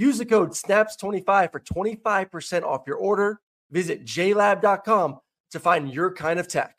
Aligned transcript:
Use 0.00 0.16
the 0.16 0.24
code 0.24 0.52
SNAPS25 0.52 1.52
for 1.52 1.60
25% 1.60 2.62
off 2.62 2.84
your 2.86 2.96
order. 2.96 3.38
Visit 3.70 4.06
jlab.com 4.06 5.18
to 5.50 5.60
find 5.60 5.92
your 5.92 6.14
kind 6.14 6.40
of 6.40 6.48
tech. 6.48 6.74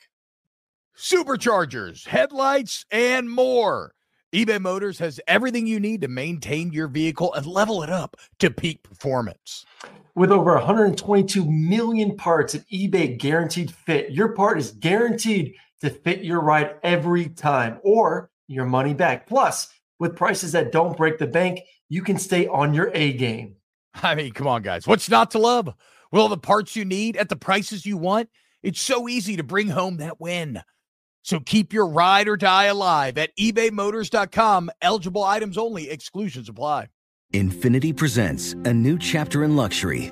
Superchargers, 0.97 2.07
headlights, 2.07 2.83
and 2.89 3.29
more. 3.29 3.93
eBay 4.33 4.59
Motors 4.59 4.97
has 4.97 5.19
everything 5.27 5.67
you 5.67 5.79
need 5.79 6.01
to 6.01 6.07
maintain 6.07 6.73
your 6.73 6.87
vehicle 6.87 7.31
and 7.35 7.45
level 7.45 7.83
it 7.83 7.91
up 7.91 8.17
to 8.39 8.49
peak 8.49 8.81
performance. 8.81 9.67
With 10.15 10.31
over 10.31 10.55
122 10.55 11.45
million 11.45 12.17
parts 12.17 12.55
at 12.55 12.67
eBay 12.69 13.19
Guaranteed 13.19 13.69
Fit, 13.69 14.09
your 14.09 14.29
part 14.29 14.57
is 14.57 14.71
guaranteed 14.71 15.53
to 15.81 15.91
fit 15.91 16.23
your 16.23 16.41
ride 16.41 16.77
every 16.81 17.29
time 17.29 17.77
or 17.83 18.31
your 18.47 18.65
money 18.65 18.95
back. 18.95 19.27
Plus, 19.27 19.71
with 19.99 20.15
prices 20.15 20.53
that 20.53 20.71
don't 20.71 20.97
break 20.97 21.19
the 21.19 21.27
bank, 21.27 21.59
you 21.91 22.01
can 22.01 22.17
stay 22.17 22.47
on 22.47 22.73
your 22.73 22.89
A 22.93 23.11
game. 23.11 23.57
I 23.95 24.15
mean, 24.15 24.31
come 24.31 24.47
on, 24.47 24.61
guys. 24.61 24.87
What's 24.87 25.09
not 25.09 25.31
to 25.31 25.39
love? 25.39 25.67
With 26.11 26.21
all 26.21 26.29
the 26.29 26.37
parts 26.37 26.75
you 26.75 26.85
need 26.85 27.17
at 27.17 27.27
the 27.27 27.35
prices 27.35 27.85
you 27.85 27.97
want, 27.97 28.29
it's 28.63 28.81
so 28.81 29.09
easy 29.09 29.35
to 29.35 29.43
bring 29.43 29.67
home 29.67 29.97
that 29.97 30.19
win. 30.19 30.61
So 31.23 31.41
keep 31.41 31.73
your 31.73 31.87
ride 31.87 32.29
or 32.29 32.37
die 32.37 32.65
alive 32.65 33.17
at 33.17 33.35
ebaymotors.com. 33.37 34.71
Eligible 34.81 35.23
items 35.23 35.57
only, 35.57 35.89
exclusions 35.89 36.47
apply. 36.47 36.87
Infiniti 37.33 37.95
presents 37.95 38.53
a 38.53 38.73
new 38.73 38.97
chapter 38.97 39.43
in 39.43 39.57
luxury, 39.57 40.11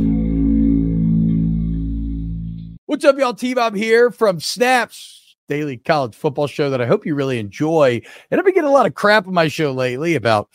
What's 2.91 3.05
up, 3.05 3.17
y'all? 3.17 3.33
T 3.33 3.53
Bob 3.53 3.73
here 3.73 4.11
from 4.11 4.41
Snaps 4.41 5.37
Daily 5.47 5.77
College 5.77 6.13
Football 6.13 6.47
Show 6.47 6.69
that 6.71 6.81
I 6.81 6.85
hope 6.85 7.05
you 7.05 7.15
really 7.15 7.39
enjoy. 7.39 8.01
And 8.29 8.37
I've 8.37 8.43
been 8.43 8.53
getting 8.53 8.69
a 8.69 8.73
lot 8.73 8.85
of 8.85 8.95
crap 8.95 9.27
on 9.27 9.33
my 9.33 9.47
show 9.47 9.71
lately 9.71 10.15
about, 10.15 10.49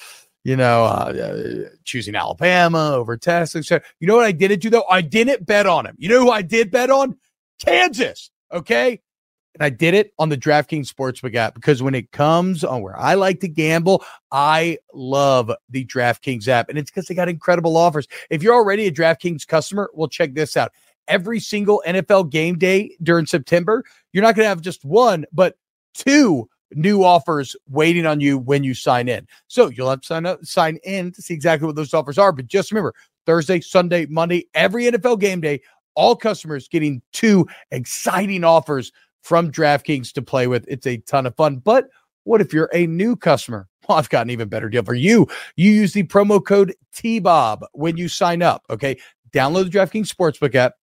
you 0.45 0.55
know, 0.55 0.85
uh, 0.85 1.15
uh, 1.15 1.69
choosing 1.85 2.15
Alabama 2.15 2.93
over 2.93 3.17
Texas. 3.17 3.71
You 3.71 3.81
know 4.07 4.17
what 4.17 4.27
I 4.27 4.33
didn't 4.33 4.61
do 4.61 4.69
though? 4.69 4.85
I 4.91 5.01
didn't 5.01 5.47
bet 5.47 5.65
on 5.65 5.87
him. 5.87 5.97
You 5.97 6.11
know 6.11 6.21
who 6.21 6.31
I 6.31 6.43
did 6.43 6.71
bet 6.71 6.91
on? 6.91 7.17
Kansas. 7.59 8.31
Okay. 8.53 9.01
And 9.55 9.65
I 9.65 9.71
did 9.71 9.95
it 9.95 10.13
on 10.19 10.29
the 10.29 10.37
DraftKings 10.37 10.93
Sportsbook 10.93 11.35
app 11.35 11.55
because 11.55 11.83
when 11.83 11.95
it 11.95 12.13
comes 12.13 12.63
on 12.65 12.83
where 12.83 12.99
I 13.01 13.15
like 13.15 13.41
to 13.41 13.49
gamble, 13.49 14.05
I 14.31 14.77
love 14.93 15.51
the 15.71 15.87
DraftKings 15.87 16.49
app. 16.49 16.69
And 16.69 16.77
it's 16.77 16.91
because 16.91 17.07
they 17.07 17.15
got 17.15 17.31
incredible 17.31 17.79
offers. 17.79 18.07
If 18.29 18.43
you're 18.43 18.55
already 18.55 18.87
a 18.89 18.93
DraftKings 18.93 19.47
customer, 19.47 19.89
well, 19.95 20.09
check 20.09 20.35
this 20.35 20.55
out. 20.55 20.73
Every 21.09 21.41
single 21.41 21.83
NFL 21.87 22.31
game 22.31 22.59
day 22.59 22.97
during 23.03 23.27
September, 23.27 23.85
you're 24.13 24.23
not 24.23 24.35
going 24.35 24.45
to 24.45 24.49
have 24.49 24.61
just 24.61 24.85
one, 24.85 25.25
but 25.33 25.57
two 25.95 26.49
new 26.73 27.05
offers 27.05 27.55
waiting 27.69 28.07
on 28.07 28.21
you 28.21 28.39
when 28.39 28.65
you 28.65 28.75
sign 28.75 29.09
in. 29.09 29.27
So 29.49 29.69
you'll 29.69 29.91
have 29.91 30.01
to 30.01 30.07
sign 30.07 30.27
up, 30.27 30.45
sign 30.45 30.79
in 30.85 31.13
to 31.13 31.23
see 31.23 31.35
exactly 31.35 31.67
what 31.67 31.77
those 31.77 31.95
offers 31.95 32.19
are. 32.19 32.33
But 32.33 32.47
just 32.47 32.71
remember 32.71 32.95
Thursday, 33.25 33.61
Sunday, 33.61 34.07
Monday, 34.07 34.47
every 34.55 34.85
NFL 34.85 35.21
game 35.21 35.41
day, 35.41 35.61
all 35.95 36.17
customers 36.17 36.69
getting 36.69 37.03
two 37.13 37.47
exciting 37.71 38.45
offers 38.45 38.93
from 39.23 39.51
DraftKings 39.51 40.13
to 40.13 40.23
play 40.23 40.47
with. 40.47 40.65
It's 40.69 40.87
a 40.87 40.99
ton 40.99 41.27
of 41.27 41.35
fun. 41.37 41.57
But 41.57 41.89
what 42.25 42.41
if 42.41 42.53
you're 42.53 42.71
a 42.73 42.87
new 42.87 43.17
customer? 43.17 43.69
Well, 43.89 43.99
I've 43.99 44.11
got 44.11 44.23
an 44.27 44.31
even 44.31 44.49
better 44.49 44.69
deal 44.69 44.85
for 44.85 44.95
you. 44.95 45.27
You 45.57 45.71
use 45.71 45.93
the 45.93 46.05
promo 46.05 46.45
code 46.45 46.75
TBOB 46.95 47.63
when 47.73 47.97
you 47.97 48.09
sign 48.09 48.43
up. 48.43 48.65
Okay. 48.71 48.99
Download 49.33 49.71
the 49.71 49.79
DraftKings 49.79 50.13
Sportsbook 50.13 50.55
app, 50.55 50.75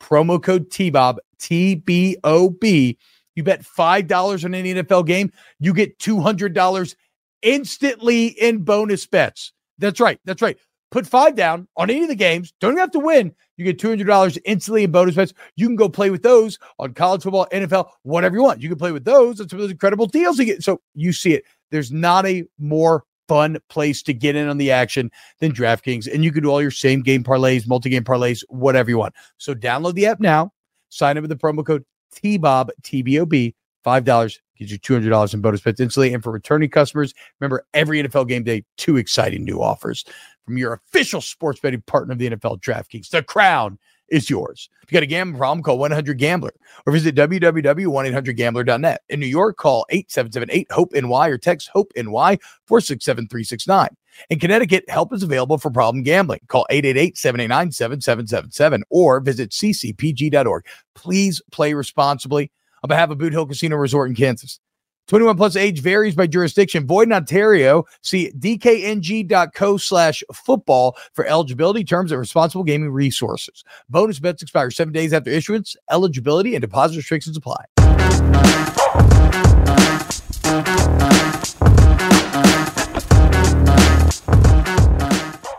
promo 0.00 0.42
code 0.42 0.70
TBOB, 0.70 1.18
T 1.38 1.76
B 1.76 2.16
O 2.24 2.50
B. 2.50 2.98
You 3.34 3.42
bet 3.42 3.62
$5 3.62 4.44
on 4.44 4.54
any 4.54 4.74
NFL 4.74 5.06
game, 5.06 5.30
you 5.60 5.74
get 5.74 5.98
$200 5.98 6.94
instantly 7.42 8.28
in 8.28 8.64
bonus 8.64 9.06
bets. 9.06 9.52
That's 9.78 10.00
right. 10.00 10.18
That's 10.24 10.40
right. 10.40 10.56
Put 10.90 11.06
five 11.06 11.34
down 11.34 11.68
on 11.76 11.90
any 11.90 12.02
of 12.02 12.08
the 12.08 12.14
games. 12.14 12.54
Don't 12.60 12.72
even 12.72 12.80
have 12.80 12.92
to 12.92 12.98
win. 12.98 13.34
You 13.56 13.64
get 13.64 13.78
$200 13.78 14.38
instantly 14.44 14.84
in 14.84 14.90
bonus 14.92 15.16
bets. 15.16 15.34
You 15.56 15.66
can 15.66 15.76
go 15.76 15.88
play 15.88 16.10
with 16.10 16.22
those 16.22 16.58
on 16.78 16.94
college 16.94 17.22
football, 17.22 17.46
NFL, 17.52 17.90
whatever 18.02 18.36
you 18.36 18.42
want. 18.42 18.62
You 18.62 18.68
can 18.68 18.78
play 18.78 18.92
with 18.92 19.04
those 19.04 19.40
and 19.40 19.50
some 19.50 19.58
of 19.58 19.64
those 19.64 19.72
incredible 19.72 20.06
deals 20.06 20.38
you 20.38 20.44
get. 20.46 20.62
So 20.62 20.80
you 20.94 21.12
see 21.12 21.34
it. 21.34 21.44
There's 21.70 21.92
not 21.92 22.24
a 22.26 22.44
more 22.58 23.04
fun 23.28 23.58
place 23.68 24.02
to 24.04 24.14
get 24.14 24.36
in 24.36 24.48
on 24.48 24.58
the 24.58 24.70
action 24.70 25.10
than 25.40 25.52
DraftKings. 25.52 26.12
And 26.12 26.24
you 26.24 26.32
can 26.32 26.42
do 26.42 26.50
all 26.50 26.62
your 26.62 26.70
same 26.70 27.02
game 27.02 27.24
parlays, 27.24 27.66
multi 27.66 27.90
game 27.90 28.04
parlays, 28.04 28.42
whatever 28.48 28.90
you 28.90 28.98
want. 28.98 29.14
So 29.38 29.54
download 29.54 29.94
the 29.94 30.06
app 30.06 30.20
now. 30.20 30.52
Sign 30.88 31.16
up 31.18 31.22
with 31.22 31.30
the 31.30 31.36
promo 31.36 31.64
code 31.66 31.84
TBOB, 32.14 32.70
TBOB, 32.82 33.54
$5 33.84 34.38
Get 34.58 34.70
you 34.70 34.78
$200 34.78 35.34
in 35.34 35.40
bonus 35.40 35.60
bets 35.60 35.80
instantly. 35.80 36.14
And 36.14 36.22
for 36.22 36.32
returning 36.32 36.70
customers, 36.70 37.12
remember 37.40 37.66
every 37.74 38.02
NFL 38.02 38.28
game 38.28 38.42
day, 38.42 38.64
two 38.78 38.96
exciting 38.96 39.44
new 39.44 39.60
offers 39.60 40.04
from 40.44 40.56
your 40.56 40.72
official 40.72 41.20
sports 41.20 41.60
betting 41.60 41.82
partner 41.82 42.12
of 42.12 42.18
the 42.18 42.30
NFL, 42.30 42.60
DraftKings. 42.62 43.10
The 43.10 43.22
crown 43.22 43.78
is 44.08 44.30
yours. 44.30 44.68
If 44.82 44.92
you 44.92 44.96
got 44.96 45.02
a 45.02 45.06
gambling 45.06 45.38
problem, 45.38 45.62
call 45.62 45.78
100 45.78 46.18
Gambler 46.18 46.54
or 46.86 46.92
visit 46.92 47.14
www.1800Gambler.net. 47.14 49.02
In 49.08 49.20
New 49.20 49.26
York, 49.26 49.56
call 49.56 49.86
8778 49.90 50.66
HOPE 50.70 50.92
NY 50.94 51.28
or 51.28 51.38
text 51.38 51.70
HOPE 51.72 51.92
NY 51.96 52.38
467 52.66 53.28
369. 53.28 53.88
In 54.30 54.38
Connecticut, 54.38 54.88
help 54.88 55.12
is 55.12 55.22
available 55.22 55.58
for 55.58 55.70
problem 55.70 56.02
gambling. 56.02 56.40
Call 56.48 56.66
888 56.70 57.18
789 57.18 57.72
7777 57.72 58.82
or 58.90 59.20
visit 59.20 59.50
ccpg.org. 59.50 60.64
Please 60.94 61.42
play 61.52 61.74
responsibly 61.74 62.50
on 62.82 62.88
behalf 62.88 63.10
of 63.10 63.18
Boot 63.18 63.32
Hill 63.32 63.46
Casino 63.46 63.76
Resort 63.76 64.08
in 64.08 64.16
Kansas. 64.16 64.60
21 65.06 65.36
plus 65.36 65.56
age 65.56 65.80
varies 65.80 66.14
by 66.14 66.26
jurisdiction. 66.26 66.86
Void 66.86 67.08
in 67.08 67.12
Ontario. 67.12 67.84
See 68.02 68.32
dkng.co 68.38 69.76
slash 69.76 70.22
football 70.32 70.96
for 71.12 71.24
eligibility 71.26 71.84
terms 71.84 72.12
and 72.12 72.18
responsible 72.18 72.64
gaming 72.64 72.90
resources. 72.90 73.64
Bonus 73.88 74.18
bets 74.18 74.42
expire 74.42 74.70
seven 74.70 74.92
days 74.92 75.12
after 75.12 75.30
issuance. 75.30 75.76
Eligibility 75.90 76.54
and 76.54 76.62
deposit 76.62 76.96
restrictions 76.96 77.36
apply. 77.36 77.64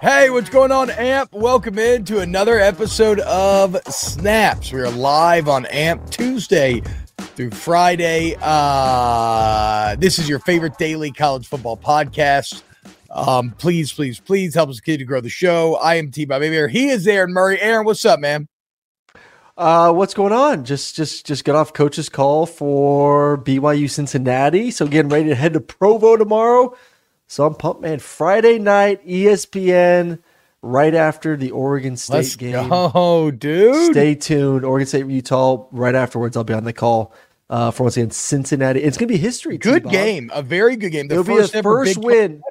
Hey, 0.02 0.30
what's 0.30 0.50
going 0.50 0.72
on, 0.72 0.90
AMP? 0.90 1.34
Welcome 1.34 1.80
in 1.80 2.06
to 2.06 2.20
another 2.20 2.60
episode 2.60 3.20
of 3.22 3.78
Snaps. 3.88 4.72
We 4.72 4.82
are 4.82 4.90
live 4.90 5.50
on 5.50 5.66
AMP 5.66 6.10
Tuesday, 6.10 6.82
through 7.18 7.52
Friday. 7.52 8.36
Uh, 8.42 9.96
this 9.96 10.20
is 10.20 10.28
your 10.28 10.40
favorite 10.40 10.78
daily 10.78 11.12
college 11.12 11.48
football 11.48 11.78
podcast. 11.78 12.64
Um, 13.10 13.52
please, 13.58 13.94
please, 13.94 14.20
please 14.20 14.54
help 14.54 14.70
us 14.70 14.80
continue 14.80 15.00
to 15.00 15.06
grow 15.06 15.22
the 15.22 15.30
show. 15.30 15.76
I 15.76 15.96
am 15.96 16.12
T 16.12 16.26
Bob 16.26 16.42
Hebert. 16.42 16.72
He 16.72 16.90
is 16.90 17.08
Aaron 17.08 17.34
Murray. 17.34 17.60
Aaron, 17.62 17.86
what's 17.86 18.06
up, 18.06 18.20
man? 18.20 18.48
Uh, 19.58 19.92
what's 19.92 20.14
going 20.14 20.34
on? 20.34 20.66
Just, 20.66 20.96
just, 20.96 21.26
just 21.26 21.44
got 21.44 21.56
off 21.56 21.74
coach's 21.74 22.10
call 22.10 22.46
for 22.46 23.38
BYU 23.40 23.90
Cincinnati. 23.90 24.70
So 24.70 24.86
getting 24.86 25.10
ready 25.10 25.30
to 25.30 25.36
head 25.36 25.54
to 25.54 25.60
Provo 25.60 26.16
tomorrow. 26.16 26.76
So 27.28 27.46
I'm 27.46 27.56
pumped, 27.56 27.82
man. 27.82 28.00
Friday 28.00 28.60
night, 28.60 29.06
ESPN 29.06 30.20
right 30.68 30.94
after 30.94 31.36
the 31.38 31.52
Oregon 31.52 31.96
State 31.98 32.14
Let's 32.14 32.36
game. 32.36 32.70
Oh, 32.72 33.32
dude. 33.32 33.92
Stay 33.92 34.16
tuned. 34.16 34.66
Oregon 34.66 34.86
State, 34.88 35.06
Utah. 35.08 35.66
Right 35.72 35.96
afterwards, 35.96 36.36
I'll 36.38 36.44
be 36.44 36.54
on 36.54 36.64
the 36.66 36.74
call 36.74 37.14
uh, 37.50 37.72
for 37.72 37.84
once 37.84 37.98
again 37.98 38.12
Cincinnati. 38.12 38.82
It's 38.84 38.98
going 38.98 39.08
to 39.08 39.14
be 39.14 39.18
history. 39.18 39.58
Good 39.58 39.84
T-Bob. 39.84 39.92
game. 39.92 40.30
A 40.34 40.42
very 40.42 40.76
good 40.76 40.92
game. 40.92 41.08
The 41.08 41.16
It'll 41.16 41.24
first 41.24 41.54
be 41.54 41.60
a 41.60 41.64
first 41.64 41.98
win. 41.98 42.38
matchup, 42.38 42.42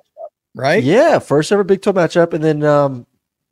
right? 0.54 0.82
Yeah, 0.82 1.18
first 1.18 1.52
ever 1.52 1.64
Big 1.64 1.82
12 1.82 1.96
matchup, 1.96 2.32
and 2.32 2.42
then 2.42 2.62
um, 2.64 3.06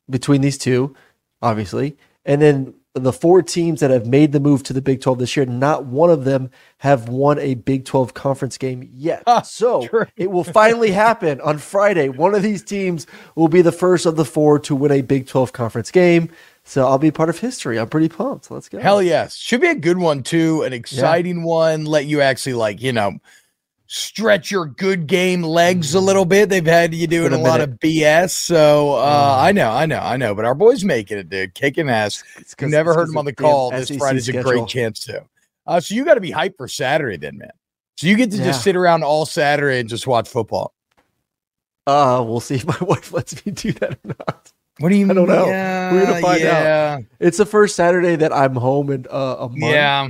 between 0.09 0.41
these 0.41 0.57
two, 0.57 0.95
obviously. 1.41 1.97
And 2.25 2.41
then 2.41 2.73
the 2.95 3.11
four 3.11 3.41
teams 3.41 3.81
that 3.81 3.91
have 3.91 4.07
made 4.07 4.31
the 4.31 4.39
move 4.39 4.63
to 4.63 4.73
the 4.73 4.81
Big 4.81 5.01
12 5.01 5.19
this 5.19 5.35
year, 5.35 5.45
not 5.45 5.85
one 5.85 6.09
of 6.09 6.23
them 6.23 6.49
have 6.77 7.09
won 7.09 7.37
a 7.39 7.55
Big 7.55 7.83
12 7.83 8.13
conference 8.13 8.57
game 8.57 8.89
yet. 8.93 9.23
Ah, 9.27 9.41
so 9.41 9.85
true. 9.87 10.05
it 10.15 10.31
will 10.31 10.45
finally 10.45 10.91
happen 10.91 11.41
on 11.41 11.57
Friday. 11.57 12.07
One 12.07 12.33
of 12.33 12.41
these 12.41 12.63
teams 12.63 13.05
will 13.35 13.49
be 13.49 13.61
the 13.61 13.73
first 13.73 14.05
of 14.05 14.15
the 14.15 14.25
four 14.25 14.59
to 14.59 14.75
win 14.75 14.91
a 14.91 15.01
Big 15.01 15.27
12 15.27 15.51
conference 15.51 15.91
game. 15.91 16.29
So 16.63 16.87
I'll 16.87 16.97
be 16.97 17.11
part 17.11 17.29
of 17.29 17.37
history. 17.37 17.77
I'm 17.77 17.89
pretty 17.89 18.09
pumped. 18.09 18.49
Let's 18.49 18.69
go. 18.69 18.79
Hell 18.79 19.03
yes. 19.03 19.35
Should 19.35 19.61
be 19.61 19.67
a 19.67 19.75
good 19.75 19.97
one 19.97 20.23
too, 20.23 20.63
an 20.63 20.73
exciting 20.73 21.43
one. 21.43 21.85
Let 21.85 22.05
you 22.05 22.21
actually 22.21 22.53
like, 22.53 22.81
you 22.81 22.93
know, 22.93 23.19
stretch 23.87 24.49
your 24.51 24.65
good 24.65 25.07
game 25.07 25.41
legs 25.43 25.93
a 25.93 25.99
little 25.99 26.25
bit. 26.25 26.49
They've 26.49 26.65
had 26.65 26.93
you 26.93 27.07
doing 27.07 27.33
a, 27.33 27.37
a 27.37 27.37
lot 27.37 27.61
of 27.61 27.71
BS. 27.71 28.31
So 28.31 28.95
uh, 28.95 29.37
I 29.39 29.51
know, 29.51 29.71
I 29.71 29.85
know, 29.85 29.99
I 29.99 30.17
know. 30.17 30.33
But 30.35 30.45
our 30.45 30.55
boys 30.55 30.83
making 30.83 31.17
it, 31.17 31.29
dude. 31.29 31.53
Kicking 31.53 31.89
ass. 31.89 32.23
You 32.59 32.67
never 32.67 32.93
heard 32.93 33.09
him 33.09 33.17
on 33.17 33.25
the 33.25 33.33
call. 33.33 33.71
This 33.71 33.89
SEC 33.89 33.97
Friday's 33.97 34.29
a 34.29 34.41
great 34.41 34.67
chance 34.67 34.99
to. 35.01 35.25
Uh, 35.67 35.79
so 35.79 35.95
you 35.95 36.05
got 36.05 36.15
to 36.15 36.21
be 36.21 36.31
hyped 36.31 36.57
for 36.57 36.67
Saturday 36.67 37.17
then, 37.17 37.37
man. 37.37 37.51
So 37.97 38.07
you 38.07 38.15
get 38.15 38.31
to 38.31 38.37
Yeah. 38.37 38.45
just 38.45 38.63
sit 38.63 38.75
around 38.75 39.03
all 39.03 39.25
Saturday 39.25 39.79
and 39.79 39.89
just 39.89 40.05
watch 40.05 40.27
football. 40.27 40.73
Uh, 41.87 42.23
we'll 42.27 42.39
see 42.39 42.55
if 42.55 42.65
my 42.65 42.77
wife 42.81 43.13
lets 43.13 43.45
me 43.45 43.51
do 43.51 43.71
that 43.73 43.93
or 43.93 44.15
not. 44.19 44.51
What 44.79 44.89
do 44.89 44.95
you 44.95 45.09
I 45.09 45.13
don't 45.13 45.29
know. 45.29 45.45
Yeah, 45.47 45.93
We're 45.93 46.05
gonna 46.05 46.21
find 46.21 46.43
out. 46.43 47.03
It's 47.19 47.37
the 47.37 47.45
first 47.45 47.77
Saturday 47.77 48.17
that 48.17 48.33
I'm 48.33 48.55
home 48.55 48.91
in 48.91 49.05
uh, 49.09 49.37
a 49.39 49.47
month. 49.49 49.57
Yeah. 49.61 50.09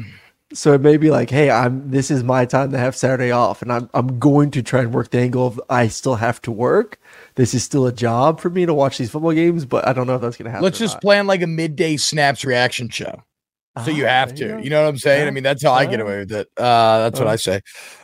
So 0.55 0.73
it 0.73 0.79
may 0.81 0.95
be 0.97 1.11
like, 1.11 1.29
hey, 1.29 1.51
I'm 1.51 1.91
this 1.91 2.09
is 2.09 2.23
my 2.23 2.45
time 2.45 2.71
to 2.71 2.77
have 2.77 2.95
Saturday 2.95 3.29
off, 3.31 3.61
and 3.61 3.71
I'm 3.71 3.89
I'm 3.93 4.19
going 4.19 4.51
to 4.51 4.63
try 4.63 4.81
and 4.81 4.93
work 4.93 5.09
the 5.11 5.19
angle 5.19 5.45
of 5.47 5.61
I 5.69 5.87
still 5.89 6.15
have 6.15 6.41
to 6.43 6.51
work. 6.51 6.97
This 7.35 7.53
is 7.53 7.63
still 7.63 7.85
a 7.85 7.91
job 7.91 8.39
for 8.39 8.49
me 8.49 8.65
to 8.65 8.73
watch 8.73 8.97
these 8.97 9.11
football 9.11 9.33
games, 9.33 9.65
but 9.65 9.85
I 9.87 9.91
don't 9.93 10.07
know 10.07 10.15
if 10.15 10.21
that's 10.21 10.37
gonna 10.37 10.49
happen. 10.51 10.63
Let's 10.63 10.79
just 10.79 10.95
not. 10.95 11.01
plan 11.01 11.27
like 11.27 11.41
a 11.41 11.47
midday 11.47 11.97
snaps 11.97 12.45
reaction 12.45 12.87
show. 12.89 13.23
So 13.83 13.91
you 13.91 14.05
Ah, 14.05 14.09
have 14.09 14.33
to. 14.35 14.47
go. 14.47 14.57
You 14.59 14.69
know 14.69 14.81
what 14.83 14.87
I'm 14.87 14.97
saying? 14.97 15.27
I 15.27 15.31
mean, 15.31 15.43
that's 15.43 15.61
how 15.61 15.73
I 15.73 15.85
get 15.85 15.99
away 15.99 16.19
with 16.19 16.31
it. 16.31 16.47
Uh, 16.55 16.99
that's 16.99 17.19
what 17.19 17.27
Uh. 17.27 17.31
I 17.31 17.35
say. 17.35 17.59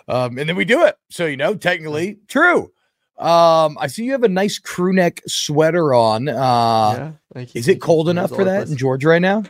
Um, 0.09 0.37
and 0.37 0.49
then 0.49 0.57
we 0.57 0.65
do 0.65 0.83
it. 0.85 0.97
So 1.09 1.25
you 1.25 1.37
know, 1.37 1.55
technically 1.55 2.17
true. 2.27 2.73
Um, 3.17 3.77
I 3.79 3.87
see 3.87 4.03
you 4.03 4.11
have 4.11 4.23
a 4.23 4.29
nice 4.29 4.59
crew 4.59 4.91
neck 4.91 5.21
sweater 5.27 5.93
on. 5.93 6.27
Uh, 6.27 6.33
Yeah, 6.33 7.11
thank 7.33 7.55
you, 7.55 7.59
is 7.59 7.69
it 7.69 7.79
cold 7.79 8.09
enough 8.09 8.31
for 8.31 8.43
that 8.43 8.67
in 8.67 8.75
Georgia 8.75 9.07
right 9.07 9.21
now? 9.21 9.43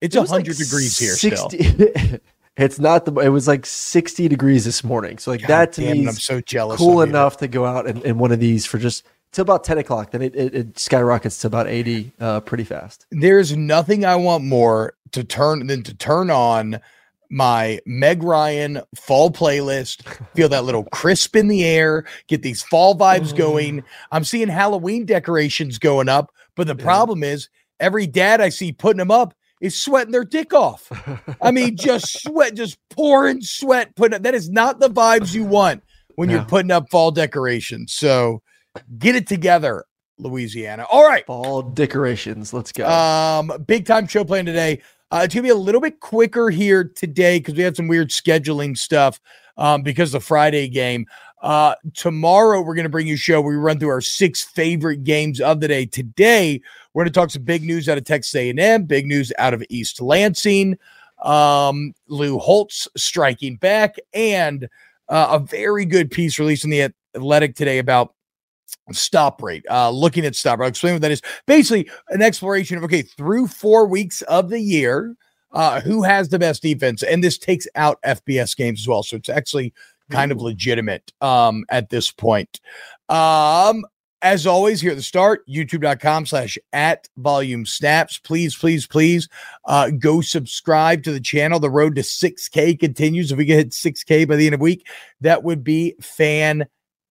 It's 0.00 0.14
It 0.14 0.20
was 0.20 0.30
like 0.30 0.46
hundred 0.46 0.58
degrees 0.58 0.98
here 0.98 1.14
still. 1.14 1.48
it's 2.56 2.78
not 2.78 3.04
the. 3.04 3.12
It 3.20 3.28
was 3.30 3.48
like 3.48 3.64
60 3.66 4.28
degrees 4.28 4.64
this 4.64 4.84
morning. 4.84 5.18
So 5.18 5.30
like 5.30 5.42
God 5.42 5.48
that 5.48 5.72
to 5.74 5.82
me 5.82 6.04
it, 6.04 6.08
I'm 6.08 6.14
so 6.14 6.40
jealous. 6.40 6.78
cool 6.78 7.02
enough 7.02 7.38
to 7.38 7.48
go 7.48 7.64
out 7.64 7.86
in, 7.86 8.02
in 8.02 8.18
one 8.18 8.32
of 8.32 8.40
these 8.40 8.66
for 8.66 8.78
just 8.78 9.06
till 9.32 9.42
about 9.42 9.64
10 9.64 9.78
o'clock. 9.78 10.10
Then 10.10 10.22
it, 10.22 10.34
it, 10.36 10.54
it 10.54 10.78
skyrockets 10.78 11.38
to 11.38 11.46
about 11.46 11.66
80 11.66 12.12
uh, 12.20 12.40
pretty 12.40 12.64
fast. 12.64 13.06
There's 13.10 13.56
nothing 13.56 14.04
I 14.04 14.16
want 14.16 14.44
more 14.44 14.94
to 15.12 15.24
turn 15.24 15.66
than 15.66 15.82
to 15.84 15.94
turn 15.94 16.30
on 16.30 16.80
my 17.28 17.80
Meg 17.86 18.22
Ryan 18.22 18.80
fall 18.94 19.30
playlist, 19.30 20.06
feel 20.34 20.48
that 20.50 20.64
little 20.64 20.84
crisp 20.92 21.34
in 21.34 21.48
the 21.48 21.64
air, 21.64 22.04
get 22.28 22.42
these 22.42 22.62
fall 22.62 22.94
vibes 22.94 23.34
going. 23.34 23.82
I'm 24.12 24.22
seeing 24.24 24.48
Halloween 24.48 25.04
decorations 25.06 25.78
going 25.78 26.08
up, 26.08 26.32
but 26.54 26.66
the 26.68 26.76
Yeah. 26.78 26.84
problem 26.84 27.24
is 27.24 27.48
every 27.80 28.06
dad 28.06 28.40
I 28.40 28.50
see 28.50 28.72
putting 28.72 28.98
them 28.98 29.10
up 29.10 29.34
is 29.60 29.80
sweating 29.80 30.12
their 30.12 30.24
dick 30.24 30.52
off. 30.52 30.90
I 31.40 31.50
mean, 31.50 31.76
just 31.76 32.22
sweat, 32.22 32.54
just 32.54 32.78
pouring 32.90 33.40
sweat. 33.40 33.94
Putting 33.96 34.16
up, 34.16 34.22
that 34.22 34.34
is 34.34 34.50
not 34.50 34.80
the 34.80 34.90
vibes 34.90 35.34
you 35.34 35.44
want 35.44 35.82
when 36.16 36.30
you're 36.30 36.44
putting 36.44 36.70
up 36.70 36.90
fall 36.90 37.10
decorations. 37.10 37.92
So 37.92 38.42
get 38.98 39.16
it 39.16 39.26
together, 39.26 39.84
Louisiana. 40.18 40.86
All 40.90 41.06
right. 41.06 41.24
Fall 41.26 41.62
decorations. 41.62 42.52
Let's 42.52 42.72
go. 42.72 42.88
Um, 42.88 43.52
big 43.66 43.86
time 43.86 44.06
show 44.06 44.24
plan 44.24 44.44
today. 44.46 44.82
Uh, 45.10 45.20
it's 45.22 45.34
gonna 45.34 45.42
be 45.44 45.50
a 45.50 45.54
little 45.54 45.80
bit 45.80 46.00
quicker 46.00 46.50
here 46.50 46.82
today 46.84 47.38
because 47.38 47.54
we 47.54 47.62
had 47.62 47.76
some 47.76 47.86
weird 47.86 48.10
scheduling 48.10 48.76
stuff 48.76 49.20
um, 49.56 49.82
because 49.82 50.12
of 50.12 50.20
the 50.20 50.26
Friday 50.26 50.68
game. 50.68 51.06
Uh, 51.42 51.74
tomorrow 51.94 52.60
we're 52.60 52.74
gonna 52.74 52.88
bring 52.88 53.06
you 53.06 53.14
a 53.14 53.18
show 53.18 53.40
where 53.40 53.52
we 53.52 53.56
run 53.56 53.78
through 53.78 53.88
our 53.88 54.00
six 54.00 54.42
favorite 54.42 55.04
games 55.04 55.40
of 55.40 55.60
the 55.60 55.68
day. 55.68 55.86
Today 55.86 56.60
we're 56.92 57.04
gonna 57.04 57.12
talk 57.12 57.30
some 57.30 57.44
big 57.44 57.62
news 57.62 57.88
out 57.88 57.98
of 57.98 58.04
Texas 58.04 58.34
A&M, 58.34 58.84
big 58.84 59.06
news 59.06 59.32
out 59.38 59.54
of 59.54 59.62
East 59.68 60.00
Lansing. 60.00 60.76
Um, 61.22 61.94
Lou 62.08 62.38
Holtz 62.38 62.88
striking 62.96 63.56
back, 63.56 63.96
and 64.12 64.68
uh, 65.08 65.28
a 65.30 65.38
very 65.38 65.84
good 65.84 66.10
piece 66.10 66.38
released 66.38 66.64
in 66.64 66.70
the 66.70 66.92
Athletic 67.14 67.54
today 67.54 67.78
about 67.78 68.15
stop 68.92 69.42
rate. 69.42 69.64
Uh, 69.70 69.90
looking 69.90 70.24
at 70.24 70.36
stop 70.36 70.58
rate, 70.58 70.66
I'll 70.66 70.70
explain 70.70 70.94
what 70.94 71.02
that 71.02 71.10
is. 71.10 71.22
Basically, 71.46 71.90
an 72.08 72.22
exploration 72.22 72.76
of 72.76 72.84
okay, 72.84 73.02
through 73.02 73.48
four 73.48 73.86
weeks 73.86 74.22
of 74.22 74.48
the 74.48 74.60
year, 74.60 75.16
uh, 75.52 75.80
who 75.80 76.02
has 76.02 76.28
the 76.28 76.38
best 76.38 76.62
defense, 76.62 77.02
and 77.02 77.22
this 77.22 77.38
takes 77.38 77.66
out 77.74 78.00
FBS 78.02 78.56
games 78.56 78.82
as 78.82 78.88
well. 78.88 79.02
So 79.02 79.16
it's 79.16 79.28
actually 79.28 79.72
kind 80.10 80.30
of 80.30 80.40
legitimate 80.40 81.12
um, 81.20 81.64
at 81.68 81.90
this 81.90 82.10
point. 82.10 82.60
Um, 83.08 83.84
as 84.22 84.46
always, 84.46 84.80
here 84.80 84.92
at 84.92 84.96
the 84.96 85.02
start, 85.02 85.46
youtube.com 85.46 86.26
slash 86.26 86.58
at 86.72 87.08
volume 87.16 87.66
snaps. 87.66 88.18
Please, 88.18 88.56
please, 88.56 88.86
please 88.86 89.28
uh, 89.66 89.90
go 89.90 90.20
subscribe 90.20 91.02
to 91.04 91.12
the 91.12 91.20
channel. 91.20 91.60
The 91.60 91.70
road 91.70 91.94
to 91.96 92.02
6K 92.02 92.78
continues. 92.80 93.30
If 93.30 93.38
we 93.38 93.46
can 93.46 93.56
hit 93.56 93.70
6K 93.70 94.26
by 94.26 94.36
the 94.36 94.46
end 94.46 94.54
of 94.54 94.60
the 94.60 94.64
week, 94.64 94.86
that 95.20 95.44
would 95.44 95.62
be 95.62 95.94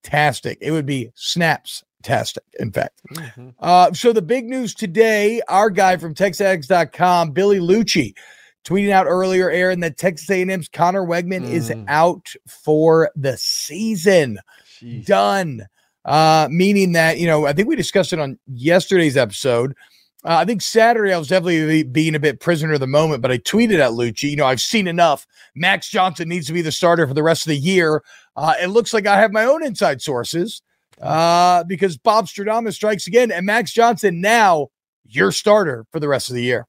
fantastic. 0.10 0.58
It 0.62 0.72
would 0.72 0.86
be 0.86 1.12
snaps 1.16 1.84
tastic, 2.04 2.44
in 2.60 2.72
fact. 2.72 3.02
Mhm. 3.14 3.54
Uh, 3.60 3.92
so 3.94 4.14
the 4.14 4.22
big 4.22 4.46
news 4.46 4.74
today, 4.76 5.42
our 5.48 5.70
guy 5.70 5.98
from 5.98 6.14
TexAgs.com, 6.14 7.32
Billy 7.32 7.60
Liucci, 7.60 8.14
tweeting 8.64 8.92
out 8.92 9.08
earlier, 9.08 9.50
Aaron, 9.50 9.80
that 9.82 9.98
Texas 9.98 10.30
A&M's 10.30 10.68
Conner 10.70 11.04
Weigman 11.06 11.50
is 11.50 11.70
Mm. 11.70 11.86
out 11.88 12.28
for 12.48 13.12
the 13.16 13.38
season. 13.38 14.40
Jeez. 14.80 15.06
Done. 15.06 15.66
Uh, 16.04 16.48
meaning 16.52 16.92
that, 16.92 17.18
you 17.18 17.26
know, 17.26 17.48
I 17.48 17.54
think 17.54 17.68
we 17.68 17.76
discussed 17.76 18.14
it 18.14 18.20
on 18.20 18.38
yesterday's 18.48 19.18
episode. 19.18 19.74
Uh, 20.26 20.38
I 20.38 20.46
think 20.46 20.64
Saturday 20.64 21.14
I 21.14 21.20
was 21.20 21.28
definitely 21.28 21.84
being 21.84 22.16
a 22.16 22.20
bit 22.20 22.40
prisoner 22.40 22.74
of 22.74 22.80
the 22.80 22.88
moment, 22.88 23.22
but 23.22 23.30
I 23.30 23.38
tweeted 23.38 23.80
at 23.80 23.92
Liucci, 23.92 24.32
you 24.32 24.36
know, 24.36 24.48
I've 24.48 24.60
seen 24.60 24.88
enough. 24.88 25.28
Max 25.54 25.88
Johnson 25.88 26.28
needs 26.28 26.48
to 26.48 26.54
be 26.54 26.64
the 26.64 26.72
starter 26.72 27.08
for 27.08 27.14
the 27.14 27.22
rest 27.22 27.46
of 27.46 27.50
the 27.50 27.58
year. 27.58 28.04
Uh, 28.36 28.56
it 28.60 28.68
looks 28.68 28.92
like 28.92 29.06
I 29.06 29.20
have 29.20 29.32
my 29.32 29.46
own 29.46 29.64
inside 29.64 30.02
sources 30.02 30.64
uh, 31.00 31.64
because 31.66 31.98
Bob 31.98 32.26
Stradamus 32.26 32.74
strikes 32.74 33.06
again, 33.06 33.32
and 33.32 33.46
Max 33.46 33.72
Johnson 33.72 34.20
now 34.20 34.70
your 35.06 35.32
starter 35.32 35.86
for 35.92 36.00
the 36.00 36.08
rest 36.08 36.30
of 36.30 36.36
the 36.36 36.44
year. 36.44 36.66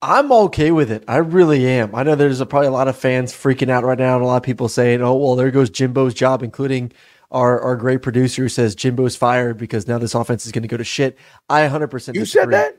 I'm 0.00 0.30
okay 0.30 0.70
with 0.70 0.92
it. 0.92 1.02
I 1.08 1.16
really 1.16 1.66
am. 1.66 1.92
I 1.92 2.04
know 2.04 2.14
there's 2.14 2.40
a, 2.40 2.46
probably 2.46 2.68
a 2.68 2.72
lot 2.72 2.86
of 2.86 2.96
fans 2.96 3.32
freaking 3.32 3.70
out 3.70 3.82
right 3.82 3.98
now, 3.98 4.14
and 4.14 4.22
a 4.22 4.26
lot 4.26 4.36
of 4.36 4.42
people 4.44 4.68
saying, 4.68 5.02
"Oh, 5.02 5.16
well, 5.16 5.34
there 5.34 5.50
goes 5.50 5.70
Jimbo's 5.70 6.14
job," 6.14 6.44
including 6.44 6.92
our 7.30 7.60
our 7.60 7.76
great 7.76 8.02
producer 8.02 8.42
who 8.42 8.48
says 8.48 8.74
Jimbo's 8.74 9.16
fired 9.16 9.56
because 9.58 9.86
now 9.86 9.98
this 9.98 10.14
offense 10.14 10.46
is 10.46 10.52
going 10.52 10.62
to 10.62 10.68
go 10.68 10.76
to 10.76 10.84
shit. 10.84 11.18
I 11.48 11.62
100 11.62 11.88
percent 11.88 12.16
You 12.16 12.24
said 12.24 12.50
that? 12.50 12.76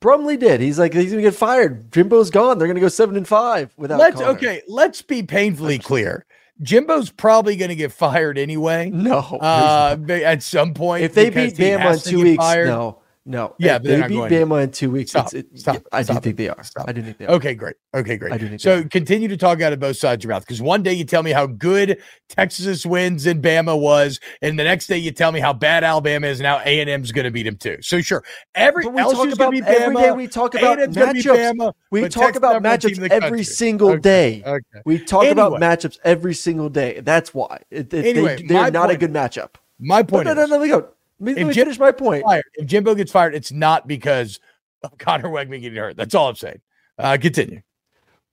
Brumley 0.00 0.36
did. 0.36 0.60
He's 0.60 0.78
like 0.78 0.92
he's 0.92 1.12
going 1.12 1.22
to 1.24 1.30
get 1.30 1.34
fired. 1.34 1.90
Jimbo's 1.90 2.30
gone. 2.30 2.58
They're 2.58 2.66
going 2.68 2.76
to 2.76 2.80
go 2.80 2.88
seven 2.88 3.16
and 3.16 3.26
five 3.26 3.72
without. 3.76 3.98
Let's 3.98 4.16
Conner. 4.16 4.28
okay. 4.36 4.62
Let's 4.68 5.02
be 5.02 5.22
painfully 5.22 5.78
clear. 5.78 6.26
Jimbo's 6.62 7.10
probably 7.10 7.56
going 7.56 7.70
to 7.70 7.74
get 7.74 7.90
fired 7.90 8.38
anyway. 8.38 8.88
No, 8.90 9.18
Uh, 9.40 9.96
at 10.08 10.42
some 10.42 10.72
point, 10.72 11.02
if 11.04 11.12
they 11.14 11.28
beat 11.28 11.54
Bama 11.56 11.94
in 11.94 11.98
two 12.00 12.22
weeks, 12.22 12.42
fired. 12.44 12.68
no, 12.68 13.00
no. 13.26 13.54
Yeah, 13.58 13.78
they 13.78 13.96
beat. 14.06 14.18
Bama 14.18 14.64
in 14.64 14.70
two 14.70 14.90
weeks. 14.90 15.10
Stop, 15.12 15.32
it, 15.34 15.46
stop, 15.58 15.76
I 15.92 16.00
do 16.02 16.12
stop 16.12 16.22
think 16.22 16.34
it, 16.34 16.36
they 16.36 16.48
are. 16.50 16.62
stop 16.62 16.86
I 16.88 16.92
do 16.92 17.02
think 17.02 17.18
they 17.18 17.26
are. 17.26 17.30
Okay, 17.32 17.54
great. 17.54 17.76
Okay, 17.94 18.16
great. 18.16 18.32
I 18.32 18.38
do 18.38 18.48
think 18.48 18.60
so 18.60 18.78
are. 18.80 18.84
continue 18.84 19.28
to 19.28 19.36
talk 19.36 19.60
out 19.62 19.72
of 19.72 19.80
both 19.80 19.96
sides 19.96 20.20
of 20.20 20.28
your 20.28 20.34
mouth 20.34 20.42
because 20.46 20.60
one 20.60 20.82
day 20.82 20.92
you 20.92 21.04
tell 21.04 21.22
me 21.22 21.32
how 21.32 21.46
good 21.46 22.00
Texas 22.28 22.84
wins 22.84 23.26
in 23.26 23.40
Bama 23.40 23.78
was, 23.80 24.20
and 24.42 24.58
the 24.58 24.64
next 24.64 24.86
day 24.88 24.98
you 24.98 25.10
tell 25.10 25.32
me 25.32 25.40
how 25.40 25.52
bad 25.52 25.84
Alabama 25.84 26.26
is. 26.26 26.38
and 26.40 26.44
Now 26.44 26.60
A 26.64 26.80
and 26.80 26.90
M's 26.90 27.12
going 27.12 27.24
to 27.24 27.30
beat 27.30 27.44
them 27.44 27.56
too. 27.56 27.78
So 27.80 28.00
sure, 28.00 28.24
every 28.54 28.84
But 28.84 28.92
we 28.94 29.02
talk 29.02 29.14
about 29.32 29.38
going 29.52 29.64
every 29.64 29.94
Bama. 29.96 30.00
day. 30.00 30.12
We 30.12 30.28
talk 30.28 30.54
about 30.54 30.78
A&M's 30.80 30.96
matchups. 30.96 31.54
Bama, 31.56 31.72
We 31.90 32.08
talk 32.08 32.36
about 32.36 32.52
number 32.54 32.68
one 32.68 32.78
team 32.80 32.90
in 33.04 33.10
matchups 33.10 33.10
every 33.10 33.44
single 33.44 33.90
Okay, 33.92 34.00
day. 34.00 34.42
Okay. 34.46 34.80
We 34.84 34.98
talk 34.98 35.24
about 35.26 35.52
matchups 35.60 35.98
every 36.04 36.34
single 36.34 36.68
day. 36.68 37.00
That's 37.00 37.32
why 37.32 37.60
It- 37.70 37.92
it- 37.94 38.04
Anyway, 38.06 38.36
they, 38.36 38.42
they're 38.48 38.70
not 38.70 38.90
a 38.90 38.96
good 38.96 39.12
matchup. 39.12 39.54
My 39.80 40.02
point 40.02 40.26
no, 40.26 40.30
is, 40.32 40.36
no, 40.36 40.46
no, 40.46 40.50
let 40.52 40.60
me 40.60 40.68
go. 40.68 40.88
Let 41.20 41.36
me, 41.36 41.40
If 41.42 41.46
let 41.48 41.54
Jim- 41.54 41.64
finish 41.66 41.78
my 41.78 41.92
point. 41.92 42.24
fired. 42.24 42.44
If 42.54 42.66
Jimbo 42.66 42.94
gets 42.94 43.12
fired, 43.12 43.34
it's 43.34 43.52
not 43.52 43.86
because 43.86 44.40
of 44.82 44.96
Conner 44.98 45.28
Weigman 45.28 45.60
getting 45.60 45.78
hurt. 45.78 45.96
That's 45.96 46.14
all 46.14 46.28
I'm 46.28 46.34
saying. 46.36 46.60
Uh, 46.98 47.16
continue. 47.20 47.62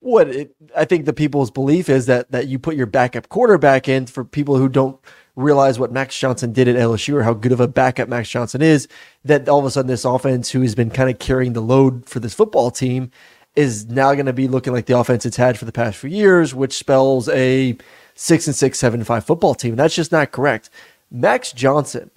What 0.00 0.28
it, 0.28 0.54
I 0.76 0.84
think 0.84 1.04
the 1.06 1.12
people's 1.12 1.50
belief 1.52 1.88
is 1.88 2.06
that 2.06 2.32
that 2.32 2.48
you 2.48 2.58
put 2.58 2.74
your 2.74 2.86
backup 2.86 3.28
quarterback 3.28 3.88
in 3.88 4.06
for 4.06 4.24
people 4.24 4.56
who 4.56 4.68
don't 4.68 4.98
realize 5.36 5.78
what 5.78 5.92
Max 5.92 6.18
Johnson 6.18 6.52
did 6.52 6.66
at 6.66 6.74
LSU 6.76 7.14
or 7.14 7.22
how 7.22 7.34
good 7.34 7.52
of 7.52 7.60
a 7.60 7.68
backup 7.68 8.08
Max 8.08 8.28
Johnson 8.28 8.62
is. 8.62 8.88
That 9.24 9.48
all 9.48 9.60
of 9.60 9.64
a 9.64 9.70
sudden 9.70 9.86
this 9.88 10.04
offense, 10.04 10.50
who 10.50 10.62
has 10.62 10.74
been 10.74 10.90
kind 10.90 11.08
of 11.08 11.20
carrying 11.20 11.52
the 11.52 11.60
load 11.60 12.06
for 12.08 12.18
this 12.18 12.34
football 12.34 12.72
team, 12.72 13.12
is 13.54 13.86
now 13.86 14.12
going 14.14 14.26
to 14.26 14.32
be 14.32 14.48
looking 14.48 14.72
like 14.72 14.86
the 14.86 14.98
offense 14.98 15.24
it's 15.24 15.36
had 15.36 15.56
for 15.56 15.66
the 15.66 15.72
past 15.72 15.96
few 15.98 16.10
years, 16.10 16.52
which 16.52 16.76
spells 16.76 17.28
a 17.28 17.76
six 18.16 18.48
and 18.48 18.56
six, 18.56 18.80
seven 18.80 18.98
and 19.00 19.06
five 19.06 19.24
football 19.24 19.54
team. 19.54 19.76
That's 19.76 19.94
just 19.94 20.10
not 20.10 20.32
correct. 20.32 20.68
Max 21.12 21.52
Johnson 21.52 22.10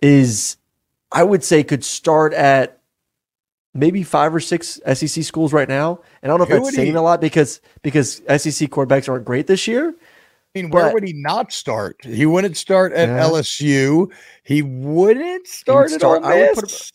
is 0.00 0.56
I 1.12 1.22
would 1.22 1.42
say 1.42 1.62
could 1.64 1.84
start 1.84 2.32
at 2.34 2.78
maybe 3.74 4.02
five 4.02 4.34
or 4.34 4.40
six 4.40 4.80
SEC 4.92 5.22
schools 5.24 5.52
right 5.52 5.68
now. 5.68 6.00
And 6.22 6.30
I 6.30 6.36
don't 6.36 6.38
know 6.38 6.44
if 6.44 6.58
Who 6.58 6.64
that's 6.64 6.76
saying 6.76 6.92
he- 6.92 6.96
a 6.96 7.02
lot 7.02 7.20
because 7.20 7.60
because 7.82 8.16
SEC 8.28 8.68
quarterbacks 8.70 9.08
aren't 9.08 9.24
great 9.24 9.46
this 9.46 9.66
year. 9.68 9.94
I 10.54 10.58
mean, 10.62 10.70
where 10.70 10.84
But- 10.84 10.94
would 10.94 11.04
he 11.06 11.12
not 11.12 11.52
start? 11.52 11.96
He 12.04 12.26
wouldn't 12.26 12.56
start 12.56 12.92
at 12.92 13.08
Yeah. 13.08 13.22
LSU. 13.22 14.10
He 14.42 14.62
wouldn't 14.62 15.46
start 15.46 15.92
at 15.92 16.00
start- 16.00 16.22
Ole 16.22 16.28
I 16.28 16.40
would 16.40 16.54
put 16.54 16.90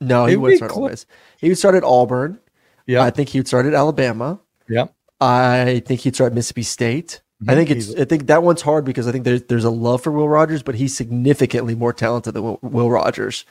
No, 0.00 0.26
he 0.26 0.36
would 0.36 0.42
would 0.42 0.50
be 0.50 0.56
start 0.56 0.72
at 0.72 0.76
Ole 0.76 0.88
Miss. 0.90 1.06
He 1.38 1.48
would 1.48 1.58
start 1.58 1.74
at 1.74 1.84
Auburn. 1.84 2.38
Yeah. 2.86 3.02
I 3.02 3.10
think 3.10 3.30
he 3.30 3.38
would 3.38 3.48
start 3.48 3.66
at 3.66 3.72
Alabama. 3.74 4.40
Yeah. 4.68 4.86
I 5.20 5.82
think 5.86 6.00
he'd 6.00 6.14
start 6.14 6.32
at 6.32 6.34
Mississippi 6.34 6.62
State. 6.64 7.22
I 7.46 7.54
think 7.54 7.70
it's. 7.70 7.94
I 7.94 8.04
think 8.06 8.28
that 8.28 8.42
one's 8.42 8.62
hard 8.62 8.84
because 8.84 9.06
I 9.06 9.12
think 9.12 9.24
there's 9.24 9.42
there's 9.42 9.64
a 9.64 9.70
love 9.70 10.02
for 10.02 10.10
Will 10.10 10.28
Rogers, 10.28 10.62
but 10.62 10.74
he's 10.74 10.96
significantly 10.96 11.74
more 11.74 11.92
talented 11.92 12.34
than 12.34 12.42
Will, 12.42 12.58
Will 12.62 12.90
Rogers. 12.90 13.44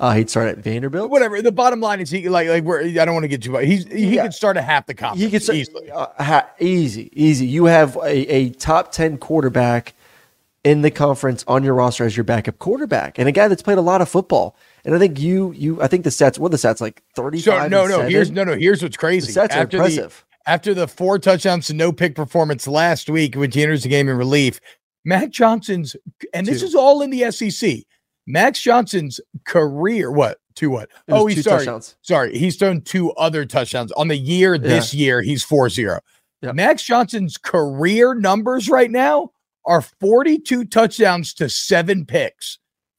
Uh, 0.00 0.12
he'd 0.14 0.30
start 0.30 0.48
at 0.48 0.58
Vanderbilt. 0.58 1.10
whatever. 1.10 1.40
The 1.42 1.50
bottom 1.52 1.80
line 1.80 2.00
is 2.00 2.10
he 2.10 2.28
like 2.28 2.48
like 2.48 2.64
where 2.64 2.80
I 2.82 2.92
don't 3.04 3.14
want 3.14 3.24
to 3.24 3.28
get 3.28 3.42
too 3.42 3.50
much. 3.52 3.64
He's 3.66 3.84
he 3.86 4.16
Yeah. 4.16 4.24
could 4.24 4.34
start 4.34 4.56
at 4.56 4.64
half 4.64 4.86
the 4.86 4.94
conference. 4.94 5.22
He 5.24 5.30
could 5.30 5.42
start, 5.42 5.56
easily. 5.58 5.90
uh, 5.90 6.06
ha- 6.22 6.48
easy, 6.60 7.10
easy. 7.12 7.46
You 7.46 7.66
have 7.66 7.96
a, 7.96 8.08
a 8.32 8.50
top 8.50 8.90
ten 8.92 9.18
quarterback 9.18 9.94
in 10.64 10.82
the 10.82 10.90
conference 10.90 11.44
on 11.48 11.62
your 11.64 11.74
roster 11.74 12.04
as 12.04 12.16
your 12.16 12.24
backup 12.24 12.58
quarterback, 12.58 13.18
and 13.18 13.28
a 13.28 13.32
guy 13.32 13.46
that's 13.48 13.62
played 13.62 13.78
a 13.78 13.82
lot 13.82 14.00
of 14.00 14.08
football. 14.08 14.56
And 14.84 14.94
I 14.94 14.98
think 14.98 15.18
you 15.20 15.52
you 15.52 15.80
I 15.82 15.86
think 15.88 16.04
the 16.04 16.10
stats. 16.10 16.38
What 16.38 16.48
are 16.48 16.50
the 16.50 16.56
stats 16.58 16.80
like 16.80 17.02
thirty 17.14 17.38
So 17.40 17.66
no, 17.68 17.86
no. 17.86 18.02
Here's 18.02 18.30
no, 18.30 18.42
no. 18.44 18.56
Here's 18.56 18.82
what's 18.82 18.96
The 18.96 19.00
crazy. 19.00 19.32
stats 19.32 19.50
are 19.50 19.62
after 19.62 19.78
the 19.78 19.84
impressive. 19.84 20.24
After 20.48 20.72
the 20.72 20.88
four 20.88 21.18
touchdowns 21.18 21.66
to 21.66 21.74
no 21.74 21.92
pick 21.92 22.14
performance 22.16 22.66
last 22.66 23.08
week, 23.10 23.36
when 23.36 23.52
he 23.52 23.62
enters 23.62 23.82
the 23.82 23.88
game 23.88 24.08
in 24.08 24.16
relief, 24.16 24.60
Mac 25.04 25.30
Johnson's 25.30 25.94
and 26.34 26.46
this 26.46 26.60
Two. 26.60 26.66
is 26.66 26.74
all 26.74 27.02
in 27.02 27.10
the 27.10 27.30
SEC. 27.30 27.84
Max 28.26 28.60
Johnson's 28.60 29.20
career, 29.46 30.10
what 30.10 30.38
two 30.54 30.70
what? 30.70 30.90
Oh, 31.08 31.26
he's 31.26 31.44
sorry. 31.44 31.58
touchdowns. 31.58 31.96
Sorry, 32.02 32.36
he's 32.36 32.56
thrown 32.56 32.80
two 32.80 33.12
other 33.12 33.44
touchdowns 33.44 33.92
on 33.92 34.08
the 34.08 34.16
year. 34.16 34.58
This 34.58 34.92
year, 34.92 35.22
he's 35.22 35.44
4-0. 35.44 36.00
Yeah. 36.42 36.52
Max 36.52 36.82
Johnson's 36.82 37.36
career 37.36 38.14
numbers 38.14 38.68
right 38.68 38.90
now 38.90 39.30
are 39.64 39.82
42 39.82 40.64
touchdowns 40.64 41.34
to 41.34 41.48
seven 41.48 42.06
picks. 42.06 42.58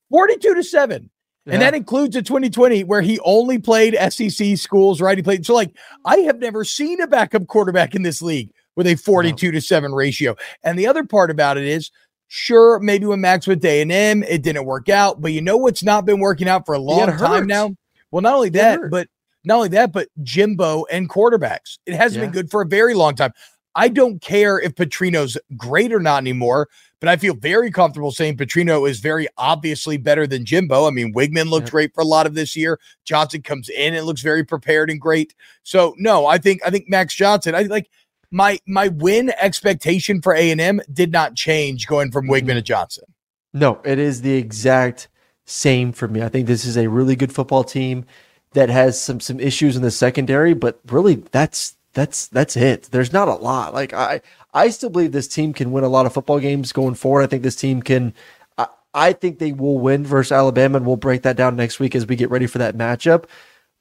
42 0.09 0.55
to 0.55 0.63
seven. 0.63 1.09
And 1.53 1.61
that 1.61 1.73
includes 1.73 2.15
a 2.15 2.21
2020 2.21 2.83
where 2.83 3.01
he 3.01 3.19
only 3.19 3.59
played 3.59 3.95
SEC 4.11 4.57
schools, 4.57 5.01
right? 5.01 5.17
He 5.17 5.23
played. 5.23 5.45
So, 5.45 5.53
like, 5.53 5.75
I 6.05 6.17
have 6.17 6.39
never 6.39 6.63
seen 6.63 7.01
a 7.01 7.07
backup 7.07 7.47
quarterback 7.47 7.95
in 7.95 8.03
this 8.03 8.21
league 8.21 8.51
with 8.75 8.87
a 8.87 8.95
42 8.95 9.51
to 9.51 9.61
7 9.61 9.93
ratio. 9.93 10.35
And 10.63 10.77
the 10.77 10.87
other 10.87 11.03
part 11.03 11.31
about 11.31 11.57
it 11.57 11.65
is, 11.65 11.91
sure, 12.27 12.79
maybe 12.79 13.05
when 13.05 13.21
Max 13.21 13.47
went 13.47 13.61
to 13.63 13.67
A&M, 13.67 14.23
it 14.23 14.41
didn't 14.41 14.65
work 14.65 14.89
out. 14.89 15.21
But 15.21 15.33
you 15.33 15.41
know 15.41 15.57
what's 15.57 15.83
not 15.83 16.05
been 16.05 16.19
working 16.19 16.47
out 16.47 16.65
for 16.65 16.75
a 16.75 16.79
long 16.79 17.07
time 17.17 17.47
now? 17.47 17.75
Well, 18.11 18.21
not 18.21 18.35
only 18.35 18.49
that, 18.49 18.79
but 18.89 19.07
not 19.43 19.55
only 19.55 19.69
that, 19.69 19.91
but 19.91 20.07
Jimbo 20.23 20.85
and 20.91 21.09
quarterbacks. 21.09 21.77
It 21.85 21.95
hasn't 21.95 22.21
been 22.21 22.31
good 22.31 22.51
for 22.51 22.61
a 22.61 22.65
very 22.65 22.93
long 22.93 23.15
time. 23.15 23.33
I 23.75 23.87
don't 23.87 24.21
care 24.21 24.59
if 24.59 24.75
Petrino's 24.75 25.37
great 25.55 25.93
or 25.93 25.99
not 25.99 26.17
anymore, 26.17 26.69
but 26.99 27.09
I 27.09 27.17
feel 27.17 27.33
very 27.33 27.71
comfortable 27.71 28.11
saying 28.11 28.37
Petrino 28.37 28.89
is 28.89 28.99
very 28.99 29.27
obviously 29.37 29.97
better 29.97 30.27
than 30.27 30.45
Jimbo. 30.45 30.85
I 30.85 30.91
mean, 30.91 31.13
Weigman 31.13 31.49
looked 31.49 31.71
great 31.71 31.93
for 31.93 32.01
a 32.01 32.05
lot 32.05 32.25
of 32.25 32.35
this 32.35 32.55
year. 32.55 32.79
Johnson 33.05 33.41
comes 33.41 33.69
in 33.69 33.95
and 33.95 34.05
looks 34.05 34.21
very 34.21 34.43
prepared 34.43 34.89
and 34.89 34.99
great. 34.99 35.33
So 35.63 35.95
no, 35.97 36.25
I 36.25 36.37
think 36.37 36.61
I 36.65 36.69
think 36.69 36.89
Max 36.89 37.13
Johnson. 37.15 37.55
I 37.55 37.63
like 37.63 37.89
my 38.31 38.59
my 38.67 38.89
win 38.89 39.31
expectation 39.39 40.21
for 40.21 40.33
A 40.33 40.51
and 40.51 40.61
M 40.61 40.81
did 40.91 41.11
not 41.11 41.35
change 41.35 41.87
going 41.87 42.11
from 42.11 42.27
Weigman 42.27 42.47
to 42.47 42.53
mm-hmm. 42.55 42.63
Johnson. 42.63 43.05
No, 43.53 43.81
it 43.83 43.97
is 43.97 44.21
the 44.21 44.35
exact 44.35 45.07
same 45.45 45.91
for 45.91 46.07
me. 46.07 46.21
I 46.21 46.29
think 46.29 46.47
this 46.47 46.65
is 46.65 46.77
a 46.77 46.87
really 46.87 47.15
good 47.15 47.33
football 47.33 47.63
team 47.63 48.05
that 48.53 48.69
has 48.69 49.01
some 49.01 49.19
some 49.19 49.39
issues 49.39 49.75
in 49.75 49.81
the 49.81 49.91
secondary, 49.91 50.53
but 50.53 50.79
really 50.87 51.15
that's 51.15 51.75
that's 51.93 52.27
that's 52.27 52.55
it. 52.55 52.83
There's 52.91 53.13
not 53.13 53.27
a 53.27 53.35
lot. 53.35 53.73
Like 53.73 53.93
I 53.93 54.21
I 54.53 54.69
still 54.69 54.89
believe 54.89 55.11
this 55.11 55.27
team 55.27 55.53
can 55.53 55.71
win 55.71 55.83
a 55.83 55.89
lot 55.89 56.05
of 56.05 56.13
football 56.13 56.39
games 56.39 56.71
going 56.71 56.95
forward. 56.95 57.21
I 57.21 57.27
think 57.27 57.43
this 57.43 57.55
team 57.55 57.81
can 57.81 58.13
I, 58.57 58.67
I 58.93 59.13
think 59.13 59.39
they 59.39 59.51
will 59.51 59.79
win 59.79 60.05
versus 60.05 60.31
Alabama 60.31 60.77
and 60.77 60.85
we'll 60.85 60.95
break 60.95 61.21
that 61.23 61.37
down 61.37 61.55
next 61.55 61.79
week 61.79 61.95
as 61.95 62.07
we 62.07 62.15
get 62.15 62.31
ready 62.31 62.47
for 62.47 62.57
that 62.57 62.75
matchup. 62.75 63.25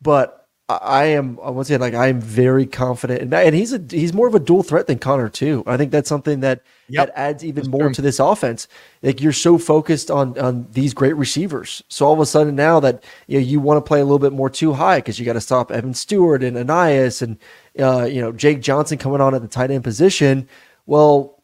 But 0.00 0.37
I- 0.70 1.04
am 1.06 1.38
I 1.42 1.48
want 1.48 1.66
to 1.66 1.72
say 1.72 1.78
like 1.78 1.94
I 1.94 2.08
am 2.08 2.20
very 2.20 2.66
confident 2.66 3.22
and, 3.22 3.32
and 3.32 3.54
he's 3.54 3.72
a 3.72 3.82
he's 3.90 4.12
more 4.12 4.28
of 4.28 4.34
a 4.34 4.38
dual 4.38 4.62
threat 4.62 4.86
than 4.86 4.98
Conner 4.98 5.30
too. 5.30 5.62
I 5.66 5.78
think 5.78 5.90
that's 5.92 6.08
something 6.08 6.40
that 6.40 6.60
Yep. 6.90 7.06
that 7.08 7.18
adds 7.18 7.44
even 7.44 7.56
That's 7.64 7.68
more 7.68 7.82
true. 7.84 7.94
to 7.94 8.02
this 8.02 8.18
offense. 8.18 8.66
Like 9.02 9.20
you're 9.22 9.32
so 9.32 9.56
focused 9.58 10.10
on 10.10 10.38
on 10.38 10.66
these 10.72 10.92
great 10.92 11.16
receivers. 11.16 11.82
So 11.88 12.06
all 12.06 12.12
of 12.12 12.20
a 12.20 12.26
sudden 12.26 12.54
now 12.54 12.80
that 12.80 13.02
you 13.26 13.38
know, 13.40 13.44
you 13.46 13.60
want 13.60 13.76
to 13.82 13.86
play 13.88 14.00
a 14.00 14.04
little 14.04 14.18
bit 14.18 14.32
more 14.34 14.50
too 14.50 14.74
high 14.74 14.98
because 14.98 15.18
you 15.18 15.24
got 15.24 15.34
to 15.34 15.40
stop 15.40 15.70
Evan 15.70 15.94
Stewart 15.94 16.42
and 16.42 16.56
Ainias 16.56 17.22
and 17.22 17.38
uh, 17.78 18.04
you 18.04 18.20
know 18.20 18.32
Jake 18.32 18.60
Johnson 18.60 18.98
coming 18.98 19.20
on 19.22 19.34
at 19.34 19.40
the 19.42 19.48
tight 19.48 19.70
end 19.70 19.84
position. 19.84 20.48
Well, 20.86 21.42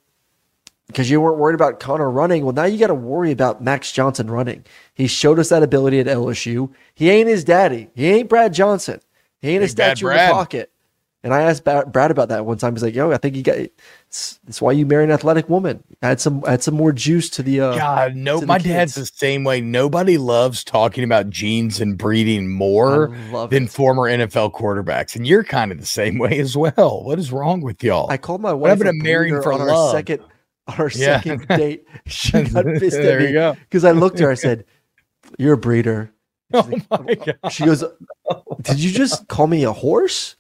because 0.89 1.11
you 1.11 1.19
weren't 1.21 1.39
worried 1.39 1.55
about 1.55 1.81
Conner 1.81 2.11
running. 2.11 2.45
Well, 2.45 2.53
now 2.55 2.65
you 2.65 2.79
got 2.79 2.89
to 2.89 2.95
worry 2.95 3.31
about 3.31 3.63
Max 3.63 3.91
Johnson 3.91 4.31
running. 4.31 4.65
He 4.93 5.07
showed 5.07 5.39
us 5.39 5.49
that 5.49 5.63
ability 5.63 5.99
at 5.99 6.07
LSU. 6.07 6.71
He 6.95 7.09
ain't 7.09 7.29
his 7.29 7.43
daddy. 7.43 7.89
He 7.95 8.07
ain't 8.09 8.29
Brad 8.29 8.53
Johnson. 8.53 9.01
He 9.45 9.51
ain't 9.51 9.63
a 9.63 9.67
Big 9.67 9.77
bad 9.77 9.99
statue 9.99 10.09
in 10.11 10.17
the 10.17 10.33
pocket. 10.33 10.71
And 11.23 11.33
I 11.33 11.41
asked 11.43 11.65
Brad 11.65 12.11
about 12.11 12.29
that 12.29 12.45
one 12.45 12.59
time. 12.59 12.75
He's 12.75 12.83
like, 12.83 12.95
"Yo, 12.95 13.11
I 13.11 13.17
think 13.17 13.35
you 13.35 13.43
got. 13.43 13.57
It's, 13.57 14.41
it's 14.47 14.61
why 14.61 14.73
you 14.73 14.85
marry 14.85 15.05
an 15.05 15.11
athletic 15.11 15.49
woman. 15.49 15.83
Add 16.03 16.21
some, 16.21 16.45
add 16.47 16.63
some 16.63 16.75
more 16.75 16.93
juice 16.93 17.31
to 17.31 17.43
the. 17.43 17.61
Uh, 17.61 17.79
God, 17.79 18.15
no, 18.15 18.43
my 18.43 18.59
dad's 18.59 18.95
the 18.95 19.07
same 19.07 19.43
way. 19.43 19.63
Nobody 19.63 20.19
loves 20.19 20.63
talking 20.65 21.03
about 21.03 21.31
genes 21.31 21.81
and 21.81 21.97
breeding 21.97 22.51
more 22.51 23.17
than 23.51 23.65
it. 23.65 23.71
former 23.71 24.03
NFL 24.03 24.53
quarterbacks. 24.53 25.17
And 25.17 25.27
you're 25.27 25.45
kind 25.45 25.73
of 25.73 25.81
the 25.81 25.87
same 25.87 26.19
way 26.19 26.39
as 26.41 26.59
well. 26.59 27.03
What 27.05 27.19
is 27.19 27.33
wrong 27.33 27.63
with 27.63 27.83
y'all? 27.83 28.11
I 28.11 28.19
called 28.19 28.43
my 28.43 28.53
What 28.53 28.61
wife 28.61 28.71
happened 28.81 28.89
a 28.91 28.93
to 28.93 29.03
marrying 29.03 29.41
for 29.41 29.55
on 29.55 29.63
our 29.63 29.93
second, 29.93 30.21
on 30.69 30.75
our 30.77 30.91
Yeah. 30.95 31.23
second 31.23 31.49
date. 31.49 31.87
She 32.07 32.33
got 32.43 32.67
pissed 32.67 32.99
at 32.99 33.21
me 33.21 33.59
because 33.63 33.87
I 33.87 33.93
looked 33.93 34.17
at 34.21 34.25
her. 34.25 34.31
I 34.31 34.35
said, 34.35 34.67
"You're 35.39 35.55
a 35.55 35.57
breeder." 35.57 36.11
Oh 36.53 36.63
my 36.91 37.15
god. 37.15 37.39
She 37.51 37.65
goes, 37.65 37.83
"Did 38.63 38.79
you 38.79 38.91
just 38.93 39.27
call 39.29 39.47
me 39.47 39.65
a 39.65 39.73
horse?" 39.73 40.37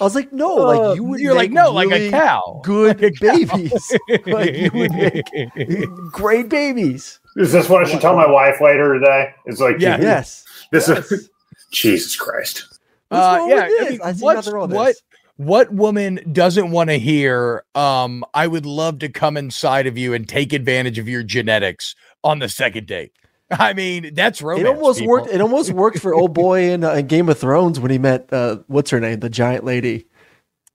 I 0.00 0.04
was 0.04 0.14
like, 0.14 0.32
"No, 0.32 0.58
Uh, 0.58 0.76
like 0.88 0.96
you 0.96 1.04
would." 1.04 1.20
You're 1.20 1.34
like 1.34 1.50
make 1.50 1.54
no, 1.62 1.72
like 1.72 1.90
a 1.90 2.10
cow. 2.10 2.60
Good 2.64 3.00
Like 3.00 3.12
a 3.12 3.16
cow. 3.16 3.34
babies. 3.56 3.98
like 4.26 4.54
you 4.54 4.70
would 4.74 4.92
make 4.92 5.90
great 6.12 6.48
babies. 6.48 7.20
Is 7.36 7.52
this 7.52 7.68
what 7.68 7.84
I 7.84 7.88
should 7.90 8.00
tell 8.00 8.16
my 8.16 8.26
wife 8.28 8.60
later 8.60 8.94
today? 8.98 9.32
It's 9.46 9.60
like, 9.60 9.76
Yeah. 9.78 9.98
Yes. 10.00 10.44
this 10.72 10.88
yes. 10.88 11.10
is 11.12 11.30
Jesus 11.70 12.16
Christ. 12.16 12.66
What's 13.08 13.22
Uh, 13.22 13.46
yeah, 13.48 13.54
with 13.54 13.80
I 13.86 13.90
mean, 13.90 14.00
I 14.04 14.12
see 14.12 14.26
nothing 14.26 14.52
wrong 14.54 14.68
with 14.68 14.76
what 14.76 14.86
this. 14.88 15.02
what 15.36 15.72
woman 15.72 16.20
doesn't 16.32 16.70
want 16.70 16.90
to 16.90 16.98
hear 16.98 17.64
um 17.74 18.24
I 18.34 18.46
would 18.46 18.66
love 18.66 18.98
to 19.00 19.08
come 19.08 19.36
inside 19.36 19.86
of 19.86 19.96
you 19.96 20.12
and 20.14 20.28
take 20.28 20.52
advantage 20.52 20.98
of 20.98 21.08
your 21.08 21.22
genetics 21.22 21.94
on 22.24 22.38
the 22.40 22.48
second 22.48 22.86
date. 22.86 23.12
I 23.58 23.72
mean, 23.74 24.14
that's 24.14 24.42
romance. 24.42 24.66
It 24.68 24.70
almost 24.74 24.98
people. 24.98 25.10
worked. 25.12 25.28
It 25.28 25.40
almost 25.40 25.70
worked 25.72 25.98
for 26.00 26.14
old 26.14 26.34
boy 26.34 26.70
in, 26.70 26.84
uh, 26.84 26.92
in 26.94 27.06
Game 27.06 27.28
of 27.28 27.38
Thrones 27.38 27.80
when 27.80 27.90
he 27.90 27.98
met 27.98 28.30
uh, 28.32 28.58
what's 28.66 28.90
her 28.90 29.00
name, 29.00 29.20
the 29.20 29.30
giant 29.30 29.64
lady. 29.64 30.06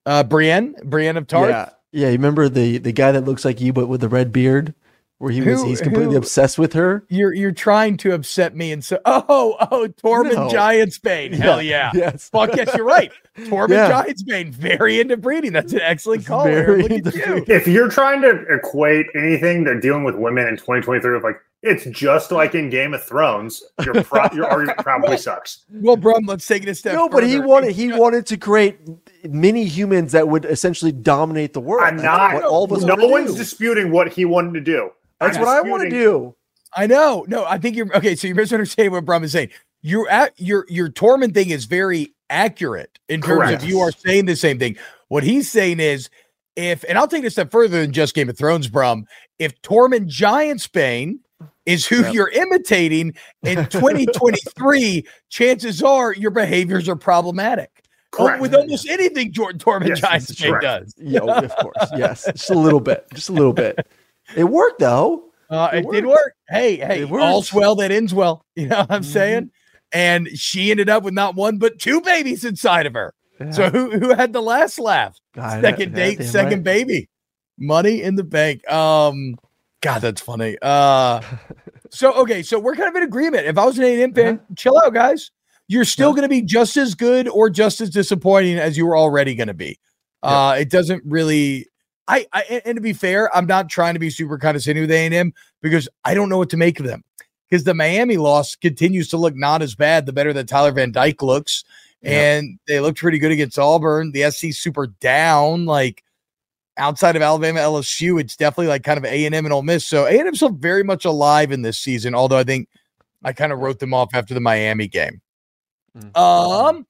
Uh 0.05 0.23
Brienne, 0.23 0.75
Brienne 0.83 1.15
of 1.17 1.27
Tarth. 1.27 1.49
Yeah, 1.49 1.69
yeah. 1.91 2.07
You 2.07 2.13
remember 2.13 2.49
the 2.49 2.77
the 2.79 2.91
guy 2.91 3.11
that 3.13 3.25
looks 3.25 3.45
like 3.45 3.61
you 3.61 3.71
but 3.73 3.87
with 3.87 4.01
the 4.01 4.09
red 4.09 4.33
beard, 4.33 4.73
where 5.19 5.31
he 5.31 5.39
was 5.41 5.61
Who- 5.61 5.67
he's 5.69 5.79
completely 5.79 6.13
who- 6.13 6.17
obsessed 6.17 6.57
with 6.59 6.73
her. 6.73 7.05
You're 7.07 7.33
you're 7.33 7.53
trying 7.53 7.95
to 7.97 8.11
upset 8.13 8.53
me 8.55 8.73
and 8.73 8.83
so 8.83 8.99
oh 9.05 9.55
oh 9.71 9.87
Tormund 10.03 10.33
No. 10.33 10.49
Giantsbane. 10.49 11.33
Hell 11.35 11.61
yeah. 11.61 11.91
Yes. 11.93 12.27
Fuck 12.29 12.55
yes, 12.57 12.73
you're 12.75 12.85
right. 12.85 13.11
Tormund 13.37 13.69
Yeah. 13.69 14.03
Giantsbane, 14.03 14.49
very 14.49 14.99
into 14.99 15.15
breeding. 15.15 15.53
That's 15.53 15.71
an 15.71 15.79
excellent 15.81 16.25
call. 16.25 16.43
Very 16.43 16.81
Look 16.81 16.91
at 16.91 16.97
into 16.97 17.17
you. 17.17 17.25
breeding. 17.25 17.55
If 17.55 17.65
you're 17.67 17.87
trying 17.89 18.21
to 18.23 18.43
equate 18.49 19.05
anything 19.15 19.63
they're 19.63 19.79
dealing 19.79 20.03
with 20.03 20.15
women 20.15 20.47
in 20.49 20.55
2023 20.57 21.13
with 21.13 21.23
like 21.23 21.37
it's 21.63 21.85
just 21.85 22.29
like 22.31 22.55
in 22.55 22.69
Game 22.69 22.93
of 22.93 23.03
Thrones, 23.03 23.63
your 23.85 24.03
pro- 24.03 24.27
your 24.33 24.47
argument 24.47 24.77
probably 24.83 25.17
sucks. 25.17 25.63
Well, 25.71 25.95
Brum, 25.95 26.25
let's 26.25 26.45
take 26.45 26.63
it 26.63 26.69
a 26.69 26.75
step. 26.75 26.93
No, 26.93 27.07
but 27.07 27.23
he 27.25 27.39
wanted 27.39 27.71
he 27.71 27.93
wanted 27.93 28.25
to 28.27 28.37
create 28.37 28.77
mini 29.23 29.63
humans 29.63 30.11
that 30.11 30.27
would 30.27 30.43
essentially 30.43 30.91
dominate 30.91 31.53
the 31.53 31.61
world. 31.61 31.85
I'm 31.85 31.97
That's 31.97 32.05
not. 32.05 32.33
what 32.35 32.43
all 32.43 32.65
of 32.65 32.73
us 32.73 32.83
no 32.83 32.95
one's 32.95 33.31
do. 33.31 33.37
disputing 33.37 33.91
what 33.91 34.11
he 34.11 34.25
wanted 34.25 34.53
to 34.55 34.61
do. 34.61 34.89
That's 35.21 35.37
I'm 35.37 35.43
what 35.43 35.49
I 35.49 35.61
want 35.61 35.83
to 35.83 35.89
do. 35.89 36.35
I 36.75 36.85
know. 36.85 37.25
No, 37.29 37.45
I 37.45 37.57
think 37.57 37.77
you're 37.77 37.95
okay. 37.95 38.15
So 38.15 38.27
you're 38.27 38.35
misunderstanding 38.35 38.91
what 38.91 39.05
Brum 39.05 39.23
is 39.23 39.31
saying. 39.31 39.49
You're 39.81 40.09
at 40.09 40.33
your 40.37 40.65
your 40.67 40.89
Tormund 40.89 41.33
thing 41.33 41.49
is 41.49 41.63
very 41.63 42.13
accurate 42.29 42.99
in 43.07 43.21
terms 43.21 43.37
Correct. 43.37 43.63
of 43.63 43.69
you 43.69 43.79
are 43.79 43.91
saying 43.91 44.25
the 44.25 44.35
same 44.35 44.59
thing. 44.59 44.75
What 45.07 45.23
he's 45.23 45.49
saying 45.49 45.79
is 45.79 46.09
if, 46.55 46.83
and 46.89 46.97
I'll 46.97 47.07
take 47.07 47.23
it 47.23 47.27
a 47.27 47.31
step 47.31 47.51
further 47.51 47.79
than 47.81 47.93
just 47.93 48.15
Game 48.15 48.29
of 48.29 48.37
Thrones, 48.37 48.67
Brum. 48.67 49.05
If 49.39 49.61
Tormund 49.61 50.07
Giantsbane 50.07 51.19
is 51.65 51.85
who 51.85 52.01
Yep. 52.01 52.13
you're 52.13 52.29
imitating 52.29 53.13
in 53.43 53.65
2023, 53.69 55.05
chances 55.29 55.81
are 55.83 56.13
your 56.13 56.31
behaviors 56.31 56.87
are 56.89 56.95
problematic. 56.95 57.69
Oh, 58.15 58.25
Correct. 58.27 58.41
with 58.41 58.53
almost 58.53 58.87
anything 58.87 59.31
Jordan 59.31 59.59
Tormund 59.59 59.87
Yes, 59.87 60.01
that's 60.01 60.31
Giantsbane 60.31 60.49
correct. 60.49 60.63
does. 60.63 60.93
Yeah, 60.97 61.19
of 61.21 61.55
course. 61.57 61.89
Yes, 61.95 62.25
just 62.25 62.49
a 62.51 62.53
little 62.53 62.79
bit, 62.79 63.05
just 63.13 63.29
a 63.29 63.33
little 63.33 63.53
bit. 63.53 63.87
It 64.35 64.43
worked 64.43 64.79
though. 64.79 65.31
Uh, 65.49 65.69
It 65.73 65.85
it 65.85 65.91
did 65.91 66.05
work. 66.05 66.33
Hey, 66.49 66.75
hey, 66.77 67.05
all's 67.05 67.51
well 67.51 67.75
that 67.75 67.91
ends 67.91 68.13
well. 68.13 68.45
You 68.55 68.67
know 68.67 68.77
what 68.79 68.91
I'm 68.91 69.01
Mhm. 69.01 69.05
saying? 69.05 69.51
And 69.91 70.27
she 70.37 70.69
ended 70.71 70.89
up 70.89 71.03
with 71.03 71.13
not 71.13 71.35
one 71.35 71.57
but 71.57 71.79
two 71.79 72.01
babies 72.01 72.43
inside 72.45 72.85
of 72.85 72.93
her. 72.93 73.13
So 73.51 73.69
who 73.71 73.89
who 73.99 74.13
had 74.13 74.31
the 74.31 74.41
last 74.41 74.79
laugh? 74.79 75.17
God, 75.35 75.61
Second 75.61 75.93
that- 75.93 75.99
date, 75.99 76.17
damn 76.19 76.27
second 76.27 76.57
right. 76.59 76.63
baby. 76.63 77.09
Money 77.57 78.01
in 78.01 78.15
the 78.15 78.23
bank. 78.23 78.67
Um, 78.71 79.35
God, 79.83 79.99
that's 80.01 80.21
funny. 80.21 80.57
Uh, 80.61 81.21
so 81.91 82.13
okay, 82.13 82.41
so 82.41 82.57
we're 82.59 82.75
kind 82.75 82.89
of 82.89 82.95
in 82.95 83.03
agreement. 83.03 83.45
If 83.45 83.57
I 83.57 83.65
was 83.65 83.77
an 83.77 83.83
A&M 83.83 84.13
fan, 84.13 84.35
Uh-huh. 84.37 84.53
chill 84.57 84.77
out, 84.83 84.93
guys. 84.93 85.29
You're 85.67 85.85
still 85.85 86.11
going 86.11 86.23
to 86.23 86.29
be 86.29 86.41
just 86.41 86.75
as 86.77 86.95
good 86.95 87.27
or 87.27 87.49
just 87.49 87.79
as 87.81 87.89
disappointing 87.89 88.57
as 88.57 88.77
you 88.77 88.85
were 88.85 88.97
already 88.97 89.35
going 89.35 89.47
to 89.47 89.53
be. 89.53 89.79
Uh, 90.21 90.55
it 90.59 90.69
doesn't 90.69 91.03
really. 91.05 91.67
I, 92.07 92.25
I 92.33 92.43
and- 92.49 92.61
and 92.65 92.75
to 92.75 92.81
be 92.81 92.93
fair, 92.93 93.33
I'm 93.35 93.45
not 93.45 93.69
trying 93.69 93.93
to 93.93 93.99
be 93.99 94.09
super 94.09 94.37
condescending 94.37 94.83
with 94.83 94.91
A&M 94.91 95.33
because 95.61 95.87
I 96.03 96.13
don't 96.13 96.27
know 96.29 96.37
what 96.37 96.49
to 96.49 96.57
make 96.57 96.79
of 96.79 96.85
them. 96.85 97.03
Because 97.49 97.63
the 97.65 97.73
Miami 97.73 98.17
loss 98.17 98.55
continues 98.55 99.07
to 99.09 99.17
look 99.17 99.35
not 99.35 99.61
as 99.61 99.75
bad 99.75 100.05
the 100.05 100.13
better 100.13 100.33
that 100.33 100.47
Tyler 100.47 100.71
Van 100.71 100.91
Dyke 100.91 101.21
looks, 101.21 101.63
Yeah. 102.01 102.11
and 102.37 102.59
they 102.67 102.79
looked 102.79 102.99
pretty 102.99 103.19
good 103.19 103.31
against 103.31 103.59
Auburn. 103.59 104.11
The 104.11 104.29
SC 104.31 104.51
super 104.53 104.87
down, 104.87 105.65
like 105.65 106.03
outside 106.77 107.15
of 107.15 107.21
Alabama, 107.21 107.59
LSU, 107.59 108.19
it's 108.19 108.35
definitely 108.35 108.67
like 108.67 108.83
kind 108.83 108.97
of 108.97 109.05
A 109.05 109.25
and 109.25 109.33
M 109.35 109.45
and 109.45 109.53
Ole 109.53 109.61
Miss. 109.63 109.85
So 109.85 110.05
A 110.05 110.09
and 110.17 110.27
M 110.27 110.35
still 110.35 110.49
very 110.49 110.83
much 110.83 111.05
alive 111.05 111.51
in 111.51 111.61
this 111.61 111.77
season. 111.77 112.15
Although 112.15 112.37
I 112.37 112.43
think 112.43 112.67
I 113.23 113.33
kind 113.33 113.51
of 113.51 113.59
wrote 113.59 113.79
them 113.79 113.93
off 113.93 114.09
after 114.13 114.33
the 114.33 114.39
Miami 114.41 114.87
game. 114.87 115.21
Mm. 115.97 116.17
Um, 116.17 116.87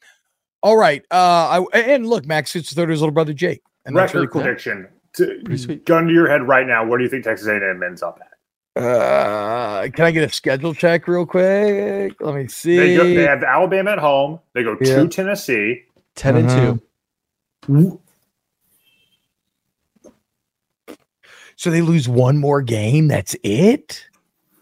all 0.62 0.78
right. 0.78 1.04
Uh, 1.12 1.66
I 1.74 1.80
and 1.80 2.08
look, 2.08 2.26
Max 2.26 2.56
it's 2.56 2.74
third 2.74 2.86
to 2.86 2.92
his 2.92 3.02
little 3.02 3.14
brother 3.14 3.34
Jake, 3.34 3.62
and 3.86 3.96
that's 3.96 4.14
Record 4.14 4.18
really 4.20 4.28
cool. 4.32 4.42
prediction. 4.44 4.88
To, 5.18 5.26
Pretty 5.46 5.58
sweet. 5.58 5.86
gun 5.86 6.08
to 6.08 6.14
your 6.14 6.28
head 6.28 6.48
right 6.48 6.66
now. 6.66 6.84
What 6.86 6.98
do 6.98 7.04
you 7.04 7.10
think 7.10 7.24
Texas 7.24 7.46
A&M 7.48 7.84
ends 7.84 8.02
up 8.02 8.20
at? 8.76 8.82
Uh, 8.82 9.88
can 9.90 10.06
I 10.06 10.12
get 10.12 10.24
a 10.28 10.34
schedule 10.34 10.74
check 10.74 11.08
real 11.08 11.28
quick? 11.28 12.16
Let 12.20 12.34
me 12.34 12.48
see. 12.48 12.78
They, 12.78 12.96
go, 12.96 13.04
they 13.04 13.22
have 13.22 13.44
Alabama 13.44 13.92
at 13.92 14.00
home. 14.00 14.40
They 14.56 14.64
go 14.64 14.76
Yeah. 14.82 15.04
to 15.04 15.08
Tennessee. 15.08 15.84
10 16.16 16.38
and 16.38 16.50
Uh-huh. 16.50 16.78
2. 17.68 18.02
So 21.64 21.70
they 21.72 21.82
lose 21.82 22.10
one 22.10 22.38
more 22.38 22.62
game. 22.62 23.08
That's 23.08 23.38
it. 23.42 24.06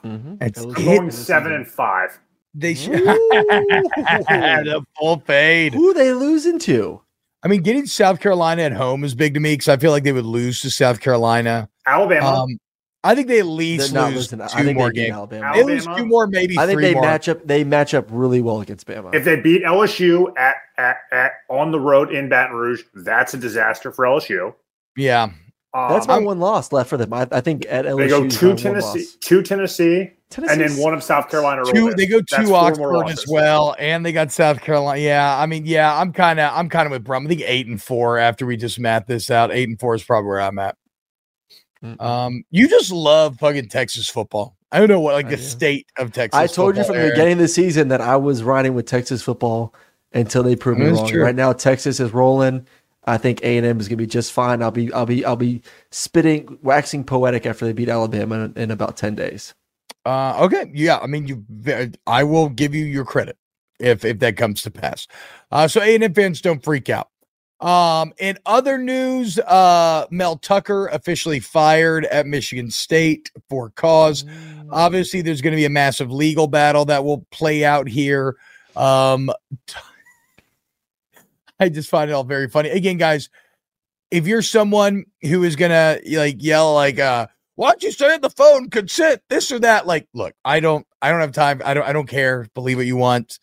Mhm. 0.05 0.37
That's 0.37 0.59
That 0.59 0.67
was 0.67 0.77
it. 0.77 0.85
Going 0.85 1.09
seven 1.11 1.51
and 1.51 1.67
five. 1.67 2.19
They 2.53 2.75
should 2.75 2.93
Ooh. 2.99 3.05
the 3.05 4.85
full 4.99 5.19
fade. 5.21 5.73
Who 5.73 5.93
they 5.95 6.11
losing 6.13 6.59
to? 6.59 7.01
I 7.43 7.47
mean, 7.47 7.63
getting 7.63 7.87
South 7.87 8.19
Carolina 8.19 8.61
at 8.61 8.73
home 8.73 9.03
is 9.03 9.15
big 9.15 9.33
to 9.33 9.39
me 9.39 9.53
because 9.53 9.67
I 9.67 9.77
feel 9.77 9.89
like 9.89 10.03
they 10.03 10.11
would 10.11 10.25
lose 10.25 10.61
to 10.61 10.69
South 10.69 10.99
Carolina. 10.99 11.69
Alabama. 11.87 12.43
Um, 12.43 12.59
I 13.03 13.15
think 13.15 13.29
they 13.29 13.39
at 13.39 13.47
least 13.47 13.93
lose 13.93 14.31
losing. 14.31 14.37
two 14.39 14.45
I 14.45 14.63
think 14.63 14.77
more 14.77 14.91
games. 14.91 15.13
Alabama. 15.15 15.51
They 15.55 15.63
lose 15.63 15.87
two 15.87 16.05
more, 16.05 16.27
maybe 16.27 16.55
I 16.59 16.67
think 16.67 16.77
three 16.77 16.83
they 16.89 16.93
more. 16.93 17.01
match 17.01 17.27
up. 17.29 17.47
They 17.47 17.63
match 17.63 17.95
up 17.95 18.05
really 18.11 18.41
well 18.41 18.61
against 18.61 18.85
Bama. 18.85 19.15
if 19.15 19.25
they 19.25 19.37
beat 19.41 19.63
LSU 19.63 20.31
at, 20.37 20.57
at 20.77 20.97
at 21.11 21.31
on 21.49 21.71
the 21.71 21.79
road 21.79 22.11
in 22.13 22.29
Baton 22.29 22.55
Rouge, 22.55 22.83
that's 22.93 23.33
a 23.33 23.37
disaster 23.37 23.91
for 23.91 24.05
LSU. 24.05 24.53
Yeah, 24.95 25.31
That's 25.73 26.07
my 26.07 26.19
one 26.19 26.39
loss 26.39 26.71
left 26.73 26.89
for 26.89 26.97
them. 26.97 27.13
I, 27.13 27.27
I 27.31 27.39
think 27.39 27.65
at 27.69 27.85
LSU 27.85 27.97
they 27.97 28.07
go 28.09 28.23
is 28.25 28.37
to 28.39 28.49
my 28.49 28.55
Tennessee, 28.55 29.05
to 29.21 29.41
Tennessee, 29.41 30.11
and 30.37 30.59
then 30.59 30.75
one 30.77 30.93
of 30.93 31.01
South 31.01 31.29
Carolina. 31.29 31.63
two. 31.65 31.93
They 31.93 32.07
go 32.07 32.19
That's 32.19 32.47
to 32.47 32.53
Oxford 32.53 33.07
as 33.07 33.25
well, 33.27 33.75
and 33.79 34.05
they 34.05 34.11
got 34.11 34.31
South 34.31 34.61
Carolina. 34.61 34.99
Yeah, 34.99 35.37
I 35.37 35.45
mean, 35.45 35.65
yeah, 35.65 35.97
I'm 35.97 36.11
kind 36.11 36.39
of, 36.41 36.51
I'm 36.53 36.67
kind 36.67 36.87
of 36.87 36.91
with 36.91 37.05
Brum. 37.05 37.25
I 37.25 37.29
think 37.29 37.41
eight 37.45 37.67
and 37.67 37.81
four 37.81 38.17
after 38.17 38.45
we 38.45 38.57
just 38.57 38.79
math 38.79 39.07
this 39.07 39.31
out. 39.31 39.51
Eight 39.51 39.69
and 39.69 39.79
four 39.79 39.95
is 39.95 40.03
probably 40.03 40.27
where 40.27 40.41
I'm 40.41 40.59
at. 40.59 40.75
Mm-mm. 41.83 42.01
Um, 42.01 42.43
you 42.51 42.67
just 42.67 42.91
love 42.91 43.37
fucking 43.39 43.69
Texas 43.69 44.09
football. 44.09 44.57
I 44.73 44.79
don't 44.79 44.89
know 44.89 44.99
what 44.99 45.13
like 45.13 45.27
I 45.27 45.31
the 45.31 45.37
do. 45.37 45.41
state 45.43 45.87
of 45.97 46.11
Texas. 46.11 46.37
I 46.37 46.47
told 46.47 46.75
you 46.75 46.83
football, 46.83 46.95
from 46.97 47.05
the 47.05 47.11
beginning 47.11 47.33
of 47.33 47.39
the 47.39 47.47
season 47.47 47.87
that 47.89 48.01
I 48.01 48.17
was 48.17 48.43
riding 48.43 48.73
with 48.73 48.85
Texas 48.85 49.21
football 49.21 49.73
until 50.13 50.43
they 50.43 50.55
proved 50.55 50.79
me 50.79 50.87
wrong. 50.87 51.07
true. 51.07 51.23
Right 51.23 51.35
now, 51.35 51.53
Texas 51.53 51.99
is 51.99 52.13
rolling. 52.13 52.67
I 53.05 53.17
think 53.17 53.43
A 53.43 53.57
and 53.57 53.65
M 53.65 53.79
is 53.79 53.87
going 53.87 53.97
to 53.97 54.03
be 54.03 54.07
just 54.07 54.31
fine. 54.31 54.61
I'll 54.61 54.71
be, 54.71 54.91
I'll 54.93 55.05
be, 55.05 55.25
I'll 55.25 55.35
be 55.35 55.61
spitting, 55.91 56.57
waxing 56.61 57.03
poetic 57.03 57.45
after 57.45 57.65
they 57.65 57.73
beat 57.73 57.89
Alabama 57.89 58.45
in, 58.45 58.53
in 58.55 58.71
about 58.71 58.97
ten 58.97 59.15
days. 59.15 59.53
Uh, 60.05 60.35
okay, 60.41 60.71
yeah. 60.73 60.97
I 60.97 61.07
mean, 61.07 61.27
you. 61.27 61.91
I 62.07 62.23
will 62.23 62.49
give 62.49 62.73
you 62.73 62.85
your 62.85 63.05
credit 63.05 63.37
if 63.79 64.03
if 64.03 64.19
that 64.19 64.37
comes 64.37 64.61
to 64.63 64.71
pass. 64.71 65.07
Uh, 65.51 65.67
so 65.67 65.81
A 65.81 65.93
and 65.93 66.03
M 66.03 66.13
fans 66.13 66.41
don't 66.41 66.63
freak 66.63 66.89
out. 66.89 67.09
Um, 67.59 68.11
in 68.17 68.39
other 68.47 68.79
news, 68.79 69.37
uh, 69.37 70.07
Mel 70.09 70.37
Tucker 70.37 70.87
officially 70.87 71.39
fired 71.39 72.05
at 72.05 72.25
Michigan 72.25 72.71
State 72.71 73.31
for 73.49 73.69
cause. 73.69 74.25
Obviously, 74.71 75.21
there's 75.21 75.41
going 75.41 75.51
to 75.51 75.57
be 75.57 75.65
a 75.65 75.69
massive 75.69 76.11
legal 76.11 76.47
battle 76.47 76.85
that 76.85 77.05
will 77.05 77.27
play 77.29 77.63
out 77.63 77.87
here. 77.87 78.37
Um, 78.75 79.29
I 81.61 81.69
just 81.69 81.89
find 81.89 82.09
it 82.09 82.13
all 82.13 82.23
very 82.23 82.49
funny. 82.49 82.69
Again, 82.69 82.97
guys, 82.97 83.29
if 84.09 84.25
you're 84.25 84.41
someone 84.41 85.05
who 85.21 85.43
is 85.43 85.55
gonna 85.55 85.99
like 86.11 86.37
yell 86.39 86.73
like, 86.73 86.99
uh, 86.99 87.27
"Why 87.55 87.69
don't 87.69 87.83
you 87.83 87.91
stay 87.91 88.13
on 88.13 88.21
the 88.21 88.31
phone? 88.31 88.69
Consent, 88.71 89.21
this 89.29 89.51
or 89.51 89.59
that?" 89.59 89.85
Like, 89.85 90.07
look, 90.13 90.33
I 90.43 90.59
don't, 90.59 90.87
I 91.01 91.11
don't 91.11 91.21
have 91.21 91.31
time. 91.31 91.61
I 91.63 91.75
don't, 91.75 91.87
I 91.87 91.93
don't 91.93 92.07
care. 92.07 92.47
Believe 92.55 92.77
what 92.77 92.87
you 92.87 92.97
want. 92.97 93.39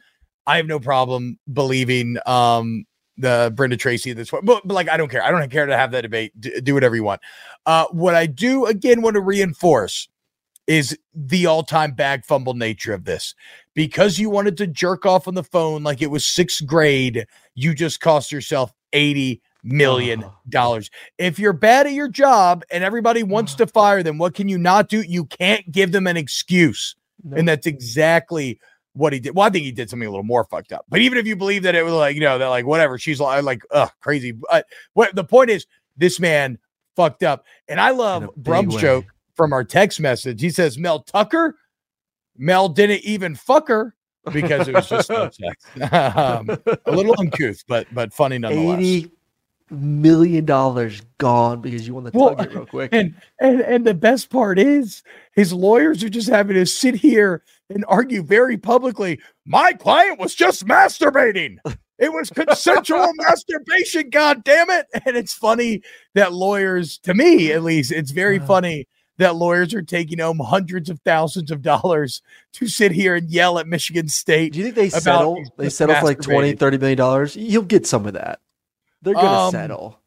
I 0.46 0.56
have 0.56 0.66
no 0.66 0.80
problem 0.80 1.38
believing 1.50 2.18
um 2.26 2.84
the 3.16 3.52
Brenda 3.54 3.76
Tracy 3.76 4.12
this 4.12 4.32
one, 4.32 4.44
but, 4.44 4.66
but 4.66 4.74
like 4.74 4.88
I 4.88 4.96
don't 4.96 5.08
care. 5.08 5.22
I 5.22 5.30
don't 5.30 5.50
care 5.50 5.66
to 5.66 5.76
have 5.76 5.92
that 5.92 6.02
debate. 6.02 6.32
D- 6.38 6.60
do 6.60 6.74
whatever 6.74 6.96
you 6.96 7.04
want. 7.04 7.20
Uh, 7.66 7.86
what 7.92 8.16
I 8.16 8.26
do 8.26 8.66
again 8.66 9.00
want 9.00 9.14
to 9.14 9.20
reinforce 9.20 10.08
is 10.68 10.96
the 11.14 11.46
all-time 11.46 11.92
bag 11.92 12.24
fumble 12.24 12.54
nature 12.54 12.92
of 12.92 13.04
this. 13.04 13.34
Because 13.74 14.18
you 14.18 14.30
wanted 14.30 14.56
to 14.58 14.66
jerk 14.66 15.06
off 15.06 15.26
on 15.26 15.34
the 15.34 15.42
phone 15.42 15.82
like 15.82 16.02
it 16.02 16.10
was 16.10 16.26
sixth 16.26 16.64
grade, 16.66 17.26
you 17.54 17.74
just 17.74 18.00
cost 18.00 18.30
yourself 18.30 18.72
80 18.92 19.40
million 19.64 20.24
dollars. 20.48 20.90
If 21.16 21.38
you're 21.38 21.52
bad 21.52 21.86
at 21.86 21.92
your 21.92 22.08
job 22.08 22.64
and 22.70 22.84
everybody 22.84 23.22
wants 23.22 23.54
to 23.56 23.66
fire 23.66 24.02
them, 24.02 24.18
what 24.18 24.34
can 24.34 24.48
you 24.48 24.58
not 24.58 24.88
do? 24.88 25.00
You 25.02 25.24
can't 25.24 25.70
give 25.72 25.90
them 25.90 26.06
an 26.06 26.16
excuse. 26.16 26.94
No. 27.24 27.36
And 27.36 27.48
that's 27.48 27.66
exactly 27.66 28.60
what 28.92 29.12
he 29.12 29.20
did. 29.20 29.34
Well, 29.34 29.46
I 29.46 29.50
think 29.50 29.64
he 29.64 29.72
did 29.72 29.88
something 29.88 30.06
a 30.06 30.10
little 30.10 30.24
more 30.24 30.44
fucked 30.44 30.72
up. 30.72 30.84
But 30.88 31.00
even 31.00 31.18
if 31.18 31.26
you 31.26 31.36
believe 31.36 31.62
that 31.62 31.74
it 31.74 31.84
was 31.84 31.94
like, 31.94 32.14
you 32.14 32.20
know, 32.20 32.38
that 32.38 32.46
like 32.48 32.66
whatever, 32.66 32.98
she's 32.98 33.20
like, 33.20 33.42
like, 33.42 33.62
ugh, 33.70 33.90
crazy. 34.00 34.32
But 34.32 34.66
what 34.92 35.14
the 35.14 35.24
point 35.24 35.50
is, 35.50 35.66
this 35.96 36.20
man 36.20 36.58
fucked 36.94 37.22
up. 37.22 37.44
And 37.68 37.80
I 37.80 37.90
love 37.90 38.28
Brum's 38.36 38.74
way. 38.74 38.80
joke 38.82 39.04
from 39.38 39.54
our 39.54 39.64
text 39.64 40.00
message. 40.00 40.42
He 40.42 40.50
says, 40.50 40.76
Mel 40.76 40.98
Tucker, 41.00 41.54
Mel 42.36 42.68
didn't 42.68 43.00
even 43.04 43.34
fuck 43.34 43.68
her 43.68 43.94
because 44.32 44.68
it 44.68 44.74
was 44.74 44.88
just 44.88 45.08
no 45.10 45.30
sex. 45.30 45.64
um, 45.92 46.50
a 46.84 46.90
little 46.92 47.14
uncouth, 47.18 47.62
but 47.66 47.86
but 47.94 48.12
funny 48.12 48.36
nonetheless. 48.38 48.80
Eighty 48.80 49.10
million 49.70 50.44
dollars 50.46 51.02
gone 51.18 51.60
because 51.60 51.86
you 51.86 51.94
won 51.94 52.02
the 52.04 52.10
Well, 52.12 52.34
target 52.34 52.54
real 52.54 52.66
quick. 52.66 52.90
And 52.92 53.14
and 53.40 53.60
and 53.60 53.86
the 53.86 53.94
best 53.94 54.28
part 54.30 54.58
is 54.58 55.02
his 55.32 55.52
lawyers 55.52 56.02
are 56.02 56.08
just 56.08 56.28
having 56.28 56.54
to 56.56 56.66
sit 56.66 56.94
here 56.96 57.42
and 57.70 57.84
argue 57.88 58.22
very 58.22 58.56
publicly. 58.58 59.20
My 59.46 59.72
client 59.74 60.18
was 60.18 60.34
just 60.34 60.66
masturbating. 60.66 61.58
It 61.98 62.12
was 62.12 62.30
consensual 62.30 63.10
masturbation, 63.16 64.08
god 64.10 64.42
damn 64.44 64.70
it. 64.70 64.86
And 65.04 65.16
it's 65.16 65.34
funny 65.34 65.82
that 66.14 66.32
lawyers, 66.32 66.96
to 67.00 67.12
me 67.12 67.52
at 67.52 67.62
least, 67.62 67.92
it's 67.92 68.10
very 68.12 68.38
Uh. 68.38 68.46
funny 68.46 68.88
that 69.18 69.36
lawyers 69.36 69.74
are 69.74 69.82
taking 69.82 70.18
home 70.18 70.38
hundreds 70.38 70.88
of 70.90 70.98
thousands 71.04 71.50
of 71.50 71.62
dollars 71.62 72.22
to 72.54 72.66
sit 72.66 72.92
here 72.92 73.14
and 73.14 73.28
yell 73.30 73.58
at 73.58 73.66
Michigan 73.68 74.08
State. 74.08 74.52
Do 74.54 74.58
you 74.60 74.64
think 74.64 74.76
they 74.76 74.88
settle? 74.90 75.42
They 75.56 75.68
settle 75.68 75.94
for 75.96 76.04
like 76.04 76.20
20 76.20 76.54
masturbating. 76.54 76.58
30 76.58 76.78
million 76.78 76.98
dollars. 76.98 77.36
You'll 77.36 77.62
get 77.62 77.86
some 77.86 78.06
of 78.06 78.14
that. 78.14 78.40
They're 79.02 79.14
gonna 79.14 79.28
Um, 79.28 79.50
settle. 79.52 80.00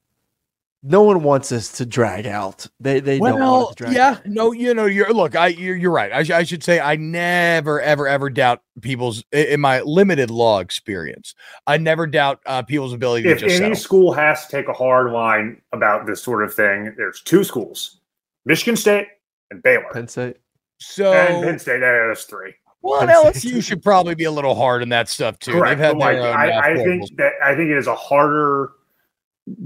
No 0.83 1.03
one 1.03 1.21
wants 1.21 1.49
this 1.49 1.73
to 1.73 1.85
drag 1.85 2.25
out. 2.25 2.65
They 2.79 2.99
they 3.01 3.19
don't 3.19 3.39
want 3.39 3.77
to 3.77 3.83
drag 3.83 3.89
out. 3.91 3.95
yeah, 3.95 4.09
out. 4.13 4.25
no, 4.25 4.51
you 4.51 4.73
know, 4.73 4.85
you're 4.87 5.13
look, 5.13 5.35
I 5.35 5.47
you're, 5.49 5.75
you're 5.75 5.91
right. 5.91 6.11
I, 6.11 6.23
sh- 6.23 6.31
I 6.31 6.41
should 6.43 6.63
say 6.63 6.79
I 6.79 6.95
never, 6.95 7.79
ever, 7.79 8.07
ever 8.07 8.31
doubt 8.31 8.63
people's 8.81 9.23
in 9.31 9.61
my 9.61 9.81
limited 9.81 10.31
law 10.31 10.57
experience. 10.59 11.35
I 11.67 11.77
never 11.77 12.07
doubt 12.07 12.39
uh, 12.47 12.63
people's 12.63 12.93
ability 12.93 13.23
to 13.25 13.29
If 13.29 13.39
just 13.41 13.51
any 13.51 13.59
settle. 13.59 13.75
school 13.75 14.11
has 14.13 14.47
to 14.47 14.51
take 14.57 14.69
a 14.69 14.73
hard 14.73 15.11
line 15.11 15.61
about 15.71 16.07
this 16.07 16.23
sort 16.23 16.43
of 16.43 16.51
thing, 16.51 16.95
there's 16.97 17.21
two 17.21 17.43
schools: 17.43 17.99
Michigan 18.45 18.75
State 18.75 19.07
and 19.49 19.61
Baylor. 19.61 19.89
Penn 19.93 20.07
State. 20.07 20.37
So, 20.79 21.13
and 21.13 21.43
Penn 21.43 21.59
State. 21.59 21.79
There's 21.79 22.23
three. 22.23 22.53
well, 22.81 23.05
Penn 23.05 23.33
State. 23.33 23.53
LSU 23.53 23.63
should 23.63 23.83
probably 23.83 24.15
be 24.15 24.23
a 24.23 24.31
little 24.31 24.55
hard 24.55 24.81
on 24.81 24.89
that 24.89 25.09
stuff 25.09 25.39
too. 25.39 25.51
Correct. 25.51 25.77
They've 25.77 25.87
had 25.87 25.91
but 25.93 25.99
like, 25.99 26.17
own, 26.17 26.35
I, 26.35 26.71
I 26.71 26.75
think 26.75 27.15
that 27.17 27.33
I 27.43 27.55
think 27.55 27.69
it 27.69 27.77
is 27.77 27.87
a 27.87 27.95
harder 27.95 28.71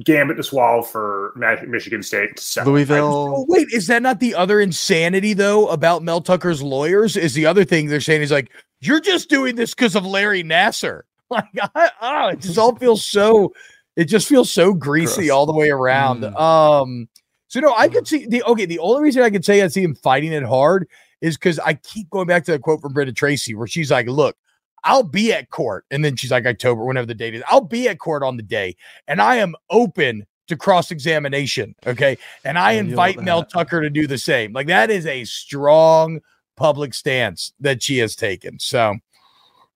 gambit 0.04 0.38
to 0.38 0.44
swallow 0.44 0.82
for 0.82 1.34
Michigan 1.68 2.02
State. 2.04 2.38
To 2.38 2.44
settle. 2.44 2.74
Louisville. 2.74 3.36
Oh, 3.38 3.46
wait, 3.48 3.68
is 3.72 3.88
that 3.88 4.02
not 4.02 4.20
the 4.20 4.36
other 4.36 4.60
insanity 4.60 5.34
though 5.34 5.68
about 5.68 6.04
Mel 6.04 6.22
Tucker's 6.22 6.62
lawyers? 6.62 7.16
Is 7.18 7.34
the 7.34 7.46
other 7.46 7.66
thing 7.66 7.88
they're 7.88 8.02
saying 8.02 8.22
is 8.22 8.32
like 8.32 8.52
you're 8.82 9.00
just 9.00 9.30
doing 9.30 9.56
this 9.56 9.74
because 9.74 9.96
of 9.96 10.06
Larry 10.06 10.44
Nassar. 10.44 11.02
Like, 11.28 11.46
I, 11.74 11.90
oh, 12.02 12.28
it 12.28 12.40
just 12.40 12.60
all 12.60 12.76
feels 12.76 13.04
so. 13.04 13.52
It 13.96 14.06
just 14.06 14.28
feels 14.28 14.52
so 14.52 14.76
greasy 14.76 15.26
Gross. 15.26 15.30
all 15.32 15.46
the 15.48 15.56
way 15.56 15.72
around. 15.72 16.22
Mm. 16.22 16.40
Um, 16.40 17.10
So 17.56 17.62
no, 17.62 17.74
I 17.74 17.88
could 17.88 18.06
see 18.06 18.26
the 18.26 18.44
okay. 18.44 18.66
The 18.66 18.80
only 18.80 19.02
reason 19.02 19.24
I 19.24 19.30
could 19.30 19.46
say 19.46 19.62
I 19.62 19.70
see 19.70 19.82
him 19.82 19.96
fighting 19.96 20.34
it 20.34 20.44
hard 20.44 20.90
is 21.22 21.38
because 21.38 21.58
I 21.60 21.76
keep 21.76 22.10
going 22.10 22.28
back 22.28 22.44
to 22.44 22.52
the 22.52 22.60
quote 22.60 22.82
from 22.82 22.92
Brenda 22.92 23.14
Tracy 23.14 23.56
where 23.56 23.66
she's 23.66 23.90
like, 23.90 24.08
"Look, 24.08 24.36
I'll 24.84 25.04
be 25.04 25.32
at 25.32 25.52
court," 25.52 25.86
and 25.90 26.04
then 26.04 26.18
she's 26.18 26.32
like, 26.32 26.46
"October, 26.46 26.84
whenever 26.84 27.06
the 27.06 27.14
date 27.16 27.34
is, 27.34 27.42
I'll 27.48 27.62
be 27.62 27.88
at 27.88 27.98
court 27.98 28.24
on 28.24 28.36
the 28.36 28.44
day, 28.44 28.76
and 29.08 29.22
I 29.22 29.38
am 29.38 29.56
open 29.70 30.26
to 30.50 30.58
cross 30.58 30.92
examination." 30.92 31.76
Okay, 31.88 32.18
and 32.44 32.60
I 32.60 32.72
I 32.72 32.74
invite. 32.74 33.22
Mel 33.22 33.46
Tucker 33.46 33.80
to 33.80 33.90
do 33.90 34.06
the 34.06 34.18
same. 34.18 34.52
Like 34.52 34.68
that 34.68 34.92
is 34.92 35.06
a 35.06 35.24
strong 35.24 36.20
public 36.58 36.94
stance 36.94 37.54
that 37.62 37.82
she 37.82 38.00
has 38.00 38.18
taken. 38.18 38.60
So, 38.60 38.96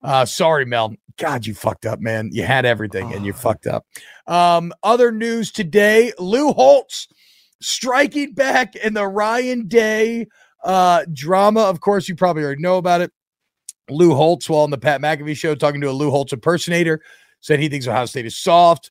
uh, 0.02 0.26
sorry, 0.26 0.66
Mel. 0.66 0.94
God, 1.16 1.46
you 1.46 1.54
fucked 1.54 1.86
up, 1.86 1.98
man. 1.98 2.28
You 2.30 2.42
had 2.42 2.66
everything 2.66 3.10
and 3.14 3.24
you 3.24 3.32
Oh. 3.32 3.36
fucked 3.36 3.66
up. 3.66 3.86
Um, 4.26 4.74
other 4.82 5.10
news 5.10 5.50
today: 5.50 6.12
Lou 6.18 6.52
Holtz 6.52 7.08
striking 7.60 8.32
back 8.32 8.76
in 8.76 8.94
the 8.94 9.06
Ryan 9.06 9.66
Day 9.66 10.26
uh 10.64 11.04
drama. 11.12 11.60
Of 11.60 11.80
course, 11.80 12.08
you 12.08 12.14
probably 12.14 12.44
already 12.44 12.62
know 12.62 12.76
about 12.76 13.00
it. 13.00 13.12
Lou 13.88 14.14
Holtz, 14.14 14.48
while 14.48 14.62
on 14.62 14.70
the 14.70 14.78
Pat 14.78 15.00
McAfee 15.00 15.36
show, 15.36 15.54
talking 15.54 15.80
to 15.80 15.90
a 15.90 15.92
Lou 15.92 16.10
Holtz 16.10 16.32
impersonator, 16.32 17.02
said 17.40 17.58
he 17.58 17.68
thinks 17.68 17.86
Ohio 17.86 18.06
State 18.06 18.26
is 18.26 18.36
soft. 18.36 18.90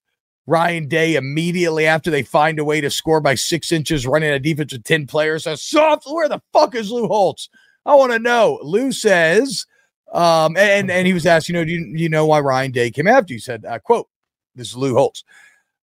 Ryan 0.49 0.88
Day 0.88 1.15
immediately 1.15 1.86
after 1.86 2.10
they 2.10 2.23
find 2.23 2.58
a 2.58 2.65
way 2.65 2.82
to 2.82 2.89
score 2.89 3.21
by 3.21 3.36
six 3.36 3.71
inches, 3.71 4.08
running 4.08 4.32
a 4.32 4.39
defense 4.39 4.73
with 4.73 4.84
10 4.84 5.05
players, 5.05 5.43
says, 5.43 5.62
Soft, 5.62 6.05
where 6.08 6.27
the 6.27 6.41
fuck 6.51 6.73
is 6.73 6.89
Lou 6.89 7.08
Holtz? 7.08 7.49
I 7.86 7.93
want 7.93 8.12
to 8.13 8.19
know. 8.19 8.60
Lou 8.63 8.91
says, 8.91 9.67
um, 10.12 10.58
and 10.58 10.89
and 10.89 11.05
he 11.05 11.13
was 11.13 11.27
asked, 11.27 11.49
you 11.49 11.53
know, 11.53 11.63
do 11.63 11.71
you, 11.71 11.93
you 11.95 12.10
know 12.10 12.25
why 12.25 12.39
Ryan 12.39 12.71
Day 12.71 12.89
came 12.89 13.08
after 13.08 13.34
you? 13.34 13.38
He 13.38 13.41
said, 13.41 13.63
uh, 13.63 13.77
quote, 13.77 14.08
this 14.55 14.69
is 14.69 14.75
Lou 14.75 14.95
Holtz. 14.95 15.23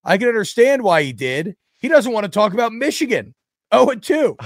I 0.03 0.17
can 0.17 0.27
understand 0.27 0.83
why 0.83 1.03
he 1.03 1.13
did. 1.13 1.55
He 1.77 1.87
doesn't 1.87 2.11
want 2.11 2.25
to 2.25 2.29
talk 2.29 2.53
about 2.53 2.73
Michigan. 2.73 3.33
Oh, 3.71 3.89
and 3.89 4.01
two. 4.01 4.37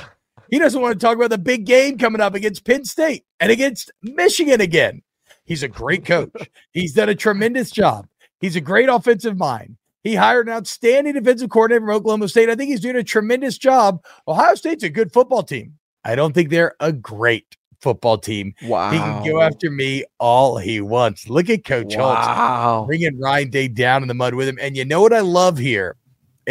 He 0.50 0.60
doesn't 0.60 0.82
want 0.82 1.00
to 1.00 1.06
talk 1.06 1.15
about 1.15 1.30
the 1.30 1.38
big 1.38 1.65
game 1.65 1.98
coming 1.98 2.22
up 2.22 2.36
against 2.36 2.65
Penn 2.65 2.84
State 2.84 3.24
and 3.39 3.52
against 3.52 3.91
Michigan 4.02 4.60
again. 4.60 5.02
He's 5.46 5.63
a 5.63 5.67
great 5.67 6.06
coach. 6.06 6.32
He's 6.72 6.94
done 6.94 7.10
a 7.10 7.15
tremendous 7.15 7.72
job. 7.72 8.08
He's 8.39 8.56
a 8.56 8.62
great 8.62 8.89
offensive 8.89 9.38
mind. 9.38 9.78
He 10.04 10.15
hired 10.15 10.48
an 10.48 10.54
outstanding 10.54 11.13
defensive 11.13 11.50
coordinator 11.50 11.86
from 11.86 11.96
Oklahoma 11.96 12.28
State. 12.28 12.50
I 12.50 12.56
think 12.56 12.70
he's 12.70 12.80
doing 12.80 12.96
a 12.96 13.04
tremendous 13.04 13.58
job. 13.58 14.04
Ohio 14.28 14.56
State's 14.56 14.84
a 14.84 14.89
good 14.89 15.13
football 15.13 15.44
team. 15.44 15.78
I 16.04 16.15
don't 16.15 16.34
think 16.34 16.50
they're 16.50 16.76
a 16.80 16.91
great 16.91 17.56
football 17.80 18.17
team. 18.17 18.56
Wow. 18.63 18.91
He 18.91 18.98
can 18.98 19.24
go 19.24 19.41
after 19.41 19.70
me 19.70 20.04
all 20.20 20.58
he 20.58 20.82
wants. 20.82 21.30
Look 21.30 21.50
at 21.50 21.65
Coach 21.65 21.96
Holtz 21.96 22.88
bringing 22.88 23.20
Ryan 23.20 23.50
Day 23.50 23.67
down 23.67 24.02
in 24.02 24.08
the 24.08 24.13
mud 24.13 24.34
with 24.34 24.48
him. 24.48 24.58
And 24.60 24.76
you 24.76 24.86
know 24.86 25.02
what 25.02 25.13
I 25.13 25.20
love 25.20 25.58
here, 25.58 25.96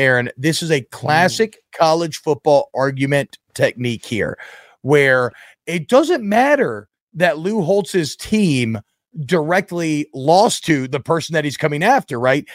Aaron? 0.01 0.31
This 0.37 0.63
is 0.63 0.71
a 0.71 0.81
mm. 0.81 0.91
classic 0.91 1.59
college 1.73 2.19
football 2.19 2.71
argument 2.75 3.39
technique 3.55 4.05
here, 4.05 4.39
where 4.83 5.33
it 5.67 5.89
doesn't 5.89 6.25
matter 6.25 6.89
that 7.15 7.39
Lou 7.39 7.63
Holtz's 7.63 8.17
team 8.17 8.81
directly 9.25 10.07
lost 10.15 10.65
to 10.65 10.89
the 10.89 11.01
person 11.01 11.35
that 11.35 11.45
he's 11.45 11.57
coming 11.57 11.83
after, 11.83 12.19
right? 12.19 12.49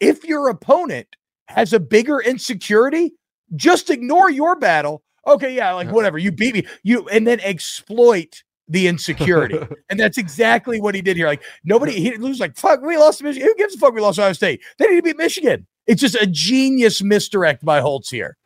If 0.00 0.24
your 0.24 0.48
opponent 0.48 1.08
has 1.48 1.72
a 1.72 1.80
bigger 1.80 2.20
insecurity, 2.20 3.12
just 3.56 3.90
ignore 3.90 4.30
your 4.30 4.56
battle. 4.56 5.02
Okay, 5.26 5.54
yeah, 5.54 5.72
like 5.72 5.90
whatever, 5.90 6.18
you 6.18 6.32
beat 6.32 6.54
me. 6.54 6.66
You 6.82 7.08
and 7.08 7.26
then 7.26 7.40
exploit 7.40 8.42
the 8.68 8.86
insecurity. 8.86 9.58
and 9.90 9.98
that's 9.98 10.18
exactly 10.18 10.80
what 10.80 10.94
he 10.94 11.02
did 11.02 11.16
here. 11.16 11.26
Like 11.26 11.42
nobody 11.64 11.92
he 11.92 12.16
was 12.16 12.40
like, 12.40 12.56
fuck, 12.56 12.82
we 12.82 12.96
lost 12.96 13.18
to 13.18 13.24
Michigan. 13.24 13.48
Who 13.48 13.54
gives 13.56 13.74
a 13.74 13.78
fuck 13.78 13.94
we 13.94 14.00
lost 14.00 14.16
to 14.16 14.22
Ohio 14.22 14.32
State? 14.32 14.62
They 14.78 14.86
need 14.86 14.96
to 14.96 15.02
beat 15.02 15.16
Michigan. 15.16 15.66
It's 15.86 16.00
just 16.00 16.14
a 16.14 16.26
genius 16.26 17.02
misdirect 17.02 17.64
by 17.64 17.80
Holtz 17.80 18.10
here. 18.10 18.36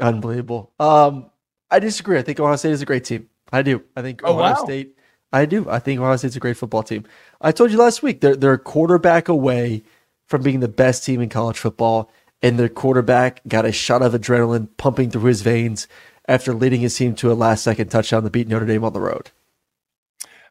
Unbelievable. 0.00 0.72
Um, 0.78 1.30
I 1.70 1.78
disagree. 1.78 2.18
I 2.18 2.22
think 2.22 2.40
Ohio 2.40 2.56
State 2.56 2.72
is 2.72 2.82
a 2.82 2.86
great 2.86 3.04
team. 3.04 3.28
I 3.52 3.62
do. 3.62 3.82
I 3.96 4.02
think 4.02 4.20
Oh, 4.24 4.32
Ohio 4.34 4.54
wow. 4.54 4.64
State. 4.64 4.96
I 5.32 5.44
do. 5.44 5.68
I 5.68 5.78
think 5.78 6.00
Ohio 6.00 6.16
State's 6.16 6.36
a 6.36 6.40
great 6.40 6.56
football 6.56 6.82
team. 6.82 7.04
I 7.40 7.52
told 7.52 7.70
you 7.70 7.78
last 7.78 8.02
week 8.02 8.20
they're 8.20 8.36
they're 8.36 8.52
a 8.54 8.58
quarterback 8.58 9.28
away 9.28 9.82
from 10.28 10.42
being 10.42 10.60
the 10.60 10.68
best 10.68 11.04
team 11.04 11.20
in 11.20 11.28
college 11.28 11.58
football, 11.58 12.10
and 12.42 12.58
their 12.58 12.68
quarterback 12.68 13.40
got 13.46 13.64
a 13.66 13.72
shot 13.72 14.02
of 14.02 14.12
adrenaline 14.14 14.68
pumping 14.76 15.10
through 15.10 15.24
his 15.24 15.42
veins 15.42 15.88
after 16.28 16.54
leading 16.54 16.80
his 16.80 16.96
team 16.96 17.14
to 17.16 17.30
a 17.30 17.34
last 17.34 17.62
second 17.64 17.88
touchdown 17.90 18.22
to 18.22 18.30
beat 18.30 18.48
Notre 18.48 18.66
Dame 18.66 18.84
on 18.84 18.92
the 18.92 19.00
road. 19.00 19.30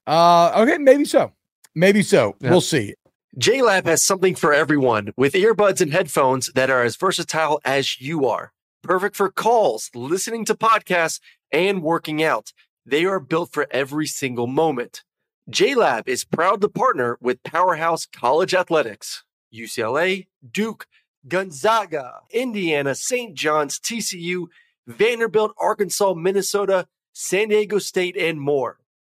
Uh 0.07 0.51
okay, 0.55 0.77
maybe 0.77 1.05
so. 1.05 1.31
Maybe 1.73 2.01
so. 2.03 2.35
Yeah. 2.39 2.51
We'll 2.51 2.61
see. 2.61 2.95
JLab 3.37 3.85
has 3.85 4.01
something 4.01 4.33
for 4.33 4.53
everyone 4.53 5.11
with 5.17 5.33
earbuds 5.33 5.81
and 5.81 5.91
headphones 5.91 6.49
that 6.55 6.69
are 6.69 6.83
as 6.83 6.95
versatile 6.95 7.59
as 7.65 7.99
you 7.99 8.25
are. 8.25 8.53
Perfect 8.81 9.17
for 9.17 9.29
calls, 9.29 9.91
listening 9.93 10.45
to 10.45 10.55
podcasts, 10.55 11.19
and 11.51 11.83
working 11.83 12.23
out. 12.23 12.53
They 12.85 13.03
are 13.03 13.19
built 13.19 13.51
for 13.51 13.67
every 13.71 14.07
single 14.07 14.47
moment. 14.47 15.03
JLab 15.51 16.07
is 16.07 16.23
proud 16.23 16.61
to 16.61 16.69
partner 16.69 17.17
with 17.19 17.43
Powerhouse 17.43 18.05
College 18.05 18.53
Athletics, 18.53 19.25
UCLA, 19.53 20.27
Duke, 20.49 20.87
Gonzaga, 21.27 22.21
Indiana, 22.31 22.95
St. 22.95 23.35
John's, 23.35 23.81
TCU, 23.81 24.45
Vanderbilt, 24.87 25.51
Arkansas, 25.59 26.13
Minnesota, 26.13 26.87
San 27.11 27.49
Diego 27.49 27.79
State, 27.79 28.15
and 28.15 28.39
more. 28.39 28.79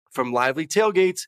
From 0.10 0.32
lively 0.32 0.66
tailgates 0.66 1.28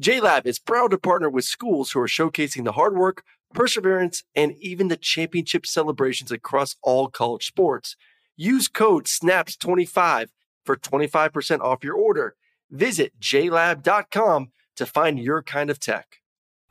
JLab 0.00 0.46
is 0.46 0.60
proud 0.60 0.92
to 0.92 0.98
partner 0.98 1.28
with 1.28 1.44
schools 1.44 1.90
who 1.90 2.00
are 2.00 2.06
showcasing 2.06 2.64
the 2.64 2.72
hard 2.72 2.96
work, 2.96 3.24
perseverance, 3.52 4.22
and 4.34 4.52
even 4.60 4.88
the 4.88 4.96
championship 4.96 5.66
celebrations 5.66 6.30
across 6.30 6.76
all 6.82 7.08
college 7.08 7.46
sports. 7.46 7.96
Use 8.36 8.68
code 8.68 9.06
SNAPS25 9.06 10.28
for 10.64 10.76
25% 10.76 11.60
off 11.60 11.82
your 11.82 11.96
order. 11.96 12.36
Visit 12.70 13.12
jlab.com 13.20 14.52
to 14.76 14.86
find 14.86 15.18
your 15.18 15.42
kind 15.42 15.70
of 15.70 15.80
tech. 15.80 16.18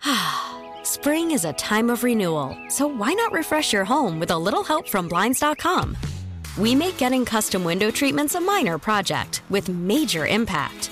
Spring 0.84 1.32
is 1.32 1.44
a 1.44 1.52
time 1.54 1.90
of 1.90 2.04
renewal, 2.04 2.58
so 2.70 2.88
why 2.88 3.12
not 3.12 3.34
refresh 3.34 3.74
your 3.74 3.84
home 3.84 4.20
with 4.22 4.32
a 4.32 4.38
little 4.38 4.64
help 4.64 4.88
from 4.88 5.10
Blinds.com? 5.10 5.98
We 6.58 6.74
make 6.74 6.98
getting 6.98 7.26
custom 7.26 7.66
window 7.66 7.92
treatments 7.92 8.36
a 8.36 8.40
minor 8.40 8.78
project 8.78 9.42
with 9.50 9.68
major 9.68 10.26
impact. 10.26 10.92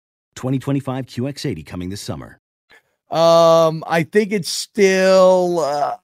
2025 0.35 1.05
QX80 1.05 1.65
coming 1.65 1.89
this 1.89 2.01
summer. 2.01 2.39
Um, 3.09 3.83
I 3.87 4.03
think 4.03 4.31
it's 4.31 4.49
still 4.49 5.59
uh, 5.59 5.97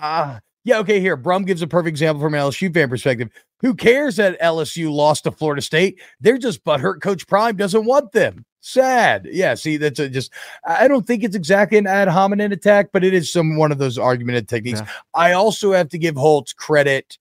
uh 0.00 0.40
yeah, 0.64 0.78
okay, 0.78 1.00
here. 1.00 1.16
Brum 1.16 1.44
gives 1.44 1.62
a 1.62 1.66
perfect 1.66 1.88
example 1.88 2.20
from 2.22 2.34
an 2.34 2.40
LSU 2.40 2.72
fan 2.72 2.88
perspective. 2.88 3.30
Who 3.60 3.74
cares 3.74 4.16
that 4.16 4.40
LSU 4.40 4.90
lost 4.92 5.24
to 5.24 5.32
Florida 5.32 5.62
State? 5.62 6.00
They're 6.20 6.38
just 6.38 6.64
butthurt 6.64 7.00
Coach 7.00 7.26
Prime 7.26 7.56
doesn't 7.56 7.84
want 7.84 8.12
them. 8.12 8.44
Sad. 8.60 9.26
Yeah, 9.30 9.54
see, 9.54 9.78
that's 9.78 9.98
a 9.98 10.08
just 10.08 10.32
I 10.66 10.86
don't 10.86 11.06
think 11.06 11.24
it's 11.24 11.34
exactly 11.34 11.78
an 11.78 11.86
ad 11.86 12.08
hominem 12.08 12.52
attack, 12.52 12.90
but 12.92 13.02
it 13.04 13.14
is 13.14 13.32
some 13.32 13.56
one 13.56 13.72
of 13.72 13.78
those 13.78 13.98
argumentative 13.98 14.48
techniques. 14.48 14.80
Yeah. 14.80 14.90
I 15.14 15.32
also 15.32 15.72
have 15.72 15.88
to 15.90 15.98
give 15.98 16.14
Holtz 16.14 16.52
credit. 16.52 17.16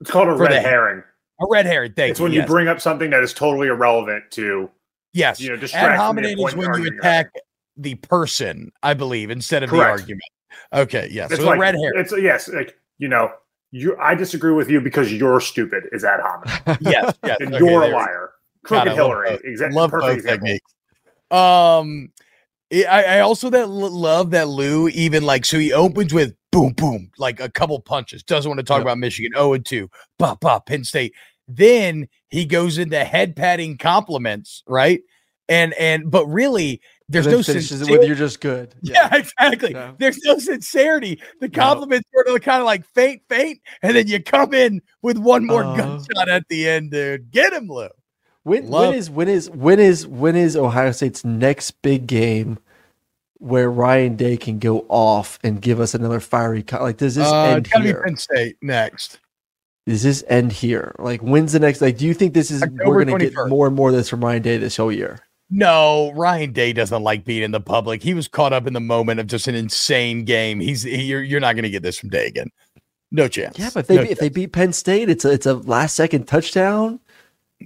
It's 0.00 0.10
called 0.10 0.28
a 0.28 0.34
red 0.34 0.62
herring. 0.62 1.02
A 1.40 1.46
red 1.50 1.64
herring. 1.64 1.94
Thank 1.94 2.12
it's 2.12 2.20
you. 2.20 2.24
when 2.24 2.32
yes. 2.32 2.42
you 2.42 2.46
bring 2.46 2.68
up 2.68 2.80
something 2.80 3.08
that 3.10 3.22
is 3.22 3.32
totally 3.32 3.68
irrelevant 3.68 4.30
to 4.32 4.70
Yes. 5.12 5.40
You 5.40 5.56
know, 5.56 5.66
ad 5.74 5.96
hominem 5.96 6.38
is 6.38 6.54
when 6.54 6.82
you 6.82 6.88
attack 6.98 7.32
the 7.76 7.94
person, 7.96 8.72
I 8.82 8.94
believe, 8.94 9.30
instead 9.30 9.62
of 9.62 9.70
Correct. 9.70 9.98
the 9.98 10.02
argument. 10.02 10.22
Okay, 10.72 11.08
yes. 11.10 11.30
It's 11.30 11.40
so 11.40 11.46
like, 11.46 11.58
red 11.58 11.74
hair. 11.74 11.92
It's 11.98 12.12
yes, 12.18 12.48
like 12.48 12.76
you 12.98 13.08
know, 13.08 13.32
you 13.70 13.96
I 13.98 14.14
disagree 14.14 14.52
with 14.52 14.70
you 14.70 14.80
because 14.80 15.12
you're 15.12 15.40
stupid 15.40 15.84
is 15.92 16.04
ad 16.04 16.20
hominem. 16.22 16.78
yes, 16.80 17.14
yes. 17.24 17.36
and 17.40 17.54
okay, 17.54 17.64
you're 17.64 17.82
a 17.82 17.88
liar. 17.88 18.32
Crooked 18.64 18.92
Hillary. 18.92 19.38
Exactly. 19.44 19.76
Love 19.76 19.90
perfect 19.90 20.24
both 20.24 20.32
techniques. 20.32 20.74
Um 21.30 22.12
I, 22.72 23.04
I 23.04 23.20
also 23.20 23.50
that 23.50 23.68
love 23.68 24.30
that 24.30 24.48
Lou 24.48 24.88
even 24.88 25.24
like 25.24 25.44
so 25.44 25.58
he 25.58 25.72
opens 25.72 26.14
with 26.14 26.34
boom 26.52 26.72
boom 26.72 27.10
like 27.18 27.40
a 27.40 27.50
couple 27.50 27.78
punches 27.80 28.22
doesn't 28.22 28.48
want 28.48 28.58
to 28.58 28.64
talk 28.64 28.78
yep. 28.78 28.82
about 28.82 28.98
Michigan 28.98 29.32
0 29.34 29.54
and 29.54 29.66
2 29.66 29.90
pop 30.18 30.40
pop 30.40 30.66
Penn 30.66 30.84
State 30.84 31.14
then 31.56 32.08
he 32.28 32.44
goes 32.44 32.78
into 32.78 33.04
head 33.04 33.36
patting 33.36 33.78
compliments, 33.78 34.62
right? 34.66 35.00
And 35.48 35.74
and 35.74 36.10
but 36.10 36.26
really, 36.26 36.80
there's 37.08 37.26
no 37.26 37.42
sincerity. 37.42 37.90
with 37.90 38.06
you're 38.06 38.16
just 38.16 38.40
good. 38.40 38.74
Yeah, 38.82 39.08
yeah 39.12 39.18
exactly. 39.18 39.72
Yeah. 39.72 39.92
There's 39.98 40.18
no 40.24 40.38
sincerity. 40.38 41.20
The 41.40 41.48
compliments 41.48 42.08
no. 42.14 42.22
sort 42.22 42.36
of 42.36 42.42
kind 42.42 42.60
of 42.60 42.66
like 42.66 42.84
faint, 42.86 43.22
faint, 43.28 43.60
and 43.82 43.96
then 43.96 44.06
you 44.06 44.22
come 44.22 44.54
in 44.54 44.80
with 45.02 45.18
one 45.18 45.46
more 45.46 45.64
uh, 45.64 45.76
gunshot 45.76 46.28
at 46.28 46.48
the 46.48 46.68
end, 46.68 46.90
dude. 46.90 47.30
Get 47.30 47.52
him, 47.52 47.68
Lou. 47.68 47.88
When, 48.44 48.68
when 48.68 48.94
is 48.94 49.10
when 49.10 49.28
is 49.28 49.50
when 49.50 49.78
is 49.78 50.06
when 50.06 50.36
is 50.36 50.56
Ohio 50.56 50.90
State's 50.92 51.24
next 51.24 51.82
big 51.82 52.06
game 52.06 52.58
where 53.38 53.70
Ryan 53.70 54.16
Day 54.16 54.36
can 54.36 54.58
go 54.58 54.86
off 54.88 55.38
and 55.44 55.60
give 55.60 55.80
us 55.80 55.94
another 55.94 56.18
fiery 56.18 56.64
like 56.72 56.96
does 56.96 57.16
this 57.16 57.26
uh, 57.26 57.44
end 57.44 57.70
gotta 57.70 57.84
here? 57.84 57.98
Be 57.98 58.02
Penn 58.04 58.16
State 58.16 58.56
next 58.62 59.20
does 59.86 60.02
this 60.02 60.22
end 60.28 60.52
here? 60.52 60.94
Like, 60.98 61.20
when's 61.20 61.52
the 61.52 61.60
next? 61.60 61.80
Like, 61.80 61.98
do 61.98 62.06
you 62.06 62.14
think 62.14 62.34
this 62.34 62.50
is 62.50 62.62
October 62.62 62.84
we're 62.86 63.04
going 63.04 63.18
to 63.18 63.30
get 63.30 63.48
more 63.48 63.66
and 63.66 63.74
more 63.74 63.88
of 63.88 63.94
this 63.94 64.08
from 64.08 64.24
Ryan 64.24 64.42
Day 64.42 64.56
this 64.58 64.76
whole 64.76 64.92
year? 64.92 65.18
No, 65.50 66.12
Ryan 66.14 66.52
Day 66.52 66.72
doesn't 66.72 67.02
like 67.02 67.24
being 67.24 67.42
in 67.42 67.50
the 67.50 67.60
public. 67.60 68.02
He 68.02 68.14
was 68.14 68.26
caught 68.26 68.52
up 68.52 68.66
in 68.66 68.72
the 68.72 68.80
moment 68.80 69.20
of 69.20 69.26
just 69.26 69.48
an 69.48 69.54
insane 69.54 70.24
game. 70.24 70.60
He's 70.60 70.82
he, 70.82 71.02
you're 71.02 71.22
you're 71.22 71.40
not 71.40 71.54
going 71.54 71.64
to 71.64 71.70
get 71.70 71.82
this 71.82 71.98
from 71.98 72.08
Day 72.08 72.26
again. 72.26 72.48
No 73.10 73.28
chance. 73.28 73.58
Yeah, 73.58 73.68
but 73.74 73.80
if 73.80 73.86
they, 73.88 73.96
no 73.96 74.02
if 74.02 74.18
they 74.18 74.30
beat 74.30 74.52
Penn 74.52 74.72
State, 74.72 75.10
it's 75.10 75.26
a 75.26 75.32
it's 75.32 75.44
a 75.44 75.54
last 75.54 75.94
second 75.94 76.26
touchdown. 76.26 77.00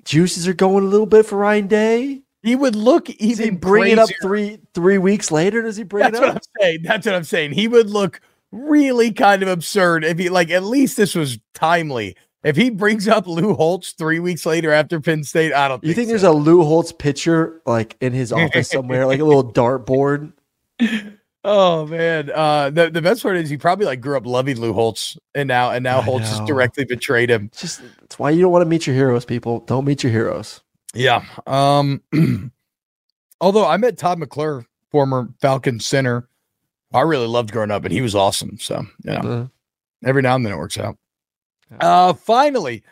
Juices 0.05 0.49
are 0.49 0.55
going 0.55 0.85
a 0.85 0.89
little 0.89 1.07
bit 1.07 1.27
for 1.27 1.39
Ryan 1.39 1.69
Day. 1.69 2.23
He 2.43 2.57
would 2.57 2.75
look 2.75 3.09
even 3.11 3.45
he 3.45 3.51
bring 3.51 3.95
crazier. 3.95 3.95
it 3.95 3.99
up 3.99 4.11
three 4.21 4.59
three 4.75 4.99
weeks 4.99 5.31
later. 5.31 5.63
Does 5.63 5.77
he 5.77 5.85
bring 5.85 6.03
That's 6.03 6.19
it 6.19 6.25
up? 6.25 6.35
That's 6.35 6.49
what 6.49 6.65
I'm 6.65 6.67
saying. 6.67 6.83
That's 6.83 7.07
what 7.07 7.15
I'm 7.15 7.25
saying. 7.25 7.53
He 7.53 7.69
would 7.69 7.89
look 7.89 8.21
really 8.53 9.13
kind 9.13 9.43
of 9.43 9.49
absurd 9.49 10.05
if 10.05 10.19
he 10.19 10.29
like 10.29 10.51
at 10.51 10.63
least 10.63 10.97
this 10.97 11.15
was 11.15 11.39
timely 11.55 12.17
if 12.47 12.55
he 12.55 12.71
brings 12.71 13.09
up 13.09 13.27
Lou 13.27 13.55
Holtz 13.55 13.93
three 13.93 14.21
weeks 14.21 14.47
later 14.47 14.71
after 14.71 15.01
Penn 15.01 15.25
State, 15.25 15.53
I 15.53 15.67
don't. 15.67 15.83
You 15.83 15.95
think, 15.95 16.07
so. 16.07 16.11
there's 16.11 16.23
a 16.23 16.31
Lou 16.31 16.63
Holtz 16.63 16.93
picture 16.93 17.61
like 17.67 17.97
in 18.01 18.13
his 18.13 18.31
office 18.33 18.71
somewhere, 18.71 19.05
like 19.05 19.19
a 19.19 19.25
little 19.25 19.53
dartboard? 19.53 20.33
Oh 21.43 21.87
man, 21.87 22.31
uh, 22.33 22.71
the 22.71 22.89
the 22.89 23.03
best 23.03 23.25
part 23.25 23.37
is 23.37 23.51
he 23.51 23.57
probably 23.57 23.85
like 23.85 24.01
grew 24.01 24.17
up 24.17 24.27
loving 24.27 24.61
Lou 24.61 24.73
Holtz, 24.73 25.19
and 25.35 25.49
now 25.49 25.73
and 25.73 25.83
now 25.83 25.99
I 25.99 26.03
Holtz 26.03 26.31
know. 26.31 26.39
has 26.39 26.47
directly 26.47 26.85
betrayed 26.85 27.31
him. 27.31 27.47
It's 27.47 27.61
just 27.61 27.83
that's 28.01 28.17
why 28.17 28.31
you 28.31 28.43
don't 28.43 28.53
want 28.53 28.63
to 28.63 28.69
meet 28.69 28.87
your 28.87 28.95
heroes, 28.95 29.25
people. 29.25 29.61
Don't 29.61 29.85
meet 29.85 30.05
your 30.05 30.13
heroes. 30.13 30.61
Yeah. 30.95 31.25
Um. 31.49 32.01
although 33.41 33.67
I 33.67 33.77
met 33.77 33.99
Todd 33.99 34.21
McClure, 34.21 34.67
former 34.93 35.31
Falcon 35.41 35.81
center, 35.81 36.29
I 36.93 37.01
really 37.03 37.27
loved 37.27 37.53
growing 37.53 37.71
up, 37.71 37.85
and 37.85 37.93
he 37.93 38.01
was 38.01 38.15
awesome. 38.15 38.59
So 38.59 38.87
yeah, 39.05 39.21
uh, 39.21 39.47
every 40.05 40.23
now 40.23 40.37
and 40.37 40.45
then 40.45 40.53
it 40.53 40.59
works 40.59 40.79
out. 40.79 40.97
Uh, 41.81 42.13
finally, 42.13 42.83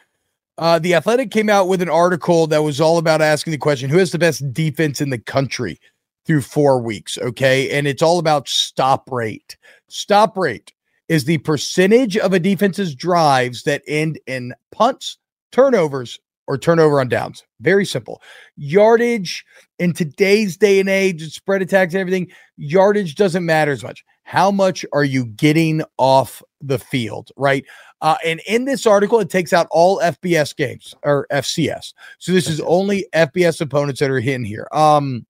uh, 0.59 0.79
the 0.79 0.95
Athletic 0.95 1.31
came 1.31 1.49
out 1.49 1.69
with 1.69 1.83
an 1.83 1.89
article 1.89 2.47
that 2.49 2.63
was 2.63 2.81
all 2.81 2.99
about 2.99 3.23
asking 3.23 3.53
the 3.53 3.59
question 3.59 3.91
who 3.91 3.99
has 3.99 4.13
the 4.13 4.19
best 4.19 4.53
defense 4.53 5.01
in 5.01 5.11
the 5.11 5.19
country 5.19 5.79
through 6.25 6.43
four 6.43 6.81
weeks? 6.81 7.19
Okay. 7.19 7.71
And 7.71 7.87
it's 7.87 8.03
all 8.03 8.19
about 8.19 8.49
stop 8.49 9.11
rate. 9.11 9.57
Stop 9.89 10.37
rate 10.37 10.73
is 11.09 11.25
the 11.25 11.39
percentage 11.39 12.17
of 12.17 12.33
a 12.33 12.41
defense's 12.41 12.95
drives 12.95 13.65
that 13.65 13.83
end 13.87 14.19
in 14.27 14.55
punts, 14.73 15.19
turnovers, 15.53 16.19
or 16.47 16.59
turnover 16.59 17.01
on 17.01 17.09
downs. 17.09 17.43
Very 17.61 17.87
simple. 17.87 18.21
Yardage 18.57 19.45
in 19.79 19.93
today's 19.93 20.57
day 20.57 20.81
and 20.81 20.89
age, 20.89 21.33
spread 21.33 21.63
attacks, 21.63 21.95
everything, 21.95 22.31
yardage 22.57 23.15
doesn't 23.15 23.45
matter 23.45 23.73
as 23.73 23.83
much. 23.83 24.05
How 24.25 24.51
much 24.51 24.85
are 24.93 25.05
you 25.05 25.27
getting 25.27 25.83
off 25.99 26.43
the 26.61 26.79
field, 26.79 27.31
right? 27.37 27.65
Uh, 28.01 28.17
and 28.25 28.41
in 28.47 28.65
this 28.65 28.87
article, 28.87 29.21
it 29.21 29.31
takes 29.31 29.53
out 29.53 29.67
all 29.71 30.01
FBS 30.01 30.55
games 30.57 30.95
or 31.03 31.27
FCS. 31.31 31.93
So 32.19 32.33
this 32.33 32.49
is 32.49 32.61
only 32.61 33.07
FBS 33.15 33.61
opponents 33.61 34.01
that 34.01 34.11
are 34.11 34.19
in 34.19 34.45
here. 34.45 34.67
Um, 34.73 35.27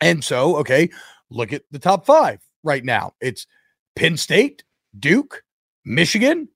and 0.00 0.22
so, 0.22 0.56
okay, 0.56 0.90
look 1.30 1.52
at 1.52 1.62
the 1.70 1.78
top 1.78 2.06
five 2.06 2.40
right 2.62 2.84
now. 2.84 3.14
It's 3.20 3.46
Penn 3.96 4.16
State, 4.16 4.62
Duke, 4.98 5.42
Michigan, 5.84 6.48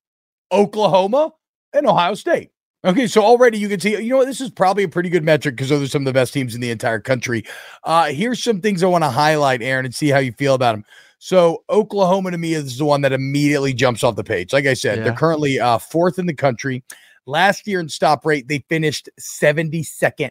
Oklahoma, 0.53 1.33
and 1.73 1.87
Ohio 1.87 2.15
State. 2.15 2.51
Okay, 2.83 3.07
so 3.07 3.23
already 3.23 3.59
you 3.59 3.69
can 3.69 3.79
see, 3.79 3.91
you 3.91 4.09
know 4.09 4.19
what, 4.19 4.27
this 4.27 4.41
is 4.41 4.51
probably 4.51 4.85
a 4.85 4.89
pretty 4.89 5.11
good 5.11 5.23
metric 5.23 5.55
because 5.55 5.69
those 5.69 5.83
are 5.83 5.89
some 5.89 6.03
of 6.03 6.07
the 6.07 6.15
best 6.15 6.33
teams 6.33 6.55
in 6.55 6.63
the 6.63 6.71
entire 6.71 7.01
country. 7.01 7.45
Uh, 7.85 8.07
here's 8.07 8.43
some 8.43 8.63
things 8.63 8.83
I 8.83 8.87
want 8.87 9.05
to 9.05 9.11
highlight, 9.11 9.61
Aaron, 9.61 9.85
and 9.85 9.95
see 9.95 10.09
how 10.09 10.19
you 10.19 10.33
feel 10.33 10.55
about 10.55 10.73
them. 10.73 10.85
So 11.19 11.63
Oklahoma 11.69 12.31
to 12.31 12.39
me 12.39 12.55
is 12.55 12.79
the 12.79 12.87
one 12.87 13.03
that 13.03 13.13
immediately 13.13 13.75
jumps 13.75 14.03
off 14.03 14.17
the 14.17 14.25
page. 14.25 14.55
Like 14.55 14.65
I 14.65 14.73
said, 14.73 14.99
yeah. 14.99 15.05
they're 15.05 15.13
currently 15.13 15.61
uh, 15.61 15.77
fourth 15.77 16.19
in 16.19 16.25
the 16.25 16.35
country. 16.35 16.83
Last 17.27 17.67
year 17.67 17.81
in 17.81 17.91
stop 17.91 18.25
rate, 18.25 18.49
they 18.49 18.61
finished 18.71 19.11
72nd. 19.21 20.31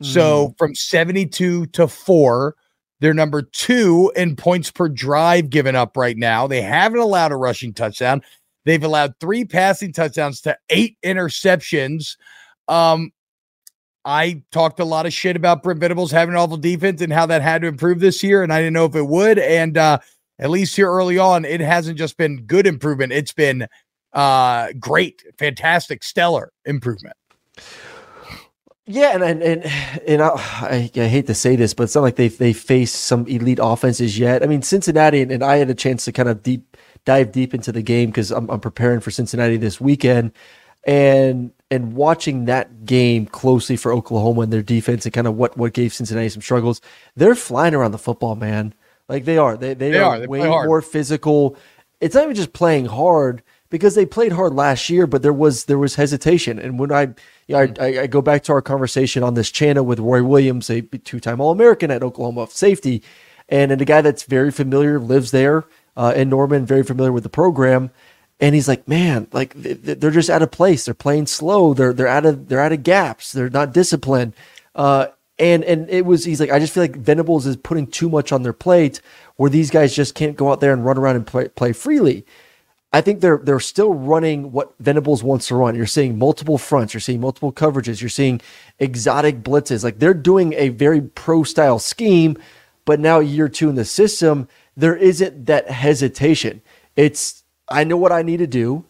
So 0.00 0.54
from 0.56 0.76
72 0.76 1.66
to 1.66 1.88
four, 1.88 2.54
they're 3.00 3.14
number 3.14 3.42
two 3.42 4.12
in 4.14 4.36
points 4.36 4.70
per 4.70 4.88
drive 4.88 5.50
given 5.50 5.74
up 5.74 5.96
right 5.96 6.16
now. 6.16 6.46
They 6.46 6.62
haven't 6.62 7.00
allowed 7.00 7.32
a 7.32 7.36
rushing 7.36 7.74
touchdown. 7.74 8.22
They've 8.68 8.84
allowed 8.84 9.14
three 9.18 9.46
passing 9.46 9.94
touchdowns 9.94 10.42
to 10.42 10.54
eight 10.68 10.98
interceptions. 11.02 12.18
Um, 12.68 13.12
I 14.04 14.42
talked 14.52 14.78
a 14.78 14.84
lot 14.84 15.06
of 15.06 15.14
shit 15.14 15.36
about 15.36 15.62
Brent 15.62 15.80
Venables 15.80 16.10
having 16.10 16.34
an 16.34 16.38
awful 16.38 16.58
defense 16.58 17.00
and 17.00 17.10
how 17.10 17.24
that 17.24 17.40
had 17.40 17.62
to 17.62 17.68
improve 17.68 18.00
this 18.00 18.22
year, 18.22 18.42
and 18.42 18.52
I 18.52 18.58
didn't 18.58 18.74
know 18.74 18.84
if 18.84 18.94
it 18.94 19.06
would. 19.06 19.38
And 19.38 19.78
uh, 19.78 20.00
at 20.38 20.50
least 20.50 20.76
here 20.76 20.90
early 20.90 21.16
on, 21.16 21.46
it 21.46 21.60
hasn't 21.62 21.96
just 21.96 22.18
been 22.18 22.42
good 22.42 22.66
improvement; 22.66 23.10
it's 23.14 23.32
been 23.32 23.66
uh, 24.12 24.68
great, 24.78 25.24
fantastic, 25.38 26.04
stellar 26.04 26.52
improvement. 26.66 27.16
Yeah, 28.84 29.14
and 29.14 29.22
and 29.22 29.42
and, 29.42 29.64
and 30.06 30.22
I, 30.22 30.90
I, 30.94 31.06
hate 31.08 31.26
to 31.28 31.34
say 31.34 31.56
this, 31.56 31.72
but 31.72 31.84
it's 31.84 31.94
not 31.94 32.02
like 32.02 32.16
they've 32.16 32.36
they 32.36 32.52
faced 32.52 32.96
some 32.96 33.26
elite 33.28 33.60
offenses 33.62 34.18
yet. 34.18 34.42
I 34.42 34.46
mean, 34.46 34.60
Cincinnati, 34.60 35.22
and, 35.22 35.32
and 35.32 35.42
I 35.42 35.56
had 35.56 35.70
a 35.70 35.74
chance 35.74 36.04
to 36.04 36.12
kind 36.12 36.28
of 36.28 36.42
deep 36.42 36.67
dive 37.04 37.32
deep 37.32 37.54
into 37.54 37.72
the 37.72 37.82
game 37.82 38.10
because 38.10 38.30
I'm, 38.30 38.48
I'm 38.50 38.60
preparing 38.60 39.00
for 39.00 39.10
Cincinnati 39.10 39.56
this 39.56 39.80
weekend, 39.80 40.32
and 40.84 41.52
and 41.70 41.94
watching 41.94 42.46
that 42.46 42.86
game 42.86 43.26
closely 43.26 43.76
for 43.76 43.92
Oklahoma 43.92 44.42
and 44.42 44.52
their 44.52 44.62
defense 44.62 45.04
and 45.04 45.12
kind 45.12 45.26
of 45.26 45.36
what 45.36 45.56
what 45.56 45.72
gave 45.72 45.92
Cincinnati 45.92 46.28
some 46.28 46.42
struggles, 46.42 46.80
they're 47.16 47.34
flying 47.34 47.74
around 47.74 47.92
the 47.92 47.98
football, 47.98 48.34
man. 48.34 48.74
Like 49.08 49.24
they 49.24 49.38
are, 49.38 49.56
they 49.56 49.74
they, 49.74 49.90
they 49.92 49.98
are, 49.98 50.14
are. 50.16 50.20
They 50.20 50.26
way 50.26 50.46
more 50.46 50.82
physical. 50.82 51.56
It's 52.00 52.14
not 52.14 52.24
even 52.24 52.36
just 52.36 52.52
playing 52.52 52.86
hard; 52.86 53.42
because 53.70 53.94
they 53.94 54.06
played 54.06 54.32
hard 54.32 54.54
last 54.54 54.88
year, 54.88 55.06
but 55.06 55.22
there 55.22 55.32
was 55.32 55.66
there 55.66 55.78
was 55.78 55.94
hesitation. 55.94 56.58
And 56.58 56.78
when 56.78 56.92
I, 56.92 57.02
you 57.46 57.56
know, 57.56 57.74
I, 57.80 58.02
I, 58.02 58.06
go 58.06 58.22
back 58.22 58.42
to 58.44 58.52
our 58.52 58.62
conversation 58.62 59.22
on 59.22 59.34
this 59.34 59.50
channel 59.50 59.84
with 59.84 59.98
Roy 59.98 60.22
Williams, 60.22 60.70
a 60.70 60.80
two-time 60.80 61.40
All-American 61.40 61.90
at 61.90 62.02
Oklahoma 62.02 62.46
safety, 62.50 63.02
and, 63.48 63.70
and 63.70 63.80
a 63.80 63.84
guy 63.84 64.00
that's 64.00 64.22
very 64.24 64.50
familiar, 64.50 64.98
lives 64.98 65.30
there 65.30 65.64
uh, 65.98 66.14
in 66.16 66.30
Norman, 66.30 66.64
very 66.64 66.84
familiar 66.84 67.12
with 67.12 67.24
the 67.24 67.28
program. 67.28 67.90
And 68.40 68.54
he's 68.54 68.68
like, 68.68 68.86
man, 68.86 69.26
like 69.32 69.52
they're 69.56 70.12
just 70.12 70.30
out 70.30 70.42
of 70.42 70.52
place. 70.52 70.84
They're 70.84 70.94
playing 70.94 71.26
slow. 71.26 71.74
They're 71.74 71.92
they're 71.92 72.06
out 72.06 72.24
of 72.24 72.48
they're 72.48 72.60
out 72.60 72.72
of 72.72 72.84
gaps. 72.84 73.32
They're 73.32 73.50
not 73.50 73.74
disciplined. 73.74 74.32
Uh, 74.76 75.08
and 75.40 75.64
and 75.64 75.90
it 75.90 76.06
was 76.06 76.24
he's 76.24 76.38
like, 76.38 76.52
I 76.52 76.60
just 76.60 76.72
feel 76.72 76.84
like 76.84 76.96
Venables 76.96 77.46
is 77.46 77.56
putting 77.56 77.88
too 77.88 78.08
much 78.08 78.30
on 78.30 78.44
their 78.44 78.52
plate, 78.52 79.00
where 79.36 79.50
these 79.50 79.70
guys 79.70 79.92
just 79.92 80.14
can't 80.14 80.36
go 80.36 80.52
out 80.52 80.60
there 80.60 80.72
and 80.72 80.84
run 80.84 80.98
around 80.98 81.16
and 81.16 81.26
play, 81.26 81.48
play 81.48 81.72
freely. 81.72 82.24
I 82.92 83.00
think 83.00 83.20
they're 83.20 83.38
they're 83.38 83.58
still 83.58 83.92
running 83.92 84.52
what 84.52 84.72
Venables 84.78 85.24
wants 85.24 85.48
to 85.48 85.56
run. 85.56 85.74
You're 85.74 85.86
seeing 85.86 86.16
multiple 86.16 86.58
fronts, 86.58 86.94
you're 86.94 87.00
seeing 87.00 87.20
multiple 87.20 87.52
coverages, 87.52 88.00
you're 88.00 88.08
seeing 88.08 88.40
exotic 88.78 89.42
blitzes. 89.42 89.82
Like 89.82 89.98
they're 89.98 90.14
doing 90.14 90.52
a 90.52 90.68
very 90.68 91.00
pro 91.00 91.42
style 91.42 91.80
scheme, 91.80 92.38
but 92.84 93.00
now 93.00 93.18
year 93.18 93.48
two 93.48 93.68
in 93.68 93.74
the 93.74 93.84
system, 93.84 94.48
there 94.78 94.96
isn't 94.96 95.46
that 95.46 95.68
hesitation. 95.68 96.62
It's 96.96 97.42
I 97.68 97.84
know 97.84 97.96
what 97.96 98.12
I 98.12 98.22
need 98.22 98.38
to 98.38 98.46
do. 98.46 98.84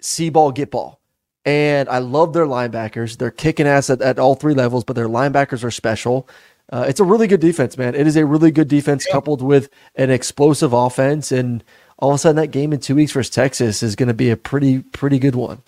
See 0.00 0.28
ball, 0.28 0.52
get 0.52 0.70
ball. 0.70 1.00
And 1.46 1.88
I 1.88 1.98
love 1.98 2.32
their 2.32 2.46
linebackers. 2.46 3.16
They're 3.16 3.30
kicking 3.30 3.66
ass 3.66 3.90
at, 3.90 4.02
at 4.02 4.18
all 4.18 4.34
three 4.34 4.54
levels, 4.54 4.82
but 4.82 4.96
their 4.96 5.08
linebackers 5.08 5.62
are 5.62 5.70
special. 5.70 6.28
Uh, 6.72 6.86
it's 6.88 7.00
a 7.00 7.04
really 7.04 7.26
good 7.26 7.40
defense, 7.40 7.78
man. 7.78 7.94
It 7.94 8.06
is 8.06 8.16
a 8.16 8.26
really 8.26 8.50
good 8.50 8.68
defense 8.68 9.06
yeah. 9.06 9.12
coupled 9.12 9.40
with 9.40 9.68
an 9.94 10.10
explosive 10.10 10.72
offense. 10.72 11.30
And 11.30 11.62
all 11.98 12.10
of 12.10 12.16
a 12.16 12.18
sudden, 12.18 12.36
that 12.36 12.48
game 12.48 12.72
in 12.72 12.80
two 12.80 12.96
weeks 12.96 13.12
versus 13.12 13.30
Texas 13.30 13.82
is 13.82 13.94
going 13.94 14.08
to 14.08 14.14
be 14.14 14.30
a 14.30 14.36
pretty, 14.36 14.80
pretty 14.80 15.18
good 15.18 15.36
one. 15.36 15.62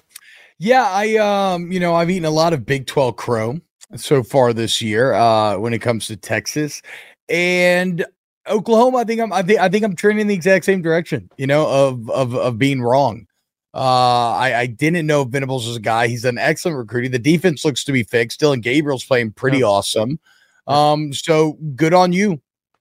Yeah, 0.59 0.89
I 0.89 1.17
um, 1.17 1.71
you 1.71 1.79
know, 1.79 1.95
I've 1.95 2.11
eaten 2.11 2.25
a 2.25 2.31
lot 2.31 2.53
of 2.55 2.65
Big 2.65 2.87
12 2.87 3.17
crow 3.17 3.61
so 3.95 4.23
far 4.25 4.53
this 4.53 4.83
year 4.83 5.13
uh 5.13 5.57
when 5.59 5.73
it 5.73 5.79
comes 5.81 6.09
to 6.09 6.17
Texas. 6.17 6.83
And 7.29 8.05
Oklahoma, 8.49 8.99
I 8.99 9.05
think 9.05 9.21
I'm 9.21 9.33
I 9.33 9.43
think 9.43 9.61
I 9.61 9.69
think 9.69 9.85
I'm 9.85 9.97
trending 9.97 10.23
in 10.23 10.27
the 10.29 10.35
exact 10.35 10.65
same 10.65 10.83
direction, 10.83 11.31
you 11.37 11.47
know, 11.47 11.69
of 11.69 12.11
of 12.11 12.35
of 12.35 12.59
being 12.59 12.83
wrong. 12.83 13.27
Uh, 13.75 14.33
I, 14.33 14.61
I 14.61 14.67
didn't 14.67 15.07
know 15.07 15.25
Venables 15.25 15.67
was 15.67 15.77
a 15.77 15.81
guy. 15.81 16.09
He's 16.09 16.25
an 16.25 16.39
excellent 16.39 16.79
recruiting. 16.79 17.11
The 17.11 17.19
defense 17.19 17.63
looks 17.63 17.85
to 17.85 17.93
be 17.93 18.05
fixed. 18.05 18.41
Dillon 18.41 18.63
Gabriel's 18.63 19.05
playing 19.05 19.33
pretty 19.33 19.59
yeah. 19.59 19.67
awesome. 19.67 20.19
Um, 20.67 21.13
so 21.13 21.59
good 21.75 21.93
on 21.93 22.13
you, 22.13 22.41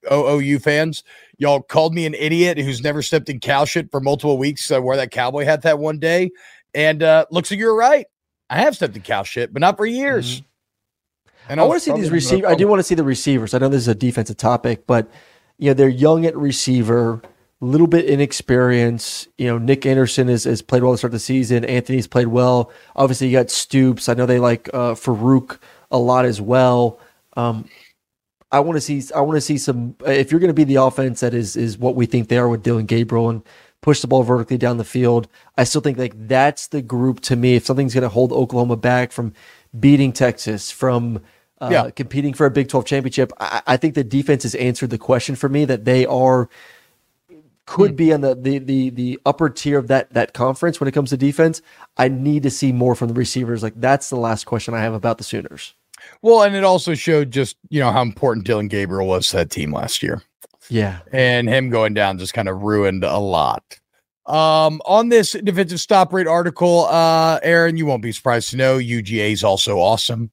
OOU 0.10 0.60
fans. 0.60 1.04
Y'all 1.38 1.62
called 1.62 1.94
me 1.94 2.06
an 2.06 2.14
idiot 2.14 2.58
who's 2.58 2.82
never 2.82 3.02
stepped 3.02 3.30
in 3.30 3.42
cow 3.42 3.66
shit 3.66 3.92
for 3.92 4.00
multiple 4.00 4.38
weeks. 4.38 4.72
I 4.72 4.80
wore 4.80 4.96
that 4.96 5.12
cowboy 5.12 5.44
hat 5.44 5.64
that 5.64 5.80
one 5.80 6.00
day, 6.00 6.32
and 6.74 7.04
uh, 7.04 7.26
looks 7.30 7.52
like 7.52 7.60
you're 7.60 7.76
right. 7.76 8.06
I 8.50 8.60
have 8.60 8.76
stepped 8.76 8.96
in 8.96 9.02
cow 9.02 9.24
shit, 9.24 9.52
but 9.52 9.60
not 9.60 9.76
for 9.76 9.86
years. 9.86 10.38
Mm-hmm. 10.38 10.46
And 11.50 11.60
I, 11.60 11.64
I 11.64 11.68
want 11.68 11.82
to 11.82 11.86
see 11.86 11.92
these 11.92 12.10
receivers. 12.10 12.50
I 12.50 12.56
do 12.56 12.68
want 12.68 12.80
to 12.80 12.84
see 12.84 12.96
the 12.96 13.04
receivers. 13.04 13.54
I 13.54 13.58
know 13.58 13.70
this 13.70 13.82
is 13.82 13.88
a 13.88 13.96
defensive 13.96 14.38
topic, 14.38 14.88
but 14.88 15.10
you 15.58 15.70
know, 15.70 15.74
they're 15.74 15.90
young 15.90 16.26
at 16.26 16.36
receiver, 16.36 17.22
a 17.62 17.66
little 17.66 17.88
bit 17.88 18.06
inexperienced. 18.06 19.28
You 19.38 19.48
know, 19.48 19.58
Nic 19.58 19.86
Anderson 19.86 20.28
has, 20.28 20.44
has 20.44 20.62
played 20.62 20.84
well 20.84 20.94
to 20.94 20.98
start 20.98 21.12
the 21.12 21.20
season. 21.20 21.66
Anthony's 21.66 22.08
played 22.08 22.28
well. 22.28 22.72
Obviously, 22.96 23.28
you 23.28 23.34
got 23.34 23.50
Stoops. 23.50 24.10
I 24.10 24.14
know 24.14 24.26
they 24.26 24.40
like 24.40 24.70
uh, 24.74 24.94
Farooq 24.94 25.60
a 25.92 25.98
lot 25.98 26.26
as 26.26 26.42
well. 26.42 27.00
Um, 27.38 27.70
I 28.52 28.60
want 28.60 28.78
to 28.78 28.82
see. 28.82 29.04
I 29.14 29.22
want 29.22 29.38
to 29.38 29.42
see 29.42 29.58
some. 29.58 29.96
If 30.06 30.32
you're 30.32 30.40
going 30.40 30.50
to 30.50 30.54
be 30.54 30.64
the 30.64 30.76
offense 30.76 31.20
that 31.22 31.34
is 31.34 31.56
is 31.56 31.78
what 31.78 31.96
we 31.96 32.06
think 32.06 32.28
they 32.30 32.38
are 32.38 32.48
with 32.48 32.64
Dillon 32.64 32.86
Gabriel 32.86 33.30
and 33.30 33.44
push 33.82 34.02
the 34.02 34.08
ball 34.08 34.24
vertically 34.24 34.58
down 34.58 34.78
the 34.78 34.84
field, 34.84 35.28
I 35.58 35.64
still 35.64 35.82
think 35.82 35.98
like 35.98 36.14
that's 36.28 36.68
the 36.68 36.82
group 36.82 37.20
to 37.22 37.36
me. 37.36 37.56
If 37.56 37.66
something's 37.66 37.94
going 37.94 38.04
to 38.04 38.10
hold 38.10 38.32
Oklahoma 38.32 38.78
back 38.78 39.12
from 39.12 39.34
beating 39.78 40.14
Texas, 40.14 40.72
from 40.72 41.22
uh, 41.62 41.70
yeah. 41.72 41.90
competing 41.90 42.34
for 42.34 42.46
a 42.46 42.52
Big 42.52 42.68
12 42.68 42.86
championship. 42.86 43.32
I, 43.40 43.62
I, 43.66 43.78
think 43.78 43.96
the 43.96 44.04
defense 44.04 44.44
has 44.44 44.56
answered 44.56 44.90
the 44.90 44.98
question 44.98 45.36
for 45.36 45.48
me 45.48 45.66
that 45.66 45.86
they 45.86 46.06
are 46.06 46.50
could 47.66 47.94
mm. 47.94 47.98
be 47.98 48.14
on 48.14 48.22
the, 48.22 48.36
the 48.36 48.60
the 48.60 48.90
the 48.92 49.20
upper 49.26 49.50
tier 49.50 49.80
of 49.80 49.88
that 49.88 50.14
that 50.14 50.34
conference 50.34 50.80
when 50.80 50.88
it 50.88 50.92
comes 50.92 51.10
to 51.10 51.18
defense. 51.18 51.62
I 51.98 52.08
need 52.08 52.44
to 52.44 52.52
see 52.52 52.72
more 52.72 52.96
from 52.96 53.08
the 53.08 53.14
receivers. 53.14 53.64
Like 53.64 53.74
that's 53.76 54.10
the 54.10 54.18
last 54.18 54.46
question 54.46 54.74
I 54.74 54.82
have 54.82 54.94
about 54.94 55.18
the 55.18 55.24
Sooners. 55.24 55.74
Well, 56.22 56.44
and 56.44 56.56
it 56.56 56.64
also 56.64 56.94
showed 56.94 57.32
just 57.32 57.58
you 57.70 57.80
know 57.80 57.92
how 57.92 58.02
important 58.02 58.46
Dillon 58.46 58.68
Gabriel 58.68 59.08
was 59.08 59.30
to 59.30 59.38
that 59.38 59.50
team 59.50 59.72
last 59.72 60.04
year. 60.04 60.22
Yeah, 60.70 61.00
and 61.12 61.48
him 61.48 61.70
going 61.70 61.94
down 61.94 62.18
just 62.18 62.34
kind 62.34 62.50
of 62.50 62.62
ruined 62.62 63.04
a 63.04 63.20
lot. 63.20 63.80
Um, 64.26 64.82
on 64.86 65.10
this 65.10 65.34
defensive 65.34 65.80
stop 65.80 66.12
rate 66.12 66.26
article, 66.26 66.86
uh, 66.86 67.40
Aaron, 67.44 67.78
you 67.78 67.86
won't 67.86 68.02
be 68.02 68.12
surprised 68.12 68.50
to 68.50 68.58
know 68.58 68.78
UGA 68.78 69.32
is 69.32 69.44
also 69.44 69.78
awesome. 69.78 70.32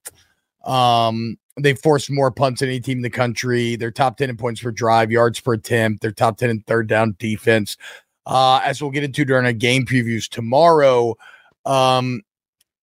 Um, 0.65 1.37
they 1.61 1.75
forced 1.75 2.11
more 2.11 2.31
punts 2.31 2.61
than 2.61 2.71
any 2.71 2.81
team 2.81 2.99
in 2.99 3.03
the 3.03 3.11
country. 3.11 3.77
They're 3.77 3.91
top 3.91 4.17
10 4.17 4.31
in 4.31 4.37
points 4.37 4.63
per 4.63 4.71
drive, 4.71 5.11
yards 5.11 5.41
per 5.41 5.55
attempt. 5.55 6.03
They're 6.03 6.13
top 6.13 6.39
10 6.39 6.51
in 6.51 6.61
third 6.61 6.87
down 6.87 7.17
defense. 7.19 7.77
Uh, 8.25 8.61
as 8.65 8.81
we'll 8.81 8.91
get 8.91 9.05
into 9.05 9.25
during 9.25 9.45
our 9.45 9.53
game 9.53 9.85
previews 9.85 10.29
tomorrow, 10.29 11.17
um, 11.67 12.23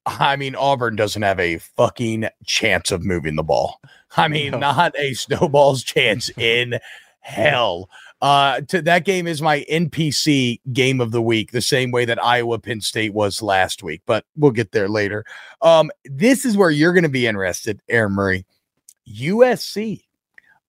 I 0.06 0.36
mean, 0.36 0.56
Auburn 0.56 0.96
doesn't 0.96 1.22
have 1.22 1.40
a 1.40 1.58
fucking 1.58 2.28
chance 2.46 2.92
of 2.92 3.04
moving 3.04 3.36
the 3.36 3.44
ball. 3.44 3.80
I 4.18 4.28
mean, 4.28 4.52
no. 4.52 4.60
not 4.60 4.98
a 4.98 5.14
snowball's 5.14 5.84
chance 5.84 6.30
in 6.38 6.80
hell. 7.22 7.90
Uh, 8.22 8.60
to, 8.62 8.82
that 8.82 9.06
game 9.06 9.28
is 9.28 9.42
my 9.42 9.66
NPC 9.72 10.60
game 10.74 11.00
of 11.00 11.12
the 11.12 11.22
week, 11.22 11.52
the 11.52 11.62
same 11.62 11.92
way 11.92 12.04
that 12.06 12.24
Iowa 12.24 12.60
Penn 12.60 12.82
State 12.82 13.14
was 13.14 13.42
last 13.42 13.82
week, 13.82 14.02
but 14.06 14.26
we'll 14.36 14.52
get 14.52 14.74
there 14.74 14.90
later. 14.90 15.24
Um, 15.62 15.90
this 16.04 16.44
is 16.44 16.58
where 16.58 16.70
you're 16.70 16.94
going 16.94 17.04
to 17.04 17.10
be 17.10 17.28
interested, 17.28 17.82
Aaron 17.88 18.14
Murray. 18.14 18.46
USC 19.10 20.04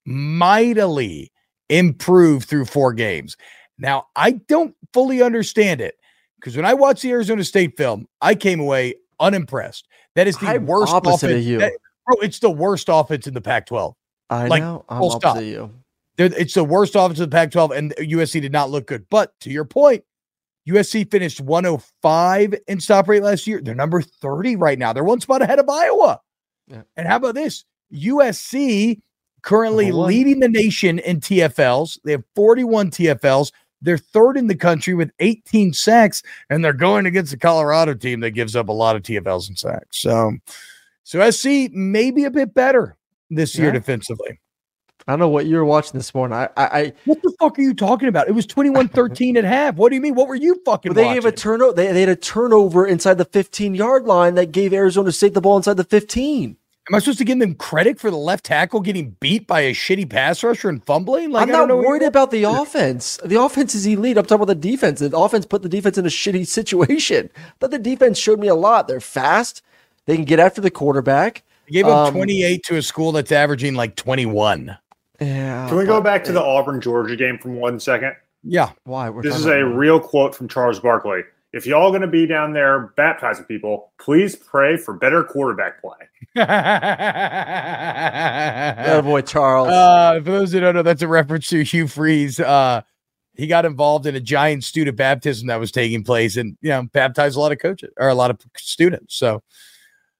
mightily 0.06 1.32
improved 1.68 2.48
through 2.48 2.66
four 2.66 2.92
games. 2.92 3.36
Now, 3.78 4.06
I 4.14 4.32
don't 4.32 4.76
fully 4.92 5.22
understand 5.22 5.80
it 5.80 5.96
because 6.36 6.54
when 6.54 6.64
I 6.64 6.74
watched 6.74 7.02
the 7.02 7.10
Arizona 7.10 7.42
State 7.44 7.76
film, 7.76 8.06
I 8.20 8.34
came 8.34 8.60
away 8.60 8.94
unimpressed. 9.18 9.88
That 10.14 10.26
is 10.26 10.36
the 10.38 10.48
I'm 10.48 10.66
worst 10.66 10.92
opposite 10.92 11.26
offense. 11.26 11.44
Of 11.44 11.46
you. 11.46 11.58
That, 11.58 11.72
bro, 12.06 12.16
it's 12.22 12.38
the 12.38 12.50
worst 12.50 12.88
offense 12.90 13.26
in 13.26 13.34
the 13.34 13.40
Pac 13.40 13.66
12. 13.66 13.94
I 14.28 14.46
like, 14.46 14.62
know. 14.62 14.84
I'm 14.88 15.02
opposite 15.02 15.18
stop. 15.20 15.42
you. 15.42 15.72
It's 16.20 16.54
the 16.54 16.64
worst 16.64 16.94
offense 16.96 17.20
of 17.20 17.30
the 17.30 17.34
Pac 17.34 17.50
12, 17.50 17.70
and 17.72 17.94
USC 17.96 18.40
did 18.40 18.52
not 18.52 18.70
look 18.70 18.86
good. 18.86 19.06
But 19.10 19.32
to 19.40 19.50
your 19.50 19.64
point, 19.64 20.04
USC 20.68 21.10
finished 21.10 21.40
105 21.40 22.54
in 22.68 22.80
stop 22.80 23.08
rate 23.08 23.22
last 23.22 23.46
year. 23.46 23.60
They're 23.62 23.74
number 23.74 24.02
30 24.02 24.56
right 24.56 24.78
now. 24.78 24.92
They're 24.92 25.04
one 25.04 25.20
spot 25.20 25.42
ahead 25.42 25.58
of 25.58 25.68
Iowa. 25.68 26.20
Yeah. 26.66 26.82
And 26.96 27.08
how 27.08 27.16
about 27.16 27.34
this? 27.34 27.64
USC 27.92 29.00
currently 29.42 29.90
leading 29.90 30.40
the 30.40 30.48
nation 30.48 30.98
in 31.00 31.20
TFLs. 31.20 31.98
They 32.04 32.12
have 32.12 32.24
41 32.36 32.90
TFLs. 32.90 33.52
They're 33.82 33.98
third 33.98 34.36
in 34.36 34.46
the 34.46 34.54
country 34.54 34.92
with 34.92 35.10
18 35.20 35.72
sacks, 35.72 36.22
and 36.50 36.62
they're 36.62 36.72
going 36.74 37.06
against 37.06 37.30
the 37.30 37.38
Colorado 37.38 37.94
team 37.94 38.20
that 38.20 38.32
gives 38.32 38.54
up 38.54 38.68
a 38.68 38.72
lot 38.72 38.94
of 38.94 39.02
TFLs 39.02 39.48
and 39.48 39.58
sacks. 39.58 40.00
So, 40.00 40.32
so 41.02 41.30
SC 41.30 41.70
may 41.72 42.10
be 42.10 42.24
a 42.24 42.30
bit 42.30 42.52
better 42.52 42.96
this 43.30 43.56
year 43.56 43.72
defensively. 43.72 44.38
I 45.10 45.12
don't 45.14 45.18
know 45.18 45.28
what 45.28 45.46
you 45.46 45.56
were 45.56 45.64
watching 45.64 45.98
this 45.98 46.14
morning. 46.14 46.38
I, 46.38 46.48
I, 46.56 46.64
I 46.64 46.92
what 47.04 47.20
the 47.22 47.32
fuck 47.40 47.58
are 47.58 47.62
you 47.62 47.74
talking 47.74 48.08
about? 48.08 48.28
It 48.28 48.32
was 48.32 48.46
21-13 48.46 49.36
at 49.36 49.44
half. 49.44 49.74
What 49.74 49.88
do 49.88 49.96
you 49.96 50.00
mean? 50.00 50.14
What 50.14 50.28
were 50.28 50.36
you 50.36 50.62
fucking? 50.64 50.90
Well, 50.90 50.94
they 50.94 51.04
watching? 51.04 51.22
gave 51.22 51.24
a 51.26 51.36
turnover. 51.36 51.72
They, 51.72 51.92
they 51.92 52.00
had 52.00 52.08
a 52.08 52.16
turnover 52.16 52.86
inside 52.86 53.18
the 53.18 53.24
15 53.24 53.74
yard 53.74 54.04
line 54.04 54.36
that 54.36 54.52
gave 54.52 54.72
Arizona 54.72 55.10
State 55.10 55.34
the 55.34 55.40
ball 55.40 55.56
inside 55.56 55.76
the 55.78 55.84
15. 55.84 56.56
Am 56.88 56.94
I 56.94 56.98
supposed 56.98 57.18
to 57.18 57.24
give 57.24 57.38
them 57.38 57.54
credit 57.54 58.00
for 58.00 58.10
the 58.10 58.16
left 58.16 58.44
tackle 58.44 58.80
getting 58.80 59.16
beat 59.20 59.46
by 59.46 59.60
a 59.60 59.72
shitty 59.72 60.08
pass 60.08 60.42
rusher 60.42 60.68
and 60.68 60.84
fumbling? 60.84 61.30
Like, 61.30 61.42
I'm 61.42 61.48
not 61.48 61.68
worried 61.68 62.02
about 62.02 62.30
the 62.30 62.44
offense. 62.44 63.18
The 63.24 63.40
offense 63.40 63.74
is 63.74 63.86
elite. 63.86 64.16
I'm 64.16 64.24
talking 64.24 64.42
about 64.42 64.60
the 64.60 64.68
defense. 64.68 65.00
The 65.00 65.16
offense 65.16 65.46
put 65.46 65.62
the 65.62 65.68
defense 65.68 65.98
in 65.98 66.06
a 66.06 66.08
shitty 66.08 66.46
situation. 66.48 67.30
But 67.58 67.70
the 67.70 67.78
defense 67.78 68.18
showed 68.18 68.40
me 68.40 68.48
a 68.48 68.54
lot. 68.54 68.88
They're 68.88 69.00
fast. 69.00 69.62
They 70.06 70.16
can 70.16 70.24
get 70.24 70.40
after 70.40 70.60
the 70.60 70.70
quarterback. 70.70 71.44
They 71.66 71.74
gave 71.74 71.86
up 71.86 72.08
um, 72.08 72.14
28 72.14 72.64
to 72.64 72.76
a 72.76 72.82
school 72.82 73.12
that's 73.12 73.30
averaging 73.30 73.74
like 73.74 73.94
21. 73.94 74.76
Yeah. 75.20 75.68
Can 75.68 75.76
we 75.76 75.84
go 75.84 76.00
back 76.00 76.24
to 76.24 76.32
the 76.32 76.42
Auburn 76.42 76.80
Georgia 76.80 77.16
game 77.16 77.38
for 77.38 77.50
one 77.50 77.78
second? 77.78 78.14
Yeah. 78.42 78.72
Why? 78.84 79.10
We're 79.10 79.22
this 79.22 79.36
is 79.36 79.46
a 79.46 79.64
real 79.64 80.00
quote 80.00 80.34
from 80.34 80.48
Charles 80.48 80.80
Barkley. 80.80 81.22
If 81.52 81.66
y'all 81.66 81.90
going 81.90 82.02
to 82.02 82.06
be 82.06 82.26
down 82.26 82.52
there 82.52 82.92
baptizing 82.96 83.44
people, 83.44 83.92
please 84.00 84.36
pray 84.36 84.76
for 84.76 84.94
better 84.94 85.24
quarterback 85.24 85.80
play. 85.80 85.96
oh 88.86 89.02
boy, 89.02 89.20
Charles. 89.22 89.68
Uh, 89.68 90.20
for 90.22 90.30
those 90.30 90.52
who 90.52 90.60
don't 90.60 90.76
know, 90.76 90.82
that's 90.82 91.02
a 91.02 91.08
reference 91.08 91.48
to 91.48 91.62
Hugh 91.62 91.88
Freeze. 91.88 92.38
Uh, 92.38 92.82
he 93.34 93.48
got 93.48 93.64
involved 93.64 94.06
in 94.06 94.14
a 94.14 94.20
giant 94.20 94.62
student 94.62 94.96
baptism 94.96 95.48
that 95.48 95.58
was 95.58 95.72
taking 95.72 96.04
place, 96.04 96.36
and 96.36 96.56
you 96.60 96.68
know, 96.68 96.84
baptized 96.92 97.36
a 97.36 97.40
lot 97.40 97.50
of 97.50 97.58
coaches 97.58 97.90
or 97.96 98.08
a 98.08 98.14
lot 98.14 98.30
of 98.30 98.40
students. 98.56 99.16
So, 99.16 99.42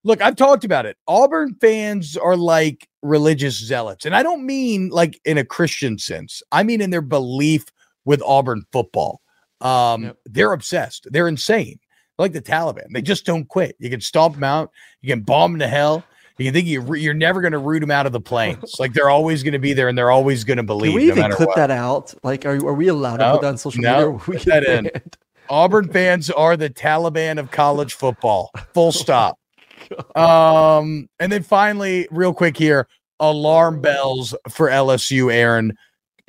look, 0.05 0.21
I've 0.21 0.37
talked 0.37 0.65
about 0.65 0.87
it. 0.87 0.97
Auburn 1.07 1.55
fans 1.61 2.17
are 2.17 2.37
like 2.37 2.89
religious 3.03 3.57
zealots. 3.59 4.05
And 4.05 4.15
I 4.15 4.23
don't 4.23 4.45
mean 4.45 4.89
like 4.91 5.21
in 5.25 5.39
a 5.39 5.45
Christian 5.45 5.99
sense, 5.99 6.43
I 6.53 6.63
mean 6.63 6.81
in 6.81 6.91
their 6.91 7.01
belief 7.03 7.65
with 8.05 8.23
Auburn 8.23 8.65
football. 8.73 9.21
Um, 9.61 10.05
Yep. 10.05 10.17
they're 10.27 10.53
obsessed. 10.53 11.07
They're 11.11 11.29
insane. 11.29 11.79
Like 12.19 12.33
the 12.33 12.43
Taliban, 12.43 12.93
they 12.93 13.01
just 13.01 13.25
don't 13.25 13.49
quit. 13.49 13.77
You 13.79 13.89
can 13.89 14.01
stomp 14.01 14.35
them 14.35 14.45
out. 14.45 14.71
You 15.01 15.09
can 15.09 15.23
bomb 15.23 15.53
them 15.53 15.61
to 15.61 15.69
hell. 15.69 16.05
You 16.37 16.47
can 16.47 16.55
think 16.55 16.67
you 16.67 16.95
you're 16.95 17.15
never 17.15 17.41
going 17.41 17.53
to 17.53 17.59
root 17.59 17.81
them 17.81 17.91
out 17.91 18.07
of 18.07 18.13
the 18.13 18.21
plains. 18.21 18.77
like 18.79 18.93
they're 18.93 19.11
always 19.11 19.43
going 19.43 19.53
to 19.55 19.59
be 19.59 19.73
there, 19.73 19.89
and 19.89 19.97
they're 19.97 20.11
always 20.11 20.45
going 20.45 20.57
to 20.59 20.63
believe. 20.63 20.93
Can 20.93 21.01
we 21.01 21.07
no 21.07 21.13
even 21.15 21.33
clip 21.33 21.49
what. 21.49 21.57
that 21.57 21.71
out? 21.71 22.15
Like, 22.23 22.45
are, 22.45 22.57
are 22.57 22.75
we 22.75 22.89
allowed 22.89 23.19
to 23.19 23.33
put 23.33 23.41
that 23.43 23.49
on 23.49 23.59
social 23.59 23.83
no, 23.83 24.13
media? 24.13 24.25
We 24.27 24.37
put 24.37 24.47
that 24.47 24.65
get 24.65 24.95
in. 24.97 25.03
Auburn 25.51 25.89
fans 25.93 26.31
are 26.31 26.57
the 26.57 26.71
Taliban 26.71 27.39
of 27.39 27.51
college 27.51 27.95
football. 27.95 28.51
Full 28.75 28.93
stop. 28.93 29.40
Um, 30.17 31.09
and 31.19 31.31
then 31.33 31.43
finally, 31.43 32.07
real 32.11 32.33
quick 32.33 32.57
here, 32.57 32.89
alarm 33.19 33.81
bells 33.81 34.35
for 34.49 34.69
LSU, 34.69 35.33
Aaron. 35.33 35.77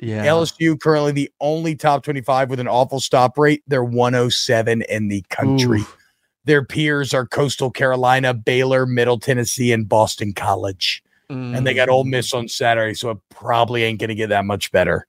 Yeah. 0.00 0.26
LSU 0.26 0.80
currently 0.80 1.12
the 1.12 1.30
only 1.40 1.76
top 1.76 2.02
25 2.02 2.50
with 2.50 2.58
an 2.58 2.66
awful 2.68 2.98
stop 2.98 3.38
rate. 3.38 3.62
They're 3.68 3.84
107 3.84 4.82
in 4.82 5.08
the 5.08 5.24
country. 5.30 5.80
Oof. 5.80 5.96
Their 6.44 6.64
peers 6.64 7.14
are 7.14 7.24
Coastal 7.24 7.70
Carolina, 7.70 8.34
Baylor, 8.34 8.84
Middle 8.84 9.18
Tennessee, 9.18 9.72
and 9.72 9.88
Boston 9.88 10.32
College. 10.32 11.02
And 11.28 11.66
they 11.66 11.72
got 11.72 11.88
Ole 11.88 12.04
Mm. 12.04 12.10
Miss 12.10 12.34
on 12.34 12.46
Saturday, 12.46 12.94
so 12.94 13.10
it 13.10 13.18
probably 13.30 13.84
ain't 13.84 13.98
going 14.00 14.08
to 14.08 14.14
get 14.14 14.28
that 14.28 14.44
much 14.44 14.70
better. 14.70 15.06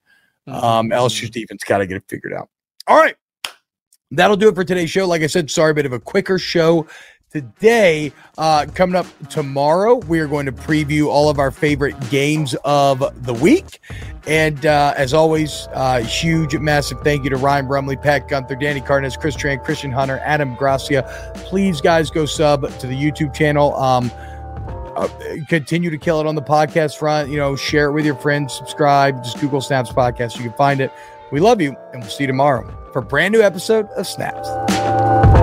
Um, 0.48 0.90
LSU's 0.90 1.30
defense 1.30 1.64
got 1.64 1.80
to 1.80 1.88
get 1.88 1.98
it 1.98 2.04
figured 2.08 2.34
out. 2.34 2.50
All 2.88 2.96
right. 2.98 3.16
That'll 4.12 4.38
do 4.38 4.48
it 4.48 4.56
for 4.56 4.64
today's 4.64 4.90
show. 4.92 5.08
Like 5.08 5.22
I 5.24 5.28
said, 5.28 5.50
sorry, 5.50 5.72
a 5.72 5.74
bit 5.74 5.86
of 5.86 5.92
a 5.92 6.00
quicker 6.00 6.38
show 6.38 6.88
today. 7.34 8.14
Uh, 8.38 8.66
coming 8.74 8.96
up 8.96 9.08
tomorrow, 9.30 9.96
we 9.96 10.20
are 10.20 10.28
going 10.28 10.46
to 10.46 10.52
preview 10.52 11.08
all 11.08 11.30
of 11.30 11.40
our 11.40 11.52
favorite 11.52 12.00
games 12.10 12.56
of 12.64 13.26
the 13.26 13.34
week. 13.34 13.80
And 14.28 14.66
uh, 14.66 14.94
as 14.96 15.14
always, 15.14 15.68
uh, 15.74 16.02
huge, 16.02 16.56
massive 16.56 17.02
thank 17.02 17.24
you 17.24 17.32
to 17.32 17.38
Ryan 17.38 17.68
Brumley, 17.68 17.98
Pat 17.98 18.30
Gunther, 18.30 18.56
Danny 18.56 18.80
Cardenas, 18.80 19.18
Chris 19.18 19.36
Tran, 19.36 19.62
Christian 19.64 19.92
Hunter, 19.92 20.20
Adam 20.20 20.56
Gracia. 20.56 21.34
Please, 21.36 21.82
guys, 21.82 22.10
go 22.10 22.26
sub 22.26 22.62
to 22.80 22.88
the 22.88 22.96
YouTube 22.96 23.34
channel. 23.34 23.76
Um, 23.76 24.12
uh, 24.96 25.08
continue 25.50 25.90
to 25.90 25.98
kill 25.98 26.22
it 26.22 26.28
on 26.28 26.36
the 26.36 26.42
podcast 26.42 26.98
front. 26.98 27.30
You 27.30 27.38
know, 27.38 27.56
share 27.56 27.88
it 27.88 27.94
with 27.94 28.06
your 28.06 28.16
friends, 28.16 28.54
subscribe, 28.54 29.24
just 29.24 29.40
Google 29.42 29.60
Snaps 29.60 29.92
Podcast. 29.92 30.38
You 30.38 30.44
can 30.44 30.54
find 30.54 30.80
it. 30.80 30.92
We 31.32 31.40
love 31.40 31.60
you, 31.60 31.76
and 31.92 32.02
we'll 32.02 32.12
see 32.12 32.26
you 32.26 32.28
tomorrow 32.28 32.64
for 32.94 33.00
a 33.00 33.04
brand 33.04 33.34
new 33.34 33.42
episode 33.42 33.88
of 33.98 34.06
Snaps. 34.06 35.43